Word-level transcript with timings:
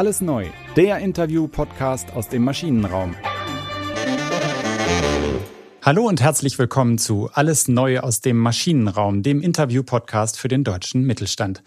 Alles 0.00 0.22
neu, 0.22 0.46
der 0.76 0.96
Interview-Podcast 1.00 2.14
aus 2.14 2.30
dem 2.30 2.42
Maschinenraum. 2.42 3.14
Hallo 5.82 6.06
und 6.06 6.22
herzlich 6.22 6.58
willkommen 6.58 6.96
zu 6.96 7.28
Alles 7.34 7.68
neu 7.68 8.00
aus 8.00 8.22
dem 8.22 8.38
Maschinenraum, 8.38 9.22
dem 9.22 9.42
Interview-Podcast 9.42 10.38
für 10.38 10.48
den 10.48 10.64
deutschen 10.64 11.02
Mittelstand. 11.02 11.62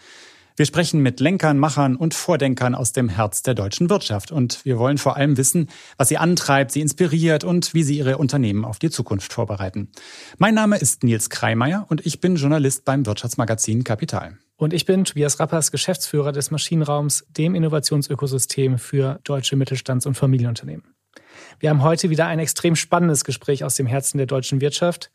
Wir 0.56 0.68
sprechen 0.68 1.02
mit 1.02 1.20
Lenkern, 1.20 1.58
Machern 1.58 1.96
und 1.96 2.14
Vordenkern 2.14 2.76
aus 2.76 2.94
dem 2.94 3.10
Herz 3.10 3.42
der 3.42 3.56
deutschen 3.56 3.90
Wirtschaft. 3.90 4.32
Und 4.32 4.64
wir 4.66 4.78
wollen 4.78 5.00
vor 5.00 5.18
allem 5.18 5.36
wissen, 5.38 5.68
was 5.98 6.10
sie 6.10 6.18
antreibt, 6.18 6.72
sie 6.72 6.82
inspiriert 6.82 7.44
und 7.44 7.74
wie 7.74 7.82
sie 7.82 7.98
ihre 7.98 8.20
Unternehmen 8.20 8.64
auf 8.64 8.78
die 8.78 8.92
Zukunft 8.92 9.34
vorbereiten. 9.34 9.90
Mein 10.38 10.54
Name 10.54 10.78
ist 10.78 11.04
Nils 11.04 11.32
Kreimeier 11.32 11.88
und 11.90 12.06
ich 12.06 12.22
bin 12.22 12.36
Journalist 12.36 12.86
beim 12.86 13.04
Wirtschaftsmagazin 13.08 13.84
Kapital. 13.84 14.38
Und 14.56 14.74
ich 14.74 14.86
bin 14.86 15.06
Tobias 15.06 15.40
Rappers, 15.40 15.72
Geschäftsführer 15.72 16.32
des 16.32 16.52
Maschinenraums, 16.52 17.26
dem 17.36 17.56
Innovationsökosystem 17.56 18.78
für 18.78 19.20
deutsche 19.24 19.56
Mittelstands- 19.56 20.06
und 20.06 20.14
Familienunternehmen. 20.14 20.94
Wir 21.60 21.72
haben 21.72 21.82
heute 21.82 22.12
wieder 22.12 22.28
ein 22.28 22.38
extrem 22.38 22.76
spannendes 22.76 23.24
Gespräch 23.24 23.64
aus 23.64 23.74
dem 23.76 23.88
Herzen 23.88 24.20
der 24.20 24.28
deutschen 24.28 24.62
Wirtschaft. 24.62 25.10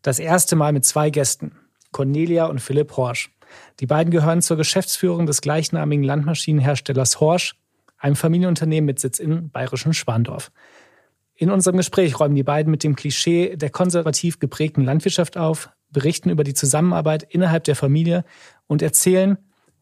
Das 0.00 0.18
erste 0.18 0.56
Mal 0.56 0.72
mit 0.72 0.86
zwei 0.86 1.10
Gästen, 1.10 1.56
Cornelia 1.92 2.46
und 2.46 2.60
Philipp 2.60 2.96
Horsch. 2.96 3.30
Die 3.80 3.86
beiden 3.86 4.10
gehören 4.10 4.42
zur 4.42 4.56
Geschäftsführung 4.56 5.26
des 5.26 5.40
gleichnamigen 5.40 6.04
Landmaschinenherstellers 6.04 7.20
Horsch, 7.20 7.54
einem 7.98 8.16
Familienunternehmen 8.16 8.86
mit 8.86 8.98
Sitz 8.98 9.18
in 9.18 9.50
bayerischen 9.50 9.94
Schwandorf. 9.94 10.50
In 11.34 11.50
unserem 11.50 11.76
Gespräch 11.76 12.18
räumen 12.20 12.34
die 12.34 12.42
beiden 12.42 12.70
mit 12.70 12.84
dem 12.84 12.96
Klischee 12.96 13.56
der 13.56 13.70
konservativ 13.70 14.38
geprägten 14.38 14.84
Landwirtschaft 14.84 15.36
auf, 15.36 15.70
berichten 15.90 16.30
über 16.30 16.44
die 16.44 16.54
Zusammenarbeit 16.54 17.22
innerhalb 17.22 17.64
der 17.64 17.76
Familie 17.76 18.24
und 18.66 18.82
erzählen, 18.82 19.38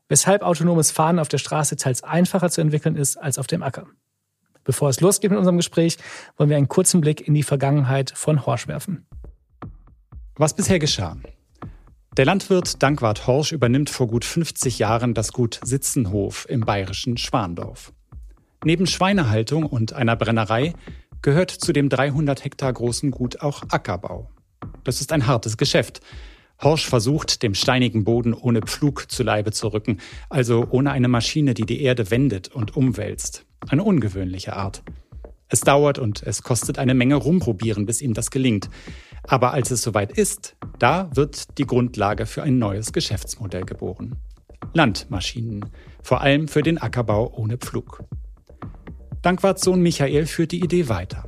weshalb 0.08 0.42
autonomes 0.42 0.90
Fahren 0.90 1.18
auf 1.18 1.28
der 1.28 1.38
Straße 1.38 1.76
teils 1.76 2.02
einfacher 2.02 2.50
zu 2.50 2.60
entwickeln 2.60 2.96
ist 2.96 3.16
als 3.16 3.38
auf 3.38 3.46
dem 3.46 3.62
Acker. 3.62 3.86
Bevor 4.64 4.88
es 4.90 5.00
losgeht 5.00 5.30
mit 5.30 5.38
unserem 5.38 5.56
Gespräch, 5.56 5.98
wollen 6.36 6.50
wir 6.50 6.56
einen 6.56 6.68
kurzen 6.68 7.00
Blick 7.00 7.26
in 7.26 7.34
die 7.34 7.42
Vergangenheit 7.42 8.12
von 8.14 8.44
Horsch 8.44 8.68
werfen. 8.68 9.06
Was 10.36 10.54
bisher 10.54 10.78
geschah. 10.78 11.16
Der 12.16 12.24
Landwirt 12.24 12.82
Dankwart 12.82 13.28
Horsch 13.28 13.52
übernimmt 13.52 13.88
vor 13.88 14.08
gut 14.08 14.24
50 14.24 14.80
Jahren 14.80 15.14
das 15.14 15.32
Gut 15.32 15.60
Sitzenhof 15.62 16.44
im 16.48 16.62
bayerischen 16.62 17.16
Schwandorf. 17.16 17.92
Neben 18.64 18.88
Schweinehaltung 18.88 19.64
und 19.64 19.92
einer 19.92 20.16
Brennerei 20.16 20.74
gehört 21.22 21.52
zu 21.52 21.72
dem 21.72 21.88
300 21.88 22.42
Hektar 22.44 22.72
großen 22.72 23.12
Gut 23.12 23.42
auch 23.42 23.62
Ackerbau. 23.68 24.28
Das 24.82 25.00
ist 25.00 25.12
ein 25.12 25.28
hartes 25.28 25.56
Geschäft. 25.56 26.00
Horsch 26.60 26.84
versucht, 26.84 27.44
dem 27.44 27.54
steinigen 27.54 28.02
Boden 28.02 28.34
ohne 28.34 28.60
Pflug 28.62 29.08
zu 29.08 29.22
Leibe 29.22 29.52
zu 29.52 29.68
rücken, 29.68 29.98
also 30.28 30.66
ohne 30.68 30.90
eine 30.90 31.08
Maschine, 31.08 31.54
die 31.54 31.64
die 31.64 31.80
Erde 31.80 32.10
wendet 32.10 32.48
und 32.48 32.76
umwälzt. 32.76 33.46
Eine 33.68 33.84
ungewöhnliche 33.84 34.56
Art. 34.56 34.82
Es 35.48 35.60
dauert 35.60 35.98
und 35.98 36.22
es 36.24 36.42
kostet 36.42 36.78
eine 36.78 36.94
Menge 36.94 37.14
rumprobieren, 37.14 37.86
bis 37.86 38.02
ihm 38.02 38.14
das 38.14 38.30
gelingt. 38.30 38.68
Aber 39.24 39.52
als 39.52 39.70
es 39.70 39.82
soweit 39.82 40.12
ist, 40.12 40.56
da 40.78 41.10
wird 41.14 41.58
die 41.58 41.66
Grundlage 41.66 42.26
für 42.26 42.42
ein 42.42 42.58
neues 42.58 42.92
Geschäftsmodell 42.92 43.64
geboren. 43.64 44.16
Landmaschinen, 44.72 45.66
vor 46.02 46.20
allem 46.20 46.48
für 46.48 46.62
den 46.62 46.78
Ackerbau 46.78 47.32
ohne 47.34 47.58
Pflug. 47.58 48.04
Dankwarts 49.22 49.62
Sohn 49.62 49.82
Michael 49.82 50.26
führt 50.26 50.52
die 50.52 50.62
Idee 50.62 50.88
weiter. 50.88 51.24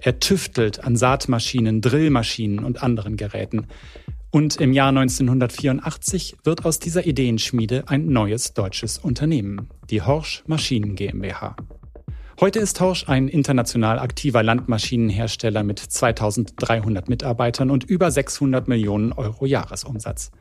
Er 0.00 0.20
tüftelt 0.20 0.84
an 0.84 0.96
Saatmaschinen, 0.96 1.80
Drillmaschinen 1.80 2.64
und 2.64 2.82
anderen 2.82 3.16
Geräten. 3.16 3.66
Und 4.30 4.60
im 4.60 4.72
Jahr 4.72 4.88
1984 4.88 6.36
wird 6.44 6.66
aus 6.66 6.78
dieser 6.78 7.06
Ideenschmiede 7.06 7.84
ein 7.86 8.08
neues 8.08 8.52
deutsches 8.52 8.98
Unternehmen, 8.98 9.68
die 9.88 10.02
Horsch 10.02 10.44
Maschinen 10.46 10.94
GmbH. 10.94 11.56
Heute 12.38 12.58
ist 12.58 12.82
Horsch 12.82 13.08
ein 13.08 13.28
international 13.28 13.98
aktiver 13.98 14.42
Landmaschinenhersteller 14.42 15.62
mit 15.62 15.78
2300 15.78 17.08
Mitarbeitern 17.08 17.70
und 17.70 17.84
über 17.84 18.10
600 18.10 18.68
Millionen 18.68 19.14
Euro 19.14 19.46
Jahresumsatz. 19.46 20.32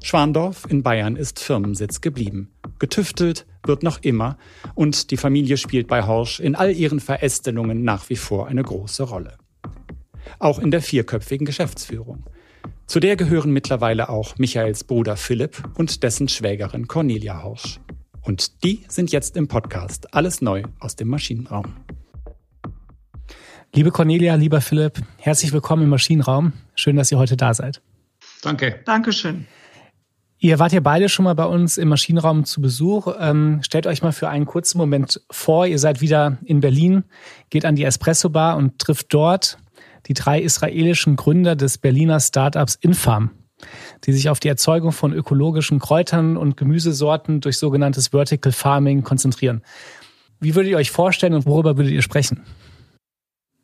Schwandorf 0.00 0.66
in 0.68 0.84
Bayern 0.84 1.16
ist 1.16 1.40
Firmensitz 1.40 2.00
geblieben. 2.00 2.52
Getüftelt 2.78 3.44
wird 3.66 3.82
noch 3.82 4.02
immer 4.02 4.38
und 4.76 5.10
die 5.10 5.16
Familie 5.16 5.56
spielt 5.56 5.88
bei 5.88 6.06
Horsch 6.06 6.38
in 6.38 6.54
all 6.54 6.70
ihren 6.70 7.00
Verästelungen 7.00 7.82
nach 7.82 8.08
wie 8.08 8.16
vor 8.16 8.46
eine 8.46 8.62
große 8.62 9.02
Rolle. 9.02 9.36
Auch 10.38 10.60
in 10.60 10.70
der 10.70 10.80
vierköpfigen 10.80 11.44
Geschäftsführung. 11.44 12.22
Zu 12.86 13.00
der 13.00 13.16
gehören 13.16 13.50
mittlerweile 13.50 14.10
auch 14.10 14.38
Michaels 14.38 14.84
Bruder 14.84 15.16
Philipp 15.16 15.60
und 15.74 16.04
dessen 16.04 16.28
Schwägerin 16.28 16.86
Cornelia 16.86 17.42
Horsch. 17.42 17.80
Und 18.22 18.62
die 18.62 18.84
sind 18.88 19.10
jetzt 19.10 19.36
im 19.36 19.48
Podcast 19.48 20.14
Alles 20.14 20.40
neu 20.40 20.62
aus 20.78 20.94
dem 20.96 21.08
Maschinenraum. 21.08 21.74
Liebe 23.74 23.90
Cornelia, 23.90 24.34
lieber 24.36 24.60
Philipp, 24.60 25.00
herzlich 25.18 25.52
willkommen 25.52 25.84
im 25.84 25.88
Maschinenraum. 25.88 26.52
Schön, 26.74 26.96
dass 26.96 27.10
ihr 27.10 27.18
heute 27.18 27.36
da 27.36 27.52
seid. 27.52 27.82
Danke. 28.42 28.80
Dankeschön. 28.84 29.46
Ihr 30.38 30.58
wart 30.58 30.72
ja 30.72 30.80
beide 30.80 31.08
schon 31.08 31.24
mal 31.24 31.34
bei 31.34 31.46
uns 31.46 31.78
im 31.78 31.88
Maschinenraum 31.88 32.44
zu 32.44 32.60
Besuch. 32.60 33.14
Ähm, 33.18 33.60
stellt 33.62 33.86
euch 33.86 34.02
mal 34.02 34.12
für 34.12 34.28
einen 34.28 34.44
kurzen 34.44 34.78
Moment 34.78 35.20
vor, 35.30 35.66
ihr 35.66 35.78
seid 35.78 36.00
wieder 36.00 36.38
in 36.44 36.60
Berlin, 36.60 37.04
geht 37.50 37.64
an 37.64 37.76
die 37.76 37.84
Espresso 37.84 38.28
Bar 38.28 38.56
und 38.56 38.78
trifft 38.78 39.14
dort 39.14 39.58
die 40.06 40.14
drei 40.14 40.40
israelischen 40.40 41.16
Gründer 41.16 41.56
des 41.56 41.78
Berliner 41.78 42.20
Startups 42.20 42.74
Infarm 42.74 43.30
die 44.04 44.12
sich 44.12 44.28
auf 44.28 44.40
die 44.40 44.48
Erzeugung 44.48 44.92
von 44.92 45.12
ökologischen 45.12 45.78
Kräutern 45.78 46.36
und 46.36 46.56
Gemüsesorten 46.56 47.40
durch 47.40 47.58
sogenanntes 47.58 48.08
Vertical 48.08 48.52
Farming 48.52 49.02
konzentrieren. 49.02 49.62
Wie 50.40 50.54
würdet 50.54 50.72
ihr 50.72 50.76
euch 50.76 50.90
vorstellen 50.90 51.34
und 51.34 51.46
worüber 51.46 51.76
würdet 51.76 51.92
ihr 51.92 52.02
sprechen? 52.02 52.42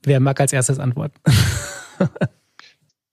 Wer 0.03 0.20
mag 0.20 0.41
als 0.41 0.53
erstes 0.53 0.78
antworten? 0.78 1.19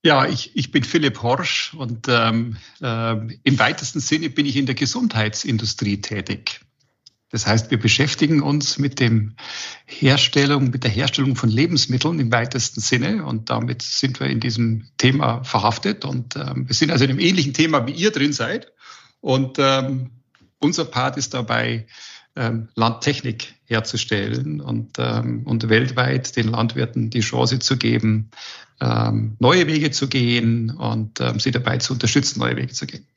Ja, 0.06 0.28
ich, 0.28 0.56
ich 0.56 0.70
bin 0.70 0.84
Philipp 0.84 1.24
Horsch 1.24 1.74
und 1.74 2.08
ähm, 2.08 2.58
äh, 2.80 3.16
im 3.42 3.58
weitesten 3.58 4.00
Sinne 4.00 4.30
bin 4.30 4.46
ich 4.46 4.56
in 4.56 4.68
der 4.68 4.76
Gesundheitsindustrie 4.76 6.00
tätig. 6.00 6.62
Das 7.32 7.48
heißt, 7.48 7.72
wir 7.72 7.80
beschäftigen 7.80 8.42
uns 8.42 8.78
mit 8.78 9.00
dem 9.00 9.36
Herstellung, 9.86 10.70
mit 10.70 10.84
der 10.84 10.92
Herstellung 10.92 11.36
von 11.36 11.50
Lebensmitteln 11.50 12.20
im 12.20 12.32
weitesten 12.32 12.82
Sinne 12.82 13.26
und 13.26 13.50
damit 13.50 13.82
sind 13.82 14.20
wir 14.20 14.28
in 14.28 14.40
diesem 14.40 14.88
Thema 14.98 15.44
verhaftet 15.44 16.06
und 16.06 16.36
ähm, 16.36 16.68
wir 16.68 16.76
sind 16.76 16.92
also 16.92 17.04
in 17.04 17.12
einem 17.12 17.20
ähnlichen 17.20 17.54
Thema, 17.54 17.88
wie 17.88 17.94
ihr 17.94 18.12
drin 18.12 18.32
seid. 18.32 18.72
Und 19.22 19.58
ähm, 19.58 20.12
unser 20.60 20.86
Part 20.86 21.18
ist 21.18 21.34
dabei, 21.34 21.88
ähm, 22.36 22.70
Landtechnik 22.76 23.56
herzustellen 23.66 24.62
und, 24.62 24.98
ähm, 25.00 25.44
und 25.46 25.68
weltweit 25.70 26.36
den 26.36 26.50
Landwirten 26.50 27.10
die 27.10 27.22
Chance 27.22 27.60
zu 27.60 27.78
geben, 27.78 28.30
ähm, 28.82 29.36
neue 29.40 29.68
Wege 29.68 29.92
zu 29.92 30.08
gehen 30.08 30.70
und 30.72 31.22
ähm, 31.22 31.40
sie 31.40 31.52
dabei 31.52 31.78
zu 31.78 31.94
unterstützen, 31.94 32.40
neue 32.40 32.58
Wege 32.58 32.74
zu 32.74 32.86
gehen. 32.86 33.08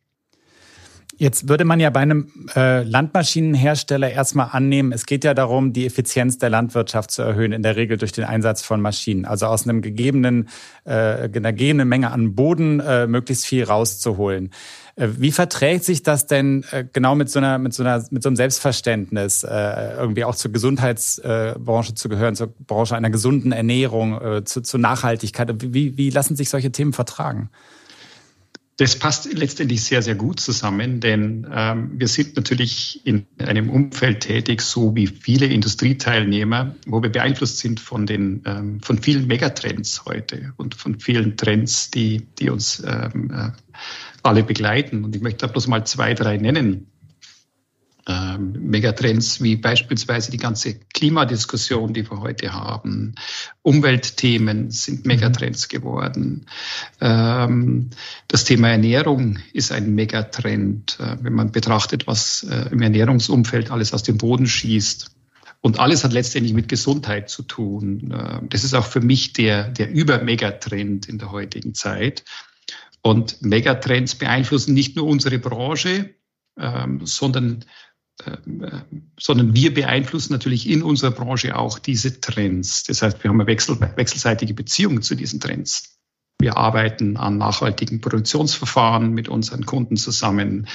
Jetzt 1.20 1.48
würde 1.48 1.64
man 1.64 1.80
ja 1.80 1.90
bei 1.90 1.98
einem 1.98 2.30
äh, 2.54 2.84
Landmaschinenhersteller 2.84 4.08
erstmal 4.08 4.50
annehmen, 4.52 4.92
es 4.92 5.04
geht 5.04 5.24
ja 5.24 5.34
darum, 5.34 5.72
die 5.72 5.84
Effizienz 5.84 6.38
der 6.38 6.48
Landwirtschaft 6.48 7.10
zu 7.10 7.22
erhöhen, 7.22 7.50
in 7.50 7.64
der 7.64 7.74
Regel 7.74 7.98
durch 7.98 8.12
den 8.12 8.22
Einsatz 8.22 8.62
von 8.62 8.80
Maschinen. 8.80 9.24
Also 9.24 9.46
aus 9.46 9.64
einem 9.64 9.82
gegebenen, 9.82 10.48
äh, 10.84 10.92
einer 10.92 11.52
gegebenen 11.52 11.88
Menge 11.88 12.12
an 12.12 12.36
Boden 12.36 12.78
äh, 12.78 13.08
möglichst 13.08 13.46
viel 13.46 13.64
rauszuholen. 13.64 14.50
Äh, 14.94 15.08
wie 15.18 15.32
verträgt 15.32 15.82
sich 15.82 16.04
das 16.04 16.28
denn 16.28 16.64
äh, 16.70 16.84
genau 16.92 17.16
mit 17.16 17.30
so 17.30 17.40
einer, 17.40 17.58
mit 17.58 17.74
so 17.74 17.82
einer, 17.82 18.04
mit 18.10 18.22
so 18.22 18.28
einem 18.28 18.36
Selbstverständnis, 18.36 19.42
äh, 19.42 19.96
irgendwie 19.96 20.22
auch 20.22 20.36
zur 20.36 20.52
Gesundheitsbranche 20.52 21.94
zu 21.94 22.08
gehören, 22.08 22.36
zur 22.36 22.46
Branche 22.46 22.94
einer 22.94 23.10
gesunden 23.10 23.50
Ernährung, 23.50 24.44
zu, 24.44 24.60
zur 24.60 24.78
Nachhaltigkeit? 24.78 25.50
Wie, 25.74 25.96
wie 25.96 26.10
lassen 26.10 26.36
sich 26.36 26.48
solche 26.48 26.70
Themen 26.70 26.92
vertragen? 26.92 27.50
Das 28.78 28.94
passt 28.94 29.32
letztendlich 29.32 29.82
sehr, 29.82 30.02
sehr 30.02 30.14
gut 30.14 30.38
zusammen, 30.38 31.00
denn 31.00 31.44
ähm, 31.52 31.90
wir 31.94 32.06
sind 32.06 32.36
natürlich 32.36 33.04
in 33.04 33.26
einem 33.38 33.70
Umfeld 33.70 34.20
tätig, 34.20 34.60
so 34.60 34.94
wie 34.94 35.08
viele 35.08 35.46
Industrieteilnehmer, 35.46 36.76
wo 36.86 37.02
wir 37.02 37.10
beeinflusst 37.10 37.58
sind 37.58 37.80
von 37.80 38.06
den 38.06 38.42
ähm, 38.46 38.80
von 38.80 39.02
vielen 39.02 39.26
Megatrends 39.26 40.04
heute 40.04 40.52
und 40.58 40.76
von 40.76 41.00
vielen 41.00 41.36
Trends, 41.36 41.90
die 41.90 42.28
die 42.38 42.50
uns 42.50 42.80
ähm, 42.86 43.32
äh, 43.32 43.50
alle 44.22 44.44
begleiten. 44.44 45.04
Und 45.04 45.16
ich 45.16 45.22
möchte 45.22 45.44
da 45.44 45.52
bloß 45.52 45.66
mal 45.66 45.84
zwei, 45.84 46.14
drei 46.14 46.36
nennen 46.36 46.86
Megatrends 48.38 49.42
wie 49.42 49.56
beispielsweise 49.56 50.30
die 50.30 50.38
ganze 50.38 50.78
Klimadiskussion, 50.94 51.92
die 51.92 52.10
wir 52.10 52.20
heute 52.20 52.52
haben. 52.52 53.14
Umweltthemen 53.62 54.70
sind 54.70 55.04
mhm. 55.04 55.08
Megatrends 55.08 55.68
geworden. 55.68 56.46
Ähm, 57.00 57.90
das 58.28 58.44
Thema 58.44 58.70
Ernährung 58.70 59.38
ist 59.52 59.72
ein 59.72 59.94
Megatrend, 59.94 60.98
äh, 61.00 61.16
wenn 61.22 61.34
man 61.34 61.52
betrachtet, 61.52 62.06
was 62.06 62.44
äh, 62.44 62.70
im 62.70 62.80
Ernährungsumfeld 62.80 63.70
alles 63.70 63.92
aus 63.92 64.02
dem 64.02 64.18
Boden 64.18 64.46
schießt. 64.46 65.10
Und 65.60 65.80
alles 65.80 66.04
hat 66.04 66.12
letztendlich 66.12 66.54
mit 66.54 66.68
Gesundheit 66.68 67.28
zu 67.28 67.42
tun. 67.42 68.12
Äh, 68.12 68.46
das 68.48 68.64
ist 68.64 68.74
auch 68.74 68.86
für 68.86 69.00
mich 69.00 69.32
der, 69.32 69.68
der 69.68 69.90
Über-Megatrend 69.90 71.08
in 71.08 71.18
der 71.18 71.32
heutigen 71.32 71.74
Zeit. 71.74 72.24
Und 73.02 73.42
Megatrends 73.42 74.14
beeinflussen 74.14 74.74
nicht 74.74 74.96
nur 74.96 75.06
unsere 75.06 75.38
Branche, 75.38 76.14
ähm, 76.58 77.00
sondern 77.04 77.46
ähm, 77.52 77.64
sondern 79.18 79.54
wir 79.54 79.72
beeinflussen 79.72 80.32
natürlich 80.32 80.68
in 80.68 80.82
unserer 80.82 81.12
Branche 81.12 81.56
auch 81.56 81.78
diese 81.78 82.20
Trends. 82.20 82.82
Das 82.84 83.02
heißt, 83.02 83.22
wir 83.22 83.30
haben 83.30 83.40
eine 83.40 83.46
wechsel 83.46 83.78
wechselseitige 83.96 84.54
Beziehung 84.54 85.02
zu 85.02 85.14
diesen 85.14 85.40
Trends. 85.40 85.98
Wir 86.40 86.56
arbeiten 86.56 87.16
an 87.16 87.36
nachhaltigen 87.36 88.00
Produktionsverfahren 88.00 89.12
mit 89.12 89.28
unseren 89.28 89.66
Kunden 89.66 89.96
zusammen. 89.96 90.68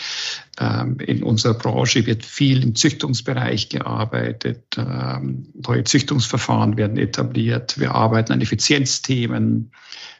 Ähm, 0.60 0.98
in 1.00 1.24
unserer 1.24 1.54
Branche 1.54 2.06
wird 2.06 2.26
viel 2.26 2.62
im 2.64 2.76
Züchtungsbereich 2.76 3.70
gearbeitet. 3.70 4.76
Ähm, 4.78 5.48
neue 5.54 5.86
Züchtungsverfahren 5.86 6.76
werden 6.76 6.98
etabliert. 6.98 7.80
Wir 7.80 7.96
arbeiten 7.96 8.34
an 8.34 8.42
Effizienzthemen. 8.42 9.72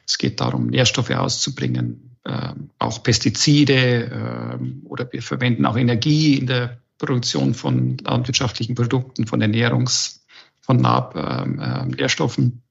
Es 0.06 0.16
geht 0.16 0.40
darum, 0.40 0.68
Nährstoffe 0.68 1.10
auszubringen, 1.10 2.16
ähm, 2.26 2.70
auch 2.78 3.02
Pestizide 3.02 4.58
oder 4.84 5.12
wir 5.12 5.20
verwenden 5.20 5.66
auch 5.66 5.76
Energie 5.76 6.38
in 6.38 6.46
der 6.46 6.78
Produktion 6.98 7.54
von 7.54 7.96
landwirtschaftlichen 7.98 8.74
Produkten, 8.74 9.26
von 9.26 9.40
Ernährungs-, 9.40 10.20
von 10.60 10.78
Nährstoffen. 10.78 12.62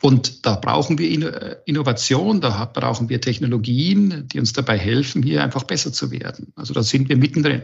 Und 0.00 0.44
da 0.46 0.56
brauchen 0.56 0.98
wir 0.98 1.66
Innovation, 1.66 2.40
da 2.40 2.64
brauchen 2.64 3.08
wir 3.08 3.20
Technologien, 3.20 4.26
die 4.28 4.40
uns 4.40 4.52
dabei 4.52 4.78
helfen, 4.78 5.22
hier 5.22 5.42
einfach 5.42 5.64
besser 5.64 5.92
zu 5.92 6.10
werden. 6.10 6.52
Also 6.56 6.74
da 6.74 6.82
sind 6.82 7.08
wir 7.08 7.16
mittendrin. 7.16 7.62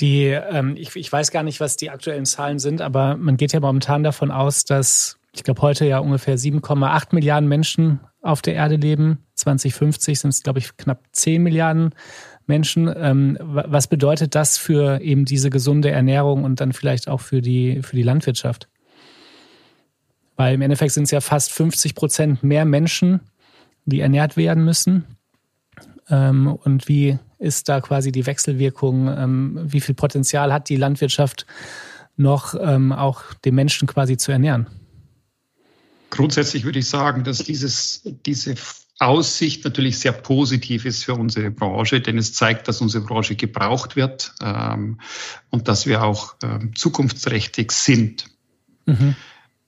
Die, 0.00 0.24
ähm, 0.24 0.76
ich, 0.76 0.96
ich 0.96 1.12
weiß 1.12 1.30
gar 1.30 1.42
nicht, 1.42 1.60
was 1.60 1.76
die 1.76 1.90
aktuellen 1.90 2.26
Zahlen 2.26 2.58
sind, 2.58 2.80
aber 2.80 3.16
man 3.16 3.36
geht 3.36 3.52
ja 3.52 3.60
momentan 3.60 4.02
davon 4.02 4.30
aus, 4.30 4.64
dass 4.64 5.18
ich 5.32 5.44
glaube 5.44 5.62
heute 5.62 5.86
ja 5.86 5.98
ungefähr 5.98 6.38
7,8 6.38 7.08
Milliarden 7.12 7.48
Menschen 7.48 8.00
auf 8.22 8.40
der 8.40 8.54
Erde 8.54 8.76
leben. 8.76 9.18
2050 9.34 10.18
sind 10.18 10.30
es, 10.30 10.42
glaube 10.42 10.60
ich, 10.60 10.76
knapp 10.76 11.02
10 11.12 11.42
Milliarden 11.42 11.94
Menschen. 12.46 12.92
Ähm, 12.94 13.38
was 13.40 13.86
bedeutet 13.86 14.34
das 14.34 14.58
für 14.58 15.00
eben 15.00 15.24
diese 15.24 15.50
gesunde 15.50 15.90
Ernährung 15.90 16.44
und 16.44 16.60
dann 16.60 16.72
vielleicht 16.72 17.08
auch 17.08 17.20
für 17.20 17.40
die, 17.40 17.82
für 17.82 17.96
die 17.96 18.02
Landwirtschaft? 18.02 18.68
Weil 20.36 20.54
im 20.54 20.62
Endeffekt 20.62 20.92
sind 20.92 21.04
es 21.04 21.10
ja 21.10 21.20
fast 21.20 21.52
50 21.52 21.94
Prozent 21.94 22.42
mehr 22.42 22.64
Menschen, 22.64 23.20
die 23.84 24.00
ernährt 24.00 24.36
werden 24.36 24.64
müssen. 24.64 25.04
Ähm, 26.10 26.46
und 26.64 26.88
wie 26.88 27.18
ist 27.38 27.68
da 27.68 27.80
quasi 27.80 28.12
die 28.12 28.26
Wechselwirkung? 28.26 29.08
Ähm, 29.08 29.60
wie 29.64 29.80
viel 29.80 29.94
Potenzial 29.94 30.52
hat 30.52 30.68
die 30.68 30.76
Landwirtschaft 30.76 31.46
noch, 32.16 32.54
ähm, 32.60 32.92
auch 32.92 33.22
den 33.44 33.54
Menschen 33.54 33.86
quasi 33.86 34.16
zu 34.16 34.32
ernähren? 34.32 34.66
Grundsätzlich 36.10 36.64
würde 36.64 36.78
ich 36.78 36.88
sagen, 36.88 37.24
dass 37.24 37.38
dieses, 37.38 38.02
diese 38.04 38.54
Aussicht 39.00 39.64
natürlich 39.64 39.98
sehr 39.98 40.12
positiv 40.12 40.84
ist 40.84 41.04
für 41.04 41.14
unsere 41.14 41.50
Branche, 41.50 42.00
denn 42.00 42.16
es 42.16 42.32
zeigt, 42.32 42.68
dass 42.68 42.80
unsere 42.80 43.04
Branche 43.04 43.34
gebraucht 43.34 43.96
wird 43.96 44.32
ähm, 44.40 45.00
und 45.50 45.66
dass 45.66 45.86
wir 45.86 46.04
auch 46.04 46.36
ähm, 46.42 46.74
zukunftsträchtig 46.76 47.72
sind. 47.72 48.26
Mhm. 48.86 49.16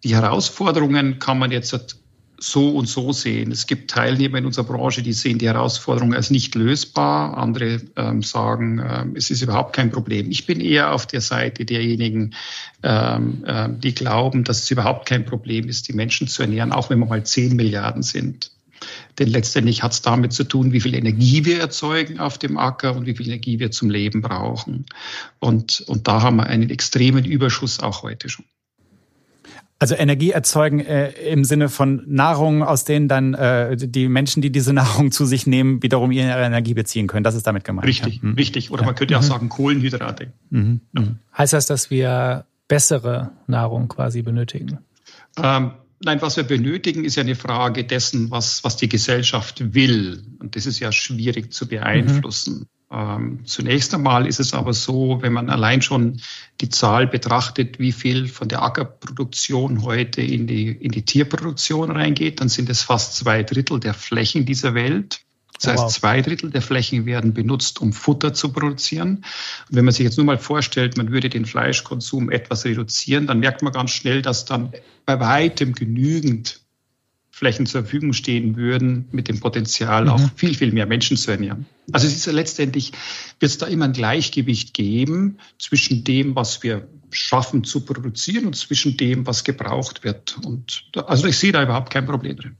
Die 0.04 0.14
Herausforderungen 0.14 1.18
kann 1.18 1.38
man 1.38 1.50
jetzt 1.50 1.98
so 2.38 2.76
und 2.76 2.86
so 2.86 3.12
sehen. 3.12 3.50
Es 3.50 3.66
gibt 3.66 3.90
Teilnehmer 3.90 4.38
in 4.38 4.46
unserer 4.46 4.64
Branche, 4.64 5.02
die 5.02 5.12
sehen 5.12 5.38
die 5.38 5.46
Herausforderungen 5.46 6.14
als 6.14 6.30
nicht 6.30 6.54
lösbar. 6.54 7.36
Andere 7.36 7.80
ähm, 7.96 8.22
sagen, 8.22 8.78
ähm, 8.78 9.16
es 9.16 9.30
ist 9.30 9.42
überhaupt 9.42 9.74
kein 9.74 9.90
Problem. 9.90 10.30
Ich 10.30 10.46
bin 10.46 10.60
eher 10.60 10.92
auf 10.92 11.06
der 11.06 11.20
Seite 11.20 11.64
derjenigen, 11.64 12.34
ähm, 12.82 13.42
äh, 13.46 13.68
die 13.70 13.94
glauben, 13.94 14.44
dass 14.44 14.62
es 14.62 14.70
überhaupt 14.70 15.08
kein 15.08 15.24
Problem 15.24 15.68
ist, 15.68 15.88
die 15.88 15.94
Menschen 15.94 16.28
zu 16.28 16.42
ernähren, 16.42 16.72
auch 16.72 16.90
wenn 16.90 16.98
wir 16.98 17.06
mal 17.06 17.24
zehn 17.24 17.56
Milliarden 17.56 18.02
sind. 18.02 18.50
Denn 19.18 19.28
letztendlich 19.28 19.82
hat 19.82 19.92
es 19.92 20.02
damit 20.02 20.32
zu 20.32 20.44
tun, 20.44 20.72
wie 20.72 20.80
viel 20.80 20.94
Energie 20.94 21.44
wir 21.44 21.60
erzeugen 21.60 22.18
auf 22.18 22.38
dem 22.38 22.58
Acker 22.58 22.94
und 22.94 23.06
wie 23.06 23.16
viel 23.16 23.26
Energie 23.26 23.58
wir 23.58 23.70
zum 23.70 23.90
Leben 23.90 24.20
brauchen. 24.20 24.86
Und, 25.38 25.84
und 25.86 26.06
da 26.06 26.22
haben 26.22 26.36
wir 26.36 26.46
einen 26.46 26.70
extremen 26.70 27.24
Überschuss 27.24 27.80
auch 27.80 28.02
heute 28.02 28.28
schon. 28.28 28.44
Also 29.78 29.94
Energie 29.94 30.30
erzeugen 30.30 30.80
äh, 30.80 31.10
im 31.30 31.44
Sinne 31.44 31.68
von 31.68 32.02
Nahrung, 32.06 32.62
aus 32.62 32.84
denen 32.84 33.08
dann 33.08 33.34
äh, 33.34 33.76
die 33.76 34.08
Menschen, 34.08 34.40
die 34.40 34.50
diese 34.50 34.72
Nahrung 34.72 35.12
zu 35.12 35.26
sich 35.26 35.46
nehmen, 35.46 35.82
wiederum 35.82 36.12
ihre 36.12 36.42
Energie 36.42 36.72
beziehen 36.72 37.06
können. 37.06 37.24
Das 37.24 37.34
ist 37.34 37.46
damit 37.46 37.64
gemeint. 37.64 37.86
Richtig, 37.86 38.20
ja. 38.22 38.30
richtig. 38.30 38.70
Oder 38.70 38.82
ja. 38.82 38.86
man 38.86 38.94
könnte 38.94 39.18
auch 39.18 39.22
mhm. 39.22 39.26
sagen 39.26 39.48
Kohlenhydrate. 39.50 40.32
Mhm. 40.48 40.80
Mhm. 40.92 41.18
Heißt 41.36 41.52
das, 41.52 41.66
dass 41.66 41.90
wir 41.90 42.46
bessere 42.68 43.32
Nahrung 43.46 43.88
quasi 43.88 44.22
benötigen? 44.22 44.78
Ähm, 45.42 45.72
nein, 46.00 46.22
was 46.22 46.36
wir 46.36 46.44
benötigen, 46.44 47.04
ist 47.04 47.16
ja 47.16 47.22
eine 47.22 47.34
Frage 47.34 47.84
dessen, 47.84 48.30
was, 48.30 48.64
was 48.64 48.76
die 48.76 48.88
Gesellschaft 48.88 49.74
will. 49.74 50.24
Und 50.38 50.56
das 50.56 50.66
ist 50.66 50.78
ja 50.80 50.92
schwierig 50.92 51.52
zu 51.52 51.68
beeinflussen. 51.68 52.66
Ähm, 52.90 53.40
zunächst 53.44 53.92
einmal 53.94 54.26
ist 54.26 54.38
es 54.38 54.54
aber 54.54 54.72
so, 54.72 55.18
wenn 55.20 55.32
man 55.32 55.50
allein 55.50 55.82
schon 55.82 56.20
die 56.60 56.68
Zahl 56.68 57.08
betrachtet, 57.08 57.80
wie 57.80 57.92
viel 57.92 58.28
von 58.28 58.48
der 58.48 58.62
Ackerproduktion 58.62 59.82
heute 59.82 60.22
in 60.22 60.46
die, 60.46 60.68
in 60.68 60.92
die 60.92 61.04
Tierproduktion 61.04 61.90
reingeht, 61.90 62.40
dann 62.40 62.48
sind 62.48 62.70
es 62.70 62.82
fast 62.82 63.16
zwei 63.16 63.42
Drittel 63.42 63.80
der 63.80 63.94
Flächen 63.94 64.46
dieser 64.46 64.74
Welt. 64.74 65.25
Das 65.60 65.72
heißt, 65.72 65.90
zwei 65.90 66.20
Drittel 66.22 66.50
der 66.50 66.62
Flächen 66.62 67.06
werden 67.06 67.32
benutzt, 67.32 67.80
um 67.80 67.92
Futter 67.92 68.34
zu 68.34 68.52
produzieren. 68.52 69.24
Und 69.68 69.76
wenn 69.76 69.84
man 69.84 69.92
sich 69.92 70.04
jetzt 70.04 70.16
nur 70.16 70.26
mal 70.26 70.38
vorstellt, 70.38 70.96
man 70.96 71.10
würde 71.12 71.28
den 71.28 71.46
Fleischkonsum 71.46 72.30
etwas 72.30 72.64
reduzieren, 72.64 73.26
dann 73.26 73.40
merkt 73.40 73.62
man 73.62 73.72
ganz 73.72 73.90
schnell, 73.90 74.22
dass 74.22 74.44
dann 74.44 74.72
bei 75.04 75.18
weitem 75.20 75.72
genügend 75.72 76.60
Flächen 77.30 77.66
zur 77.66 77.82
Verfügung 77.82 78.12
stehen 78.12 78.56
würden, 78.56 79.08
mit 79.12 79.28
dem 79.28 79.40
Potenzial 79.40 80.04
mhm. 80.04 80.10
auch 80.10 80.30
viel, 80.36 80.54
viel 80.54 80.72
mehr 80.72 80.86
Menschen 80.86 81.16
zu 81.16 81.30
ernähren. 81.30 81.66
Also 81.92 82.06
es 82.06 82.16
ist 82.16 82.26
ja 82.26 82.32
letztendlich, 82.32 82.92
wird 83.38 83.50
es 83.50 83.58
da 83.58 83.66
immer 83.66 83.86
ein 83.86 83.92
Gleichgewicht 83.92 84.74
geben 84.74 85.38
zwischen 85.58 86.04
dem, 86.04 86.34
was 86.34 86.62
wir 86.62 86.88
schaffen 87.10 87.64
zu 87.64 87.80
produzieren 87.84 88.46
und 88.46 88.56
zwischen 88.56 88.96
dem, 88.96 89.26
was 89.26 89.44
gebraucht 89.44 90.04
wird. 90.04 90.36
Und 90.44 90.84
da, 90.92 91.02
also 91.02 91.26
ich 91.26 91.38
sehe 91.38 91.52
da 91.52 91.62
überhaupt 91.62 91.90
kein 91.90 92.04
Problem 92.06 92.36
drin. 92.36 92.56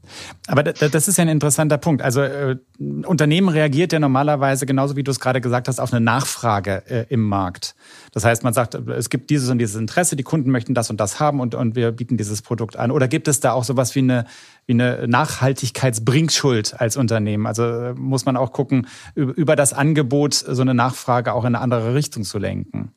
Aber 0.47 0.63
das 0.63 1.09
ist 1.09 1.19
ja 1.19 1.23
ein 1.23 1.29
interessanter 1.29 1.79
Punkt. 1.79 2.03
Also 2.03 2.23
äh, 2.23 2.57
Unternehmen 2.79 3.49
reagiert 3.49 3.93
ja 3.93 3.99
normalerweise 3.99 4.67
genauso 4.67 4.97
wie 4.97 5.03
du 5.03 5.11
es 5.11 5.21
gerade 5.21 5.41
gesagt 5.41 5.69
hast 5.69 5.79
auf 5.79 5.93
eine 5.93 6.05
Nachfrage 6.05 6.83
äh, 6.87 7.07
im 7.09 7.23
Markt. 7.23 7.75
Das 8.13 8.25
heißt, 8.25 8.45
man 8.45 8.55
sagt, 8.55 8.75
es 8.75 9.11
gibt 9.11 9.31
dieses 9.31 9.51
und 9.51 9.59
dieses 9.59 9.77
Interesse, 9.77 10.17
die 10.17 10.23
Kunden 10.23 10.51
möchten 10.51 10.75
das 10.75 10.89
und 10.91 11.01
das 11.01 11.21
haben 11.21 11.41
und, 11.41 11.55
und 11.55 11.77
wir 11.77 11.93
bieten 11.93 12.17
dieses 12.17 12.41
Produkt 12.43 12.77
an. 12.77 12.91
Oder 12.91 13.09
gibt 13.09 13.29
es 13.29 13.41
da 13.41 13.53
auch 13.53 13.65
sowas 13.65 13.95
wie 13.95 14.01
eine, 14.01 14.27
wie 14.67 14.73
eine 14.73 15.07
Nachhaltigkeitsbringschuld 15.07 16.81
als 16.81 16.97
Unternehmen? 16.97 17.47
Also 17.47 17.65
äh, 17.65 17.95
muss 17.95 18.25
man 18.25 18.37
auch 18.37 18.53
gucken, 18.53 18.87
über 19.17 19.57
das 19.57 19.73
Angebot 19.73 20.35
so 20.35 20.63
eine 20.63 20.75
Nachfrage 20.75 21.33
auch 21.33 21.45
in 21.45 21.55
eine 21.55 21.61
andere 21.61 21.95
Richtung 21.95 22.23
zu 22.23 22.39
lenken. 22.39 22.93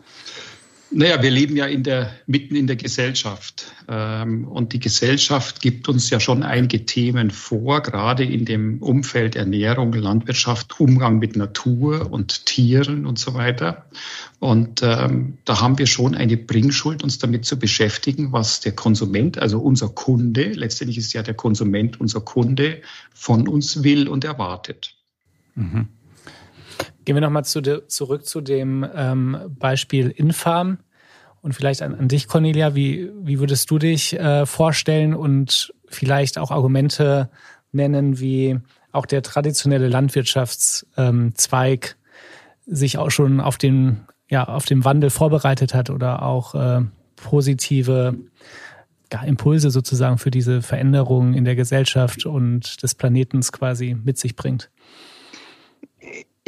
Naja, 0.91 1.21
wir 1.21 1.29
leben 1.29 1.55
ja 1.55 1.67
in 1.67 1.83
der, 1.83 2.11
mitten 2.25 2.55
in 2.55 2.65
der 2.65 2.75
Gesellschaft. 2.75 3.71
Ähm, 3.87 4.47
und 4.47 4.73
die 4.73 4.79
Gesellschaft 4.79 5.61
gibt 5.61 5.87
uns 5.87 6.09
ja 6.09 6.19
schon 6.19 6.41
einige 6.41 6.85
Themen 6.85 7.29
vor, 7.29 7.81
gerade 7.81 8.23
in 8.23 8.45
dem 8.45 8.81
Umfeld 8.81 9.35
Ernährung, 9.35 9.93
Landwirtschaft, 9.93 10.79
Umgang 10.79 11.19
mit 11.19 11.35
Natur 11.35 12.11
und 12.11 12.47
Tieren 12.47 13.05
und 13.05 13.19
so 13.19 13.35
weiter. 13.35 13.85
Und 14.39 14.81
ähm, 14.81 15.37
da 15.45 15.61
haben 15.61 15.77
wir 15.77 15.85
schon 15.85 16.15
eine 16.15 16.37
Bringschuld, 16.37 17.03
uns 17.03 17.19
damit 17.19 17.45
zu 17.45 17.59
beschäftigen, 17.59 18.31
was 18.31 18.59
der 18.59 18.71
Konsument, 18.71 19.37
also 19.37 19.59
unser 19.59 19.89
Kunde, 19.89 20.53
letztendlich 20.53 20.97
ist 20.97 21.13
ja 21.13 21.21
der 21.21 21.35
Konsument 21.35 22.01
unser 22.01 22.21
Kunde, 22.21 22.81
von 23.13 23.47
uns 23.47 23.83
will 23.83 24.07
und 24.07 24.23
erwartet. 24.23 24.95
Mhm. 25.53 25.87
Gehen 27.09 27.15
wir 27.15 27.21
nochmal 27.21 27.43
zu 27.43 27.63
zurück 27.87 28.27
zu 28.27 28.39
dem 28.39 28.85
ähm, 28.95 29.35
Beispiel 29.57 30.11
Infarm 30.11 30.77
und 31.41 31.53
vielleicht 31.53 31.81
an, 31.81 31.95
an, 31.95 32.07
dich, 32.07 32.27
Cornelia. 32.27 32.75
Wie, 32.75 33.09
wie 33.23 33.39
würdest 33.39 33.71
du 33.71 33.79
dich 33.79 34.13
äh, 34.13 34.45
vorstellen 34.45 35.15
und 35.15 35.73
vielleicht 35.87 36.37
auch 36.37 36.51
Argumente 36.51 37.31
nennen, 37.71 38.19
wie 38.19 38.59
auch 38.91 39.07
der 39.07 39.23
traditionelle 39.23 39.87
Landwirtschaftszweig 39.87 40.85
ähm, 40.97 41.33
sich 42.67 42.99
auch 42.99 43.09
schon 43.09 43.41
auf 43.41 43.57
den, 43.57 44.01
ja, 44.29 44.47
auf 44.47 44.65
den 44.65 44.85
Wandel 44.85 45.09
vorbereitet 45.09 45.73
hat 45.73 45.89
oder 45.89 46.21
auch 46.21 46.53
äh, 46.53 46.81
positive 47.15 48.19
ja, 49.11 49.23
Impulse 49.23 49.71
sozusagen 49.71 50.19
für 50.19 50.29
diese 50.29 50.61
Veränderungen 50.61 51.33
in 51.33 51.43
der 51.43 51.55
Gesellschaft 51.55 52.27
und 52.27 52.83
des 52.83 52.93
Planetens 52.93 53.51
quasi 53.51 53.95
mit 53.95 54.19
sich 54.19 54.35
bringt? 54.35 54.69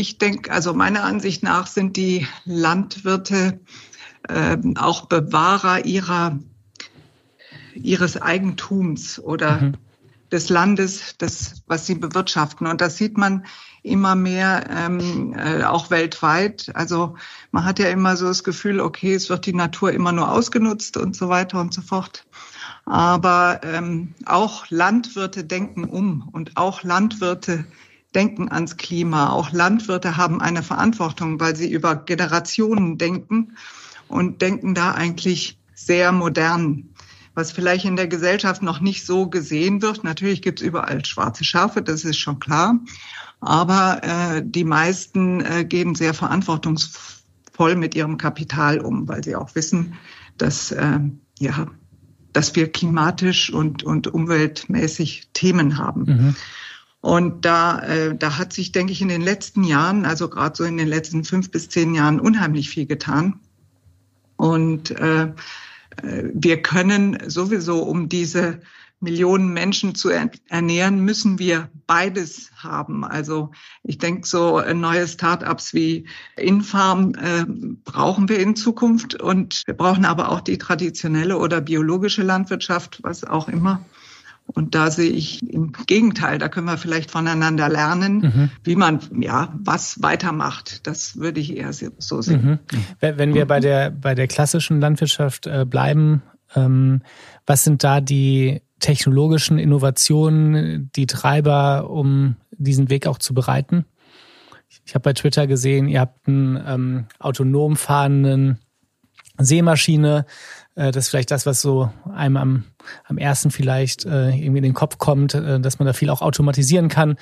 Ich 0.02 0.18
denke, 0.18 0.52
also 0.52 0.74
meiner 0.74 1.04
Ansicht 1.04 1.44
nach 1.44 1.68
sind 1.68 1.96
die 1.96 2.26
Landwirte 2.44 3.60
äh, 4.28 4.58
auch 4.76 5.06
Bewahrer 5.06 5.86
ihrer, 5.86 6.40
ihres 7.76 8.20
Eigentums 8.20 9.20
oder 9.20 9.62
mhm. 9.62 9.74
des 10.32 10.50
Landes, 10.50 11.18
das, 11.20 11.62
was 11.68 11.86
sie 11.86 11.94
bewirtschaften. 11.94 12.66
Und 12.66 12.82
das 12.82 12.98
sieht 12.98 13.16
man 13.16 13.46
immer 13.84 14.16
mehr 14.16 14.66
ähm, 14.72 15.36
äh, 15.38 15.66
auch 15.66 15.92
weltweit. 15.92 16.72
Also 16.74 17.16
man 17.52 17.64
hat 17.64 17.78
ja 17.78 17.90
immer 17.90 18.18
so 18.18 18.26
das 18.26 18.44
Gefühl, 18.44 18.80
okay, 18.80 19.14
es 19.14 19.30
wird 19.30 19.46
die 19.46 19.54
Natur 19.54 19.92
immer 19.92 20.12
nur 20.12 20.32
ausgenutzt 20.32 20.98
und 20.98 21.16
so 21.16 21.30
weiter 21.30 21.62
und 21.62 21.76
so 21.76 21.84
fort. 21.84 22.26
Aber 22.86 23.62
ähm, 23.62 24.16
auch 24.26 24.66
Landwirte 24.72 25.44
denken 25.44 25.84
um 25.84 26.28
und 26.32 26.58
auch 26.58 26.82
Landwirte 26.82 27.66
denken 28.16 28.52
ans 28.52 28.78
Klima. 28.78 29.30
Auch 29.30 29.52
Landwirte 29.52 30.18
haben 30.18 30.42
eine 30.42 30.64
Verantwortung, 30.64 31.40
weil 31.40 31.56
sie 31.56 31.72
über 31.72 31.96
Generationen 31.96 32.98
denken 32.98 33.58
und 34.08 34.42
denken 34.42 34.76
da 34.76 34.92
eigentlich 34.94 35.58
sehr 35.74 36.12
modern 36.12 36.92
was 37.34 37.52
vielleicht 37.52 37.86
in 37.86 37.96
der 37.96 38.08
Gesellschaft 38.08 38.62
noch 38.62 38.82
nicht 38.82 39.06
so 39.06 39.28
gesehen 39.28 39.82
wird. 39.82 40.04
Natürlich 40.04 40.42
gibt 40.42 40.60
es 40.60 40.68
überall 40.68 41.04
schwarze 41.06 41.44
Schafe, 41.44 41.82
das 41.82 42.04
ist 42.04 42.18
schon 42.18 42.40
klar. 42.40 42.80
Aber 43.40 44.02
äh, 44.04 44.44
die 44.46 44.64
meisten 44.64 45.42
äh, 45.42 45.66
gehen 45.66 45.96
sehr 45.96 46.14
verantwortungsvoll 46.14 47.76
mit 47.76 47.96
ihrem 47.96 48.18
Kapital 48.18 48.80
um, 48.80 49.08
weil 49.08 49.24
sie 49.24 49.36
auch 49.36 49.56
wissen, 49.56 49.96
dass 50.38 50.72
äh, 50.72 51.00
ja, 51.40 51.68
dass 52.34 52.56
wir 52.56 52.72
klimatisch 52.72 53.52
und 53.52 53.84
und 53.84 54.08
umweltmäßig 54.08 55.30
Themen 55.34 55.78
haben. 55.78 56.04
Mhm. 56.04 56.36
Und 57.02 57.46
da, 57.46 57.80
äh, 57.82 58.16
da 58.16 58.38
hat 58.38 58.54
sich, 58.54 58.72
denke 58.72 58.94
ich, 58.94 59.02
in 59.02 59.10
den 59.10 59.22
letzten 59.22 59.64
Jahren, 59.64 60.06
also 60.06 60.30
gerade 60.30 60.56
so 60.56 60.64
in 60.64 60.78
den 60.78 60.88
letzten 60.88 61.24
fünf 61.24 61.50
bis 61.50 61.68
zehn 61.68 61.96
Jahren, 61.96 62.20
unheimlich 62.20 62.70
viel 62.70 62.86
getan. 62.86 63.40
Und 64.36 64.92
äh, 64.92 65.34
wir 66.04 66.62
können 66.62 67.18
sowieso, 67.28 67.84
um 67.84 68.08
diese 68.08 68.62
Millionen 69.02 69.52
Menschen 69.52 69.96
zu 69.96 70.10
ernähren, 70.10 71.04
müssen 71.04 71.40
wir 71.40 71.70
beides 71.88 72.52
haben. 72.56 73.04
Also 73.04 73.52
ich 73.84 73.98
denke, 73.98 74.28
so 74.28 74.62
neue 74.62 75.08
Startups 75.08 75.74
wie 75.74 76.08
Infarm 76.38 77.16
äh, 77.16 77.46
brauchen 77.84 78.30
wir 78.30 78.38
in 78.38 78.56
Zukunft 78.56 79.20
und 79.20 79.64
wir 79.66 79.74
brauchen 79.74 80.06
aber 80.06 80.30
auch 80.30 80.42
die 80.42 80.60
traditionelle 80.60 81.40
oder 81.40 81.62
biologische 81.62 82.22
Landwirtschaft, 82.22 83.00
was 83.02 83.24
auch 83.24 83.50
immer. 83.50 83.84
Und 84.54 84.76
da 84.76 84.92
sehe 84.92 85.10
ich 85.10 85.42
im 85.48 85.72
Gegenteil, 85.88 86.38
da 86.38 86.50
können 86.50 86.68
wir 86.68 86.78
vielleicht 86.78 87.12
voneinander 87.12 87.70
lernen, 87.70 88.20
mhm. 88.20 88.50
wie 88.64 88.76
man 88.76 89.00
ja 89.20 89.54
was 89.58 90.02
weitermacht. 90.02 90.86
Das 90.88 91.18
würde 91.18 91.40
ich 91.40 91.56
eher 91.56 91.72
so 91.74 92.22
sehen. 92.22 92.60
Mhm. 92.72 92.80
Wenn 93.00 93.34
wir 93.34 93.46
bei 93.46 93.60
der 93.60 93.92
bei 93.92 94.16
der 94.16 94.28
klassischen 94.28 94.82
Landwirtschaft 94.82 95.48
äh, 95.48 95.66
bleiben, 95.66 96.22
ähm, 96.56 97.02
was 97.46 97.64
sind 97.64 97.84
da 97.84 98.02
die 98.02 98.62
technologischen 98.80 99.58
Innovationen, 99.58 100.90
die 100.96 101.06
Treiber, 101.06 101.90
um 101.90 102.36
diesen 102.52 102.90
Weg 102.90 103.08
auch 103.08 103.20
zu 103.20 103.34
bereiten? 103.34 103.86
Ich 104.86 104.96
habe 104.96 105.04
bei 105.04 105.14
Twitter 105.14 105.48
gesehen, 105.48 105.88
ihr 105.88 106.00
habt 106.00 106.28
einen 106.28 106.62
ähm, 106.66 107.06
autonom 107.20 107.76
fahrenden 107.76 108.60
Seemaschine 109.38 110.26
das 110.90 111.06
ist 111.06 111.10
vielleicht 111.10 111.30
das, 111.30 111.46
was 111.46 111.62
so 111.62 111.92
einem 112.12 112.38
am, 112.38 112.64
am 113.06 113.18
ersten 113.18 113.52
vielleicht 113.52 114.06
äh, 114.06 114.30
irgendwie 114.30 114.58
in 114.58 114.64
den 114.64 114.74
Kopf 114.74 114.98
kommt, 114.98 115.36
äh, 115.36 115.60
dass 115.60 115.78
man 115.80 115.86
da 115.86 115.94
viel 115.94 116.10
auch 116.10 116.22
automatisieren 116.22 116.90
kann. 116.90 117.18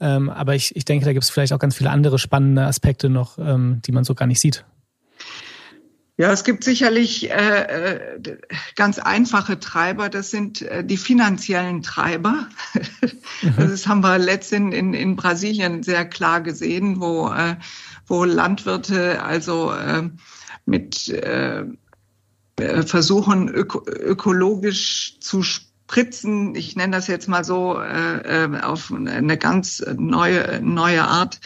Ähm, 0.00 0.30
aber 0.30 0.54
ich, 0.54 0.76
ich 0.76 0.84
denke, 0.84 1.04
da 1.04 1.12
gibt 1.12 1.24
es 1.24 1.30
vielleicht 1.30 1.52
auch 1.52 1.58
ganz 1.58 1.76
viele 1.76 1.90
andere 1.90 2.18
spannende 2.18 2.64
Aspekte 2.64 3.08
noch, 3.08 3.38
ähm, 3.38 3.80
die 3.84 3.92
man 3.92 4.04
so 4.04 4.14
gar 4.14 4.26
nicht 4.26 4.40
sieht. 4.40 4.64
Ja, 6.18 6.30
es 6.30 6.44
gibt 6.44 6.62
sicherlich 6.62 7.30
äh, 7.30 7.34
äh 7.34 8.36
ganz 8.76 8.98
einfache 8.98 9.58
Treiber. 9.58 10.08
Das 10.08 10.30
sind 10.30 10.62
äh, 10.62 10.84
die 10.84 10.98
finanziellen 10.98 11.82
Treiber. 11.82 12.46
Mhm. 13.42 13.54
Das 13.56 13.88
haben 13.88 14.02
wir 14.02 14.18
letztens 14.18 14.74
in, 14.74 14.94
in 14.94 15.16
Brasilien 15.16 15.82
sehr 15.82 16.04
klar 16.04 16.40
gesehen, 16.40 17.00
wo, 17.00 17.28
äh, 17.30 17.56
wo 18.06 18.24
Landwirte 18.24 19.22
also 19.22 19.72
äh, 19.72 20.10
mit 20.64 21.08
äh, 21.08 21.60
äh, 21.60 21.64
versuchen, 22.84 23.48
öko 23.48 23.82
ökologisch 23.86 25.18
zu 25.20 25.42
spritzen. 25.42 26.54
Ich 26.54 26.76
nenne 26.76 26.96
das 26.96 27.06
jetzt 27.06 27.28
mal 27.28 27.44
so 27.44 27.80
äh, 27.80 28.44
äh, 28.44 28.60
auf 28.60 28.92
eine 28.92 29.36
ganz 29.38 29.84
neue, 29.96 30.60
neue 30.62 31.04
Art, 31.04 31.40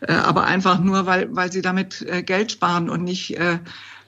äh, 0.00 0.12
aber 0.12 0.44
einfach 0.44 0.78
nur, 0.78 1.06
weil, 1.06 1.34
weil 1.34 1.52
sie 1.52 1.62
damit 1.62 2.02
äh, 2.02 2.22
Geld 2.22 2.52
sparen 2.52 2.90
und 2.90 3.02
nicht 3.02 3.38
äh, 3.38 3.58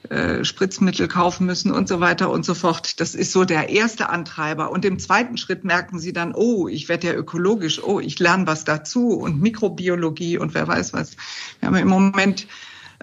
äh, 0.07 0.45
Spritzmittel 0.45 1.09
kaufen 1.09 1.45
müssen 1.45 1.71
und 1.71 1.89
so 1.89 1.99
weiter 1.99 2.29
und 2.29 2.45
so 2.45 2.53
fort. 2.53 3.01
Das 3.01 3.15
ist 3.15 3.33
so 3.33 3.43
der 3.43 3.69
erste 3.69 4.09
Antreiber. 4.09 4.71
Und 4.71 4.85
im 4.85 4.97
zweiten 4.97 5.35
Schritt 5.35 5.65
merken 5.65 5.99
sie 5.99 6.13
dann, 6.13 6.33
oh, 6.33 6.69
ich 6.69 6.87
werde 6.87 7.07
ja 7.07 7.13
ökologisch, 7.13 7.83
oh, 7.83 7.99
ich 7.99 8.17
lerne 8.17 8.47
was 8.47 8.63
dazu 8.63 9.09
und 9.09 9.41
Mikrobiologie 9.41 10.37
und 10.37 10.53
wer 10.53 10.67
weiß 10.67 10.93
was. 10.93 11.17
Wir 11.59 11.67
haben 11.67 11.75
im 11.75 11.89
Moment 11.89 12.47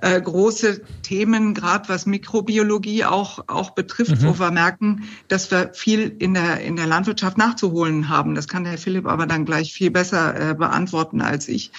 äh, 0.03 0.21
große 0.21 0.83
Themen, 1.03 1.55
gerade 1.55 1.89
was 1.89 2.05
Mikrobiologie 2.05 3.05
auch, 3.05 3.45
auch 3.47 3.71
betrifft, 3.71 4.21
mhm. 4.21 4.27
wo 4.27 4.39
wir 4.39 4.51
merken, 4.51 5.05
dass 5.29 5.51
wir 5.51 5.71
viel 5.73 6.15
in 6.19 6.35
der, 6.35 6.61
in 6.61 6.77
der 6.77 6.87
Landwirtschaft 6.87 7.39
nachzuholen 7.39 8.09
haben. 8.09 8.35
Das 8.35 8.47
kann 8.47 8.67
Herr 8.67 8.77
Philipp 8.77 9.07
aber 9.07 9.27
dann 9.27 9.47
gleich 9.47 9.73
viel 9.73 9.91
besser 9.91 10.51
äh, 10.51 10.55
beantworten 10.55 11.23
als 11.23 11.49
ich, 11.49 11.71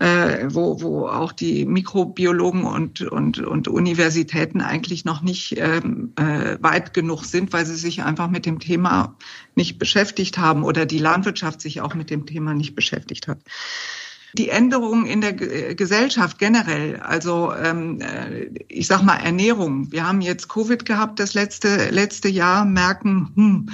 äh, 0.00 0.46
wo, 0.48 0.82
wo 0.82 1.08
auch 1.08 1.32
die 1.32 1.64
Mikrobiologen 1.64 2.64
und, 2.64 3.00
und, 3.00 3.38
und 3.38 3.68
Universitäten 3.68 4.60
eigentlich 4.60 5.04
noch 5.06 5.22
nicht 5.22 5.54
ähm, 5.56 6.12
äh, 6.16 6.58
weit 6.60 6.92
genug 6.92 7.24
sind, 7.24 7.52
weil 7.54 7.64
sie 7.64 7.76
sich 7.76 8.02
einfach 8.02 8.28
mit 8.28 8.44
dem 8.44 8.58
Thema 8.58 9.16
nicht 9.54 9.78
beschäftigt 9.78 10.36
haben 10.36 10.62
oder 10.62 10.84
die 10.84 10.98
Landwirtschaft 10.98 11.62
sich 11.62 11.80
auch 11.80 11.94
mit 11.94 12.10
dem 12.10 12.26
Thema 12.26 12.52
nicht 12.52 12.74
beschäftigt 12.74 13.28
hat 13.28 13.38
die 14.38 14.50
Änderungen 14.50 15.06
in 15.06 15.20
der 15.20 15.40
äh, 15.40 15.74
Gesellschaft 15.74 16.38
generell, 16.38 17.00
also 17.00 17.52
ähm, 17.54 18.00
äh, 18.00 18.50
ich 18.68 18.86
sag 18.86 19.02
mal 19.02 19.16
Ernährung. 19.16 19.90
Wir 19.92 20.06
haben 20.06 20.20
jetzt 20.20 20.48
Covid 20.48 20.84
gehabt 20.84 21.18
das 21.20 21.34
letzte 21.34 21.90
letzte 21.90 22.28
Jahr, 22.28 22.64
merken, 22.64 23.32
hm, 23.34 23.68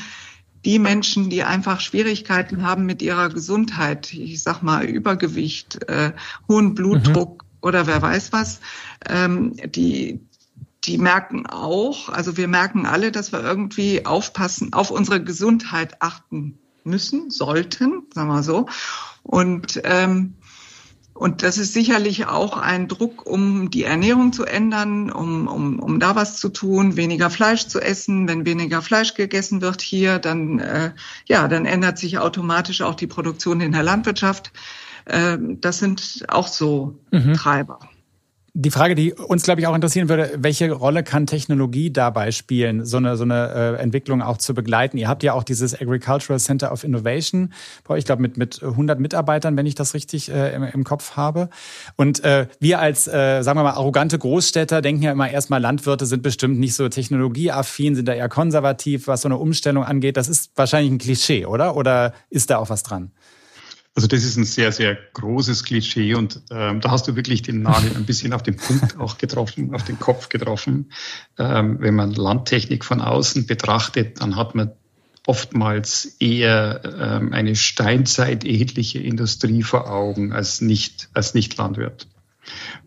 die 0.65 0.79
Menschen, 0.79 1.29
die 1.29 1.43
einfach 1.43 1.81
Schwierigkeiten 1.81 2.63
haben 2.63 2.87
mit 2.87 3.03
ihrer 3.03 3.29
Gesundheit, 3.29 4.13
ich 4.13 4.43
sag 4.43 4.63
mal 4.63 4.85
Übergewicht, 4.85 5.89
äh, 5.89 6.13
hohen 6.49 6.75
Blutdruck 6.75 7.43
mhm. 7.43 7.49
oder 7.63 7.87
wer 7.87 8.01
weiß 8.01 8.33
was, 8.33 8.61
ähm, 9.09 9.57
die 9.67 10.21
die 10.85 10.99
merken 10.99 11.47
auch, 11.47 12.09
also 12.09 12.37
wir 12.37 12.49
merken 12.49 12.87
alle, 12.87 13.13
dass 13.13 13.31
wir 13.31 13.41
irgendwie 13.41 14.05
aufpassen, 14.05 14.73
auf 14.73 14.91
unsere 14.91 15.23
Gesundheit 15.23 16.03
achten 16.03 16.59
müssen, 16.85 17.31
sollten, 17.31 18.05
sagen 18.13 18.29
wir 18.29 18.43
so. 18.43 18.67
Und 19.23 19.81
ähm, 19.85 20.35
und 21.23 21.45
das 21.45 21.57
ist 21.57 21.73
sicherlich 21.73 22.27
auch 22.27 22.57
ein 22.57 22.89
Druck, 22.89 23.25
um 23.25 23.71
die 23.71 23.85
Ernährung 23.85 24.33
zu 24.33 24.45
ändern, 24.45 25.09
um, 25.13 25.47
um, 25.47 25.79
um 25.79 26.01
da 26.01 26.17
was 26.17 26.37
zu 26.39 26.49
tun, 26.49 26.97
weniger 26.97 27.31
Fleisch 27.31 27.69
zu 27.69 27.81
essen. 27.81 28.27
Wenn 28.27 28.45
weniger 28.45 28.83
Fleisch 28.83 29.15
gegessen 29.15 29.63
wird 29.63 29.83
hier, 29.83 30.19
dann, 30.19 30.59
äh, 30.59 30.91
ja, 31.27 31.47
dann 31.47 31.65
ändert 31.65 31.97
sich 31.97 32.19
automatisch 32.19 32.83
auch 32.83 32.97
die 32.97 33.07
Produktion 33.07 33.61
in 33.61 33.71
der 33.71 33.85
Landwirtschaft. 33.85 34.51
Äh, 35.05 35.39
das 35.41 35.79
sind 35.79 36.25
auch 36.27 36.49
so 36.49 36.99
mhm. 37.13 37.35
Treiber. 37.35 37.79
Die 38.55 38.71
Frage, 38.71 38.95
die 38.95 39.15
uns, 39.15 39.45
glaube 39.45 39.63
ich, 39.63 39.67
auch 39.67 39.75
interessieren 39.75 40.11
würde, 40.11 40.33
welche 40.37 40.71
Rolle 40.73 41.03
kann 41.03 41.27
Technologie 41.27 41.91
dabei 41.91 42.33
spielen, 42.33 42.85
so 42.85 42.99
eine, 42.99 43.17
so 43.17 43.25
eine 43.25 43.79
äh, 43.79 43.83
Entwicklung 43.83 44.21
auch 44.21 44.37
zu 44.37 44.53
begleiten? 44.53 44.99
Ihr 44.99 45.09
habt 45.09 45.23
ja 45.23 45.33
auch 45.33 45.43
dieses 45.43 45.75
Agricultural 45.75 46.39
Center 46.39 46.71
of 46.71 46.85
Innovation 46.85 47.55
ich 47.97 48.05
glaube, 48.05 48.21
mit, 48.21 48.37
mit 48.37 48.63
100 48.63 49.01
Mitarbeitern, 49.01 49.57
wenn 49.57 49.65
ich 49.65 49.75
das 49.75 49.95
richtig 49.95 50.31
äh, 50.31 50.55
im, 50.55 50.65
im 50.65 50.85
Kopf 50.85 51.17
habe. 51.17 51.49
Und 51.97 52.25
äh, 52.25 52.47
wir 52.61 52.79
als, 52.79 53.09
äh, 53.09 53.41
sagen 53.41 53.59
wir 53.59 53.63
mal, 53.63 53.71
arrogante 53.71 54.19
Großstädter 54.19 54.83
denken 54.83 55.03
ja 55.03 55.13
immer 55.13 55.31
erstmal, 55.31 55.63
Landwirte 55.63 56.05
sind 56.05 56.23
bestimmt 56.23 56.59
nicht 56.59 56.75
so 56.75 56.91
technologieaffin, 56.91 57.95
sind 57.95 58.07
da 58.07 58.13
eher 58.13 58.29
konservativ, 58.29 59.07
was 59.07 59.23
so 59.23 59.29
eine 59.29 59.39
Umstellung 59.39 59.85
angeht. 59.85 60.19
Das 60.19 60.29
ist 60.29 60.53
wahrscheinlich 60.57 60.93
ein 60.93 60.99
Klischee, 60.99 61.47
oder? 61.47 61.75
Oder 61.75 62.13
ist 62.29 62.51
da 62.51 62.59
auch 62.59 62.69
was 62.69 62.83
dran? 62.83 63.13
Also 63.95 64.09
das 64.09 64.25
ist 64.25 64.37
ein 64.37 64.45
sehr, 64.45 64.73
sehr 64.73 64.97
großes 65.13 65.65
Klischee 65.65 66.15
und 66.15 66.41
ähm, 66.51 66.81
da 66.81 66.91
hast 66.91 67.09
du 67.09 67.17
wirklich 67.17 67.43
den 67.43 67.61
Nagel 67.61 67.95
ein 67.95 68.07
bisschen 68.07 68.33
auf 68.33 68.43
den 68.43 68.57
Punkt 68.57 68.97
auch 68.99 69.19
getroffen, 69.19 69.75
auf 69.75 69.85
den 69.85 69.99
Kopf 69.99 70.31
getroffen. 70.31 70.91
Ähm, 71.39 71.77
wenn 71.81 71.95
man 71.95 72.13
Landtechnik 72.13 72.87
von 72.87 73.03
außen 73.03 73.47
betrachtet, 73.47 74.21
dann 74.23 74.37
hat 74.37 74.55
man 74.55 74.73
oftmals 75.27 76.17
eher 76.21 76.81
ähm, 76.85 77.33
eine 77.33 77.55
steinzeitähnliche 77.55 78.99
Industrie 78.99 79.63
vor 79.63 79.91
Augen 79.91 80.33
als 80.33 80.63
nicht, 80.63 81.11
als 81.13 81.35
nicht 81.35 81.57
Landwirt. 81.59 82.09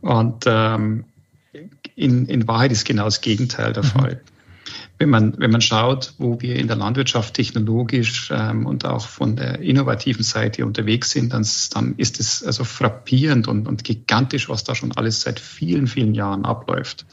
Und 0.01 0.45
ähm, 0.47 1.05
in, 1.95 2.25
in 2.25 2.47
Wahrheit 2.47 2.71
ist 2.71 2.85
genau 2.85 3.05
das 3.05 3.21
Gegenteil 3.21 3.73
der 3.73 3.83
mhm. 3.83 3.89
Wenn 4.97 5.09
man, 5.09 5.37
wenn 5.37 5.51
man 5.51 5.59
schaut, 5.59 6.13
wo 6.19 6.39
wir 6.39 6.55
in 6.55 6.67
der 6.67 6.77
Landwirtschaft 6.77 7.33
technologisch 7.33 8.31
ähm, 8.31 8.65
und 8.65 8.85
auch 8.85 9.07
von 9.07 9.35
der 9.35 9.59
innovativen 9.59 10.23
Seite 10.23 10.65
unterwegs 10.65 11.11
sind, 11.11 11.33
dann, 11.33 11.45
dann 11.73 11.95
ist 11.97 12.19
es 12.21 12.43
also 12.43 12.63
frappierend 12.63 13.49
und, 13.49 13.67
und 13.67 13.83
gigantisch, 13.83 14.47
was 14.47 14.63
da 14.63 14.73
schon 14.73 14.93
alles 14.93 15.21
seit 15.21 15.41
vielen, 15.41 15.87
vielen 15.87 16.13
Jahren 16.13 16.45
abläuft. 16.45 17.05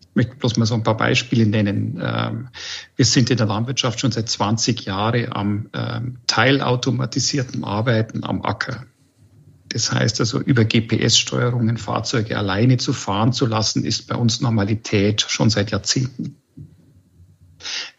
Ich 0.00 0.14
möchte 0.14 0.36
bloß 0.36 0.56
mal 0.56 0.64
so 0.64 0.74
ein 0.74 0.84
paar 0.84 0.96
Beispiele 0.96 1.44
nennen. 1.44 2.00
Ähm, 2.02 2.48
wir 2.96 3.04
sind 3.04 3.28
in 3.28 3.36
der 3.36 3.46
Landwirtschaft 3.46 4.00
schon 4.00 4.12
seit 4.12 4.30
20 4.30 4.86
Jahren 4.86 5.30
am 5.32 5.68
ähm, 5.74 6.16
teilautomatisierten 6.26 7.62
Arbeiten 7.64 8.24
am 8.24 8.40
Acker. 8.40 8.86
Das 9.68 9.92
heißt 9.92 10.20
also, 10.20 10.40
über 10.40 10.64
GPS-Steuerungen 10.64 11.76
Fahrzeuge 11.76 12.38
alleine 12.38 12.78
zu 12.78 12.94
fahren 12.94 13.34
zu 13.34 13.44
lassen, 13.44 13.84
ist 13.84 14.06
bei 14.06 14.14
uns 14.14 14.40
Normalität 14.40 15.26
schon 15.28 15.50
seit 15.50 15.70
Jahrzehnten. 15.70 16.36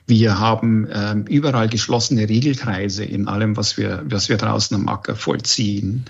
Wir 0.06 0.40
haben 0.40 0.88
ähm, 0.92 1.26
überall 1.26 1.68
geschlossene 1.68 2.30
Regelkreise 2.30 3.04
in 3.04 3.28
allem, 3.28 3.58
was 3.58 3.78
wir, 3.78 4.04
was 4.06 4.30
wir 4.30 4.38
draußen 4.38 4.76
am 4.76 4.88
Acker 4.88 5.16
vollziehen. 5.16 6.06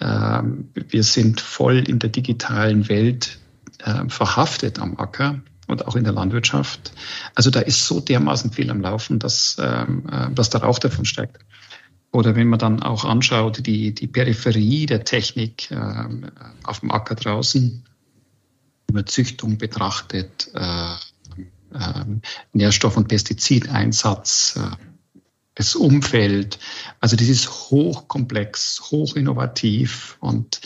Ähm, 0.00 0.68
wir 0.74 1.02
sind 1.02 1.40
voll 1.40 1.78
in 1.88 1.98
der 1.98 2.10
digitalen 2.10 2.88
Welt 2.88 3.38
äh, 3.78 4.08
verhaftet 4.08 4.78
am 4.78 4.96
Acker 4.98 5.40
und 5.66 5.86
auch 5.86 5.96
in 5.96 6.04
der 6.04 6.12
Landwirtschaft. 6.12 6.92
Also 7.34 7.50
da 7.50 7.60
ist 7.60 7.86
so 7.86 8.00
dermaßen 8.00 8.52
viel 8.52 8.70
am 8.70 8.80
Laufen, 8.80 9.18
dass, 9.18 9.56
ähm, 9.60 10.04
äh, 10.10 10.30
dass 10.32 10.50
der 10.50 10.62
Rauch 10.62 10.78
davon 10.78 11.04
steigt. 11.04 11.38
Oder 12.10 12.36
wenn 12.36 12.48
man 12.48 12.58
dann 12.58 12.82
auch 12.82 13.04
anschaut, 13.04 13.66
die, 13.66 13.94
die 13.94 14.06
Peripherie 14.06 14.86
der 14.86 15.04
Technik 15.04 15.70
ähm, 15.70 16.30
auf 16.64 16.80
dem 16.80 16.90
Acker 16.90 17.14
draußen, 17.14 17.84
über 18.90 19.04
Züchtung 19.04 19.58
betrachtet, 19.58 20.50
äh, 20.54 20.94
Nährstoff- 22.52 22.96
und 22.96 23.08
Pestizideinsatz, 23.08 24.56
äh, 24.56 24.76
das 25.54 25.74
Umfeld. 25.74 26.58
Also 27.00 27.16
das 27.16 27.28
ist 27.28 27.50
hochkomplex, 27.50 28.90
hochinnovativ 28.90 30.16
und 30.20 30.60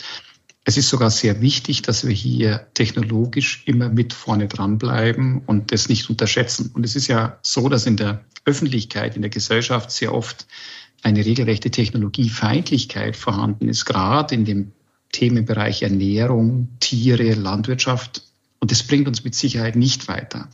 es 0.65 0.77
ist 0.77 0.87
sogar 0.87 1.09
sehr 1.09 1.41
wichtig, 1.41 1.81
dass 1.81 2.07
wir 2.07 2.13
hier 2.13 2.67
technologisch 2.73 3.63
immer 3.65 3.89
mit 3.89 4.13
vorne 4.13 4.47
dranbleiben 4.47 5.41
und 5.45 5.73
das 5.73 5.89
nicht 5.89 6.09
unterschätzen. 6.09 6.71
Und 6.73 6.85
es 6.85 6.95
ist 6.95 7.07
ja 7.07 7.37
so, 7.41 7.67
dass 7.67 7.85
in 7.85 7.97
der 7.97 8.23
Öffentlichkeit, 8.45 9.15
in 9.17 9.23
der 9.23 9.31
Gesellschaft 9.31 9.91
sehr 9.91 10.13
oft 10.13 10.47
eine 11.01 11.25
regelrechte 11.25 11.69
Technologiefeindlichkeit 11.69 13.17
vorhanden 13.17 13.67
ist, 13.67 13.83
gerade 13.85 14.35
in 14.35 14.45
dem 14.45 14.71
Themenbereich 15.11 15.81
Ernährung, 15.81 16.69
Tiere, 16.79 17.33
Landwirtschaft. 17.33 18.23
Und 18.59 18.71
das 18.71 18.83
bringt 18.83 19.07
uns 19.09 19.25
mit 19.25 19.35
Sicherheit 19.35 19.75
nicht 19.75 20.07
weiter 20.07 20.47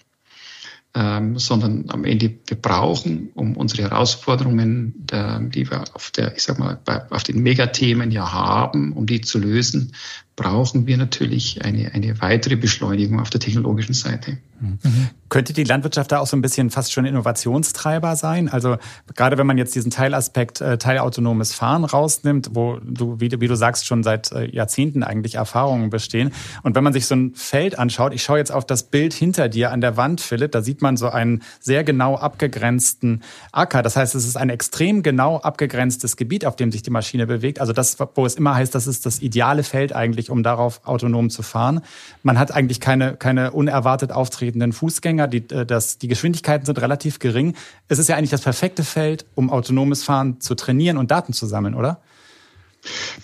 ähm, 0.96 1.38
sondern 1.38 1.86
am 1.90 2.04
Ende 2.04 2.34
wir 2.48 2.58
brauchen, 2.58 3.30
um 3.36 3.56
unsere 3.56 3.84
Herausforderungen, 3.84 4.94
der, 4.98 5.40
die 5.40 5.70
wir 5.70 5.84
auf 5.94 6.12
der, 6.12 6.36
ich 6.36 6.44
sag 6.44 6.58
mal, 6.58 6.80
bei, 6.84 7.10
auf 7.12 7.24
den 7.24 7.44
Megathemen 7.44 8.12
ja 8.12 8.32
haben, 8.32 8.94
um 8.94 9.06
die 9.06 9.22
zu 9.22 9.38
lösen, 9.38 9.94
brauchen 10.40 10.88
wir 10.88 10.96
natürlich 10.96 11.66
eine, 11.66 11.94
eine 11.94 12.22
weitere 12.22 12.56
Beschleunigung 12.56 13.20
auf 13.20 13.30
der 13.30 13.42
technologischen 13.42 13.94
Seite. 13.94 14.38
Mhm. 14.62 15.10
Könnte 15.28 15.52
die 15.52 15.66
Landwirtschaft 15.66 16.14
da 16.14 16.20
auch 16.20 16.28
so 16.28 16.38
ein 16.38 16.42
bisschen 16.42 16.70
fast 16.70 16.94
schon 16.94 17.04
Innovationstreiber 17.04 18.16
sein? 18.16 18.48
Also 18.48 18.78
gerade 19.16 19.38
wenn 19.38 19.46
man 19.46 19.58
jetzt 19.58 19.76
diesen 19.76 19.92
Teilaspekt 19.92 20.62
äh, 20.62 20.78
teilautonomes 20.78 21.54
Fahren 21.54 21.84
rausnimmt, 21.84 22.52
wo 22.54 22.80
du, 22.82 23.20
wie, 23.20 23.30
wie 23.42 23.48
du 23.48 23.56
sagst, 23.56 23.86
schon 23.86 24.02
seit 24.02 24.32
äh, 24.32 24.50
Jahrzehnten 24.50 25.04
eigentlich 25.04 25.36
Erfahrungen 25.36 25.90
bestehen. 25.90 26.32
Und 26.64 26.74
wenn 26.74 26.86
man 26.86 26.94
sich 26.94 27.06
so 27.06 27.16
ein 27.16 27.36
Feld 27.36 27.78
anschaut, 27.78 28.14
ich 28.14 28.24
schaue 28.24 28.38
jetzt 28.38 28.54
auf 28.54 28.66
das 28.66 28.84
Bild 28.84 29.14
hinter 29.14 29.50
dir 29.50 29.72
an 29.72 29.82
der 29.82 29.98
Wand, 29.98 30.22
Philipp, 30.22 30.54
da 30.54 30.62
sieht 30.62 30.79
man 30.82 30.98
so 30.98 31.10
einen 31.10 31.44
sehr 31.60 31.84
genau 31.84 32.16
abgegrenzten 32.16 33.24
Acker. 33.52 33.82
Das 33.82 33.96
heißt, 33.96 34.16
es 34.16 34.26
ist 34.26 34.38
ein 34.38 34.50
extrem 34.50 35.04
genau 35.04 35.38
abgegrenztes 35.38 36.18
Gebiet, 36.18 36.46
auf 36.46 36.56
dem 36.56 36.72
sich 36.72 36.82
die 36.82 36.90
Maschine 36.90 37.28
bewegt. 37.28 37.60
Also 37.60 37.74
das, 37.74 37.98
wo 38.16 38.26
es 38.26 38.36
immer 38.36 38.56
heißt, 38.56 38.74
das 38.74 38.88
ist 38.88 39.06
das 39.06 39.20
ideale 39.22 39.64
Feld 39.64 39.94
eigentlich, 39.94 40.30
um 40.30 40.44
darauf 40.44 40.82
autonom 40.86 41.30
zu 41.30 41.42
fahren. 41.42 41.82
Man 42.24 42.40
hat 42.40 42.52
eigentlich 42.52 42.80
keine, 42.80 43.16
keine 43.16 43.52
unerwartet 43.52 44.12
auftretenden 44.12 44.74
Fußgänger. 44.74 45.28
Die, 45.28 45.50
äh, 45.50 45.66
das, 45.66 45.98
die 45.98 46.08
Geschwindigkeiten 46.08 46.66
sind 46.66 46.80
relativ 46.82 47.20
gering. 47.20 47.56
Es 47.88 48.00
ist 48.00 48.10
ja 48.10 48.16
eigentlich 48.16 48.30
das 48.30 48.42
perfekte 48.42 48.84
Feld, 48.84 49.26
um 49.36 49.50
autonomes 49.50 50.04
Fahren 50.04 50.40
zu 50.42 50.56
trainieren 50.56 50.98
und 50.98 51.12
Daten 51.12 51.34
zu 51.34 51.46
sammeln, 51.46 51.76
oder? 51.76 52.00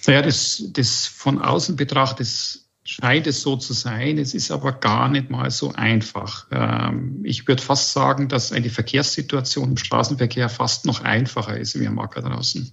Naja, 0.06 0.22
das, 0.22 0.64
das 0.72 1.06
von 1.06 1.42
außen 1.42 1.76
betrachtet 1.76 2.65
scheint 2.86 3.26
es 3.26 3.42
so 3.42 3.58
zu 3.58 3.74
sein. 3.74 4.20
Es 4.20 4.34
ist 4.34 4.52
aber 4.52 4.72
gar 4.72 5.10
nicht 5.10 5.30
mal 5.30 5.50
so 5.50 5.74
einfach. 5.74 6.46
Ähm, 6.52 7.20
ich 7.24 7.48
würde 7.48 7.62
fast 7.62 7.92
sagen, 7.92 8.30
dass 8.30 8.52
eine 8.52 8.70
Verkehrssituation 8.70 9.72
im 9.72 9.78
Straßenverkehr 9.78 10.50
fast 10.50 10.86
noch 10.86 11.02
einfacher 11.02 11.58
ist 11.58 11.78
wie 11.80 11.88
am 11.88 12.00
Acker 12.00 12.22
draußen. 12.22 12.72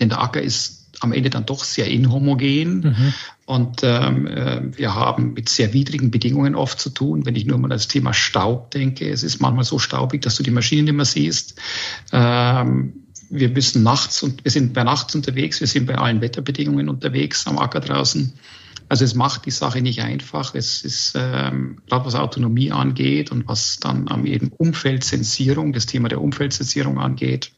Denn 0.00 0.08
der 0.08 0.20
Acker 0.20 0.42
ist 0.42 0.90
am 1.00 1.12
Ende 1.12 1.30
dann 1.30 1.46
doch 1.46 1.62
sehr 1.62 1.86
inhomogen. 1.86 2.80
Mhm. 2.80 3.14
Und 3.46 3.80
ähm, 3.84 4.26
äh, 4.26 4.76
wir 4.76 4.96
haben 4.96 5.32
mit 5.32 5.48
sehr 5.48 5.72
widrigen 5.72 6.10
Bedingungen 6.10 6.56
oft 6.56 6.80
zu 6.80 6.90
tun. 6.90 7.24
Wenn 7.24 7.36
ich 7.36 7.46
nur 7.46 7.56
mal 7.56 7.66
an 7.66 7.70
das 7.70 7.86
Thema 7.86 8.12
Staub 8.12 8.72
denke, 8.72 9.08
es 9.08 9.22
ist 9.22 9.40
manchmal 9.40 9.64
so 9.64 9.78
staubig, 9.78 10.22
dass 10.22 10.34
du 10.34 10.42
die 10.42 10.50
Maschinen 10.50 10.86
nicht 10.86 10.94
mehr 10.94 11.04
siehst. 11.04 11.54
Ähm, 12.12 13.04
wir 13.30 13.50
müssen 13.50 13.84
nachts 13.84 14.24
und 14.24 14.44
wir 14.44 14.50
sind 14.50 14.72
bei 14.72 14.82
nachts 14.82 15.14
unterwegs, 15.14 15.60
wir 15.60 15.66
sind 15.66 15.86
bei 15.86 15.96
allen 15.96 16.20
Wetterbedingungen 16.20 16.88
unterwegs 16.88 17.46
am 17.46 17.58
Acker 17.58 17.80
draußen. 17.80 18.32
Also 18.88 19.04
es 19.04 19.14
macht 19.14 19.46
die 19.46 19.50
Sache 19.50 19.82
nicht 19.82 20.02
einfach. 20.02 20.54
Es 20.54 20.82
ist 20.82 21.14
ähm, 21.14 21.78
gerade 21.88 22.06
was 22.06 22.14
Autonomie 22.14 22.72
angeht 22.72 23.30
und 23.30 23.46
was 23.46 23.78
dann 23.78 24.08
am 24.08 24.24
eben 24.26 24.50
Umfeldsensierung, 24.56 25.72
das 25.72 25.86
Thema 25.86 26.08
der 26.08 26.20
Umfeldsensierung 26.20 26.98
angeht, 26.98 27.52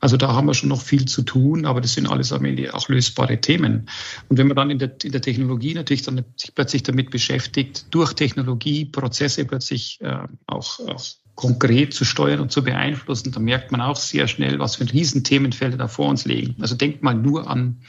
also 0.00 0.16
da 0.16 0.32
haben 0.34 0.46
wir 0.46 0.54
schon 0.54 0.70
noch 0.70 0.80
viel 0.80 1.04
zu 1.04 1.22
tun, 1.22 1.66
aber 1.66 1.80
das 1.80 1.94
sind 1.94 2.08
alles 2.08 2.32
am 2.32 2.44
Ende 2.44 2.74
auch 2.74 2.88
lösbare 2.88 3.40
Themen. 3.40 3.88
Und 4.28 4.38
wenn 4.38 4.46
man 4.46 4.56
dann 4.56 4.70
in 4.70 4.78
der, 4.78 4.92
in 5.02 5.12
der 5.12 5.20
Technologie 5.20 5.74
natürlich 5.74 6.02
dann 6.02 6.24
sich 6.36 6.54
plötzlich 6.54 6.82
damit 6.82 7.10
beschäftigt, 7.10 7.86
durch 7.90 8.14
Technologie 8.14 8.86
Prozesse 8.86 9.44
plötzlich 9.44 9.98
äh, 10.00 10.16
auch, 10.46 10.80
auch 10.80 11.04
konkret 11.34 11.92
zu 11.92 12.04
steuern 12.04 12.40
und 12.40 12.50
zu 12.50 12.62
beeinflussen, 12.64 13.32
dann 13.32 13.44
merkt 13.44 13.72
man 13.72 13.80
auch 13.82 13.96
sehr 13.96 14.26
schnell, 14.26 14.58
was 14.58 14.76
für 14.76 14.90
Riesenthemenfelder 14.90 15.76
da 15.76 15.88
vor 15.88 16.08
uns 16.08 16.24
liegen. 16.24 16.56
Also 16.60 16.74
denkt 16.74 17.02
mal 17.02 17.14
nur 17.14 17.48
an 17.48 17.82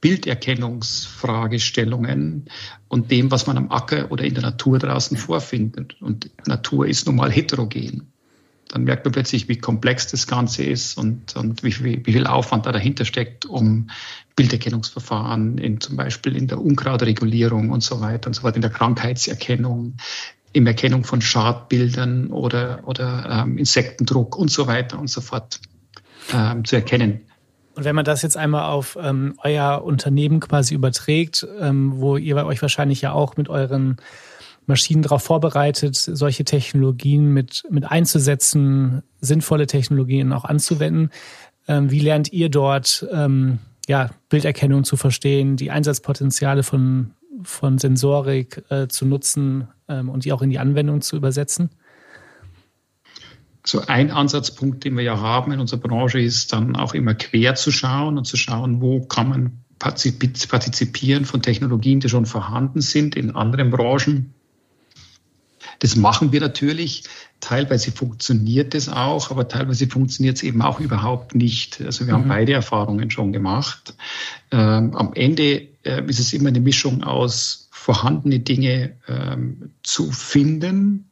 Bilderkennungsfragestellungen 0.00 2.46
und 2.88 3.10
dem, 3.10 3.30
was 3.30 3.46
man 3.46 3.56
am 3.56 3.70
Acker 3.70 4.10
oder 4.10 4.24
in 4.24 4.34
der 4.34 4.42
Natur 4.42 4.78
draußen 4.78 5.16
vorfindet. 5.16 5.96
Und 6.00 6.28
Natur 6.46 6.86
ist 6.86 7.06
nun 7.06 7.16
mal 7.16 7.30
heterogen 7.30 8.06
dann 8.68 8.84
merkt 8.84 9.04
man 9.04 9.12
plötzlich, 9.12 9.48
wie 9.48 9.58
komplex 9.58 10.08
das 10.08 10.26
Ganze 10.26 10.64
ist 10.64 10.98
und, 10.98 11.36
und 11.36 11.62
wie, 11.62 11.72
viel, 11.72 12.04
wie 12.04 12.12
viel 12.12 12.26
Aufwand 12.26 12.66
da 12.66 12.72
dahinter 12.72 13.04
steckt, 13.04 13.46
um 13.46 13.90
Bilderkennungsverfahren 14.34 15.58
in, 15.58 15.80
zum 15.80 15.96
Beispiel 15.96 16.36
in 16.36 16.48
der 16.48 16.60
Unkrautregulierung 16.60 17.70
und 17.70 17.82
so 17.82 18.00
weiter 18.00 18.28
und 18.28 18.34
so 18.34 18.42
weiter, 18.42 18.56
in 18.56 18.62
der 18.62 18.70
Krankheitserkennung, 18.70 19.96
in 20.52 20.66
Erkennung 20.66 21.04
von 21.04 21.20
Schadbildern 21.20 22.28
oder, 22.28 22.80
oder 22.84 23.44
ähm, 23.44 23.58
Insektendruck 23.58 24.36
und 24.36 24.50
so 24.50 24.66
weiter 24.66 24.98
und 24.98 25.08
so 25.08 25.20
fort 25.20 25.60
ähm, 26.32 26.64
zu 26.64 26.76
erkennen. 26.76 27.20
Und 27.76 27.84
wenn 27.84 27.94
man 27.94 28.06
das 28.06 28.22
jetzt 28.22 28.38
einmal 28.38 28.72
auf 28.72 28.96
ähm, 29.00 29.34
euer 29.44 29.84
Unternehmen 29.84 30.40
quasi 30.40 30.74
überträgt, 30.74 31.46
ähm, 31.60 31.92
wo 31.96 32.16
ihr 32.16 32.36
euch 32.46 32.62
wahrscheinlich 32.62 33.02
ja 33.02 33.12
auch 33.12 33.36
mit 33.36 33.50
euren 33.50 33.98
Maschinen 34.64 35.02
darauf 35.02 35.22
vorbereitet, 35.22 35.94
solche 35.94 36.44
Technologien 36.44 37.34
mit, 37.34 37.64
mit 37.70 37.84
einzusetzen, 37.84 39.02
sinnvolle 39.20 39.66
Technologien 39.66 40.32
auch 40.32 40.46
anzuwenden. 40.46 41.10
Ähm, 41.68 41.90
wie 41.90 42.00
lernt 42.00 42.32
ihr 42.32 42.48
dort 42.48 43.06
ähm, 43.12 43.58
ja, 43.86 44.08
Bilderkennung 44.30 44.84
zu 44.84 44.96
verstehen, 44.96 45.56
die 45.58 45.70
Einsatzpotenziale 45.70 46.62
von, 46.62 47.10
von 47.42 47.76
Sensorik 47.76 48.64
äh, 48.70 48.88
zu 48.88 49.04
nutzen 49.04 49.68
ähm, 49.86 50.08
und 50.08 50.24
die 50.24 50.32
auch 50.32 50.40
in 50.40 50.48
die 50.48 50.58
Anwendung 50.58 51.02
zu 51.02 51.14
übersetzen? 51.14 51.68
So 53.66 53.82
ein 53.86 54.10
Ansatzpunkt, 54.10 54.84
den 54.84 54.96
wir 54.96 55.04
ja 55.04 55.20
haben 55.20 55.52
in 55.52 55.60
unserer 55.60 55.80
Branche, 55.80 56.20
ist 56.20 56.52
dann 56.52 56.76
auch 56.76 56.94
immer 56.94 57.14
quer 57.14 57.54
zu 57.54 57.72
schauen 57.72 58.16
und 58.16 58.24
zu 58.24 58.36
schauen, 58.36 58.80
wo 58.80 59.00
kann 59.00 59.28
man 59.28 59.64
partizipieren 59.78 61.26
von 61.26 61.42
Technologien, 61.42 62.00
die 62.00 62.08
schon 62.08 62.24
vorhanden 62.24 62.80
sind 62.80 63.16
in 63.16 63.32
anderen 63.32 63.70
Branchen 63.70 64.32
das 65.80 65.96
machen 65.96 66.32
wir 66.32 66.40
natürlich. 66.40 67.04
Teilweise 67.40 67.92
funktioniert 67.92 68.74
es 68.74 68.88
auch, 68.88 69.30
aber 69.30 69.48
teilweise 69.48 69.86
funktioniert 69.86 70.36
es 70.36 70.42
eben 70.42 70.62
auch 70.62 70.80
überhaupt 70.80 71.34
nicht. 71.34 71.80
Also 71.82 72.06
wir 72.06 72.14
mhm. 72.14 72.22
haben 72.22 72.28
beide 72.28 72.52
Erfahrungen 72.52 73.10
schon 73.10 73.32
gemacht. 73.32 73.94
Ähm, 74.50 74.94
am 74.94 75.12
Ende 75.14 75.68
äh, 75.82 76.02
ist 76.06 76.18
es 76.18 76.32
immer 76.32 76.48
eine 76.48 76.60
Mischung 76.60 77.04
aus 77.04 77.68
vorhandene 77.70 78.40
Dinge 78.40 78.96
ähm, 79.06 79.72
zu 79.82 80.10
finden 80.10 81.10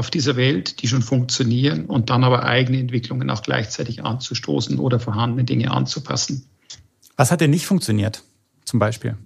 auf 0.00 0.10
dieser 0.10 0.34
Welt, 0.36 0.80
die 0.80 0.88
schon 0.88 1.02
funktionieren 1.02 1.84
und 1.84 2.08
dann 2.08 2.24
aber 2.24 2.44
eigene 2.44 2.78
Entwicklungen 2.78 3.28
auch 3.28 3.42
gleichzeitig 3.42 4.02
anzustoßen 4.02 4.78
oder 4.78 4.98
vorhandene 4.98 5.44
Dinge 5.44 5.70
anzupassen. 5.70 6.46
Was 7.16 7.30
hat 7.30 7.42
denn 7.42 7.50
nicht 7.50 7.66
funktioniert, 7.66 8.24
zum 8.64 8.78
Beispiel? 8.78 9.18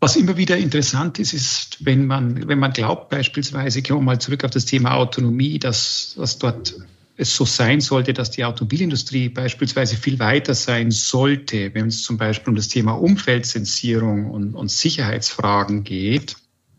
Was 0.00 0.16
immer 0.16 0.36
wieder 0.36 0.58
interessant 0.58 1.18
ist, 1.18 1.32
ist, 1.32 1.78
wenn 1.80 2.04
man, 2.06 2.46
wenn 2.46 2.58
man 2.58 2.74
glaubt, 2.74 3.08
beispielsweise, 3.08 3.80
gehen 3.80 3.96
wir 3.96 4.02
mal 4.02 4.20
zurück 4.20 4.44
auf 4.44 4.50
das 4.50 4.66
Thema 4.66 4.96
Autonomie, 4.96 5.58
dass, 5.58 6.14
dass 6.18 6.36
dort 6.36 6.74
es 7.16 7.34
so 7.34 7.46
sein 7.46 7.80
sollte, 7.80 8.12
dass 8.12 8.30
die 8.30 8.44
Automobilindustrie 8.44 9.30
beispielsweise 9.30 9.96
viel 9.96 10.18
weiter 10.18 10.54
sein 10.54 10.90
sollte, 10.90 11.72
wenn 11.72 11.86
es 11.86 12.02
zum 12.02 12.18
Beispiel 12.18 12.50
um 12.50 12.56
das 12.56 12.68
Thema 12.68 12.92
Umfeldsensierung 12.92 14.30
und, 14.30 14.54
und 14.54 14.70
Sicherheitsfragen 14.70 15.84
geht, 15.84 16.36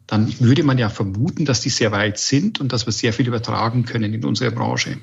dann 0.07 0.39
würde 0.39 0.63
man 0.63 0.77
ja 0.77 0.89
vermuten, 0.89 1.45
dass 1.45 1.61
die 1.61 1.69
sehr 1.69 1.91
weit 1.91 2.17
sind 2.19 2.59
und 2.59 2.73
dass 2.73 2.85
wir 2.85 2.93
sehr 2.93 3.13
viel 3.13 3.27
übertragen 3.27 3.85
können 3.85 4.13
in 4.13 4.25
unsere 4.25 4.51
Branche. 4.51 4.97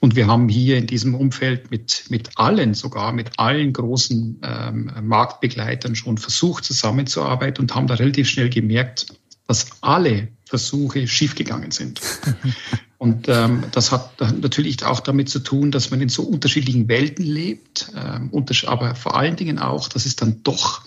Und 0.00 0.14
wir 0.14 0.26
haben 0.26 0.48
hier 0.48 0.76
in 0.76 0.86
diesem 0.86 1.14
Umfeld 1.14 1.70
mit, 1.70 2.04
mit 2.10 2.30
allen, 2.36 2.74
sogar 2.74 3.12
mit 3.12 3.38
allen 3.38 3.72
großen 3.72 4.40
ähm, 4.42 4.90
Marktbegleitern 5.02 5.94
schon 5.94 6.18
versucht, 6.18 6.64
zusammenzuarbeiten 6.64 7.62
und 7.62 7.74
haben 7.74 7.86
da 7.86 7.94
relativ 7.94 8.28
schnell 8.28 8.50
gemerkt, 8.50 9.06
dass 9.46 9.66
alle 9.80 10.28
Versuche 10.44 11.06
schiefgegangen 11.06 11.70
sind. 11.70 12.00
Und 12.98 13.28
ähm, 13.28 13.64
das 13.72 13.92
hat 13.92 14.18
natürlich 14.40 14.82
auch 14.82 15.00
damit 15.00 15.28
zu 15.28 15.40
tun, 15.40 15.70
dass 15.70 15.90
man 15.90 16.00
in 16.00 16.08
so 16.08 16.22
unterschiedlichen 16.22 16.88
Welten 16.88 17.26
lebt, 17.26 17.92
ähm, 17.94 18.30
aber 18.64 18.94
vor 18.94 19.16
allen 19.16 19.36
Dingen 19.36 19.58
auch, 19.58 19.88
dass 19.88 20.06
es 20.06 20.16
dann 20.16 20.42
doch 20.44 20.82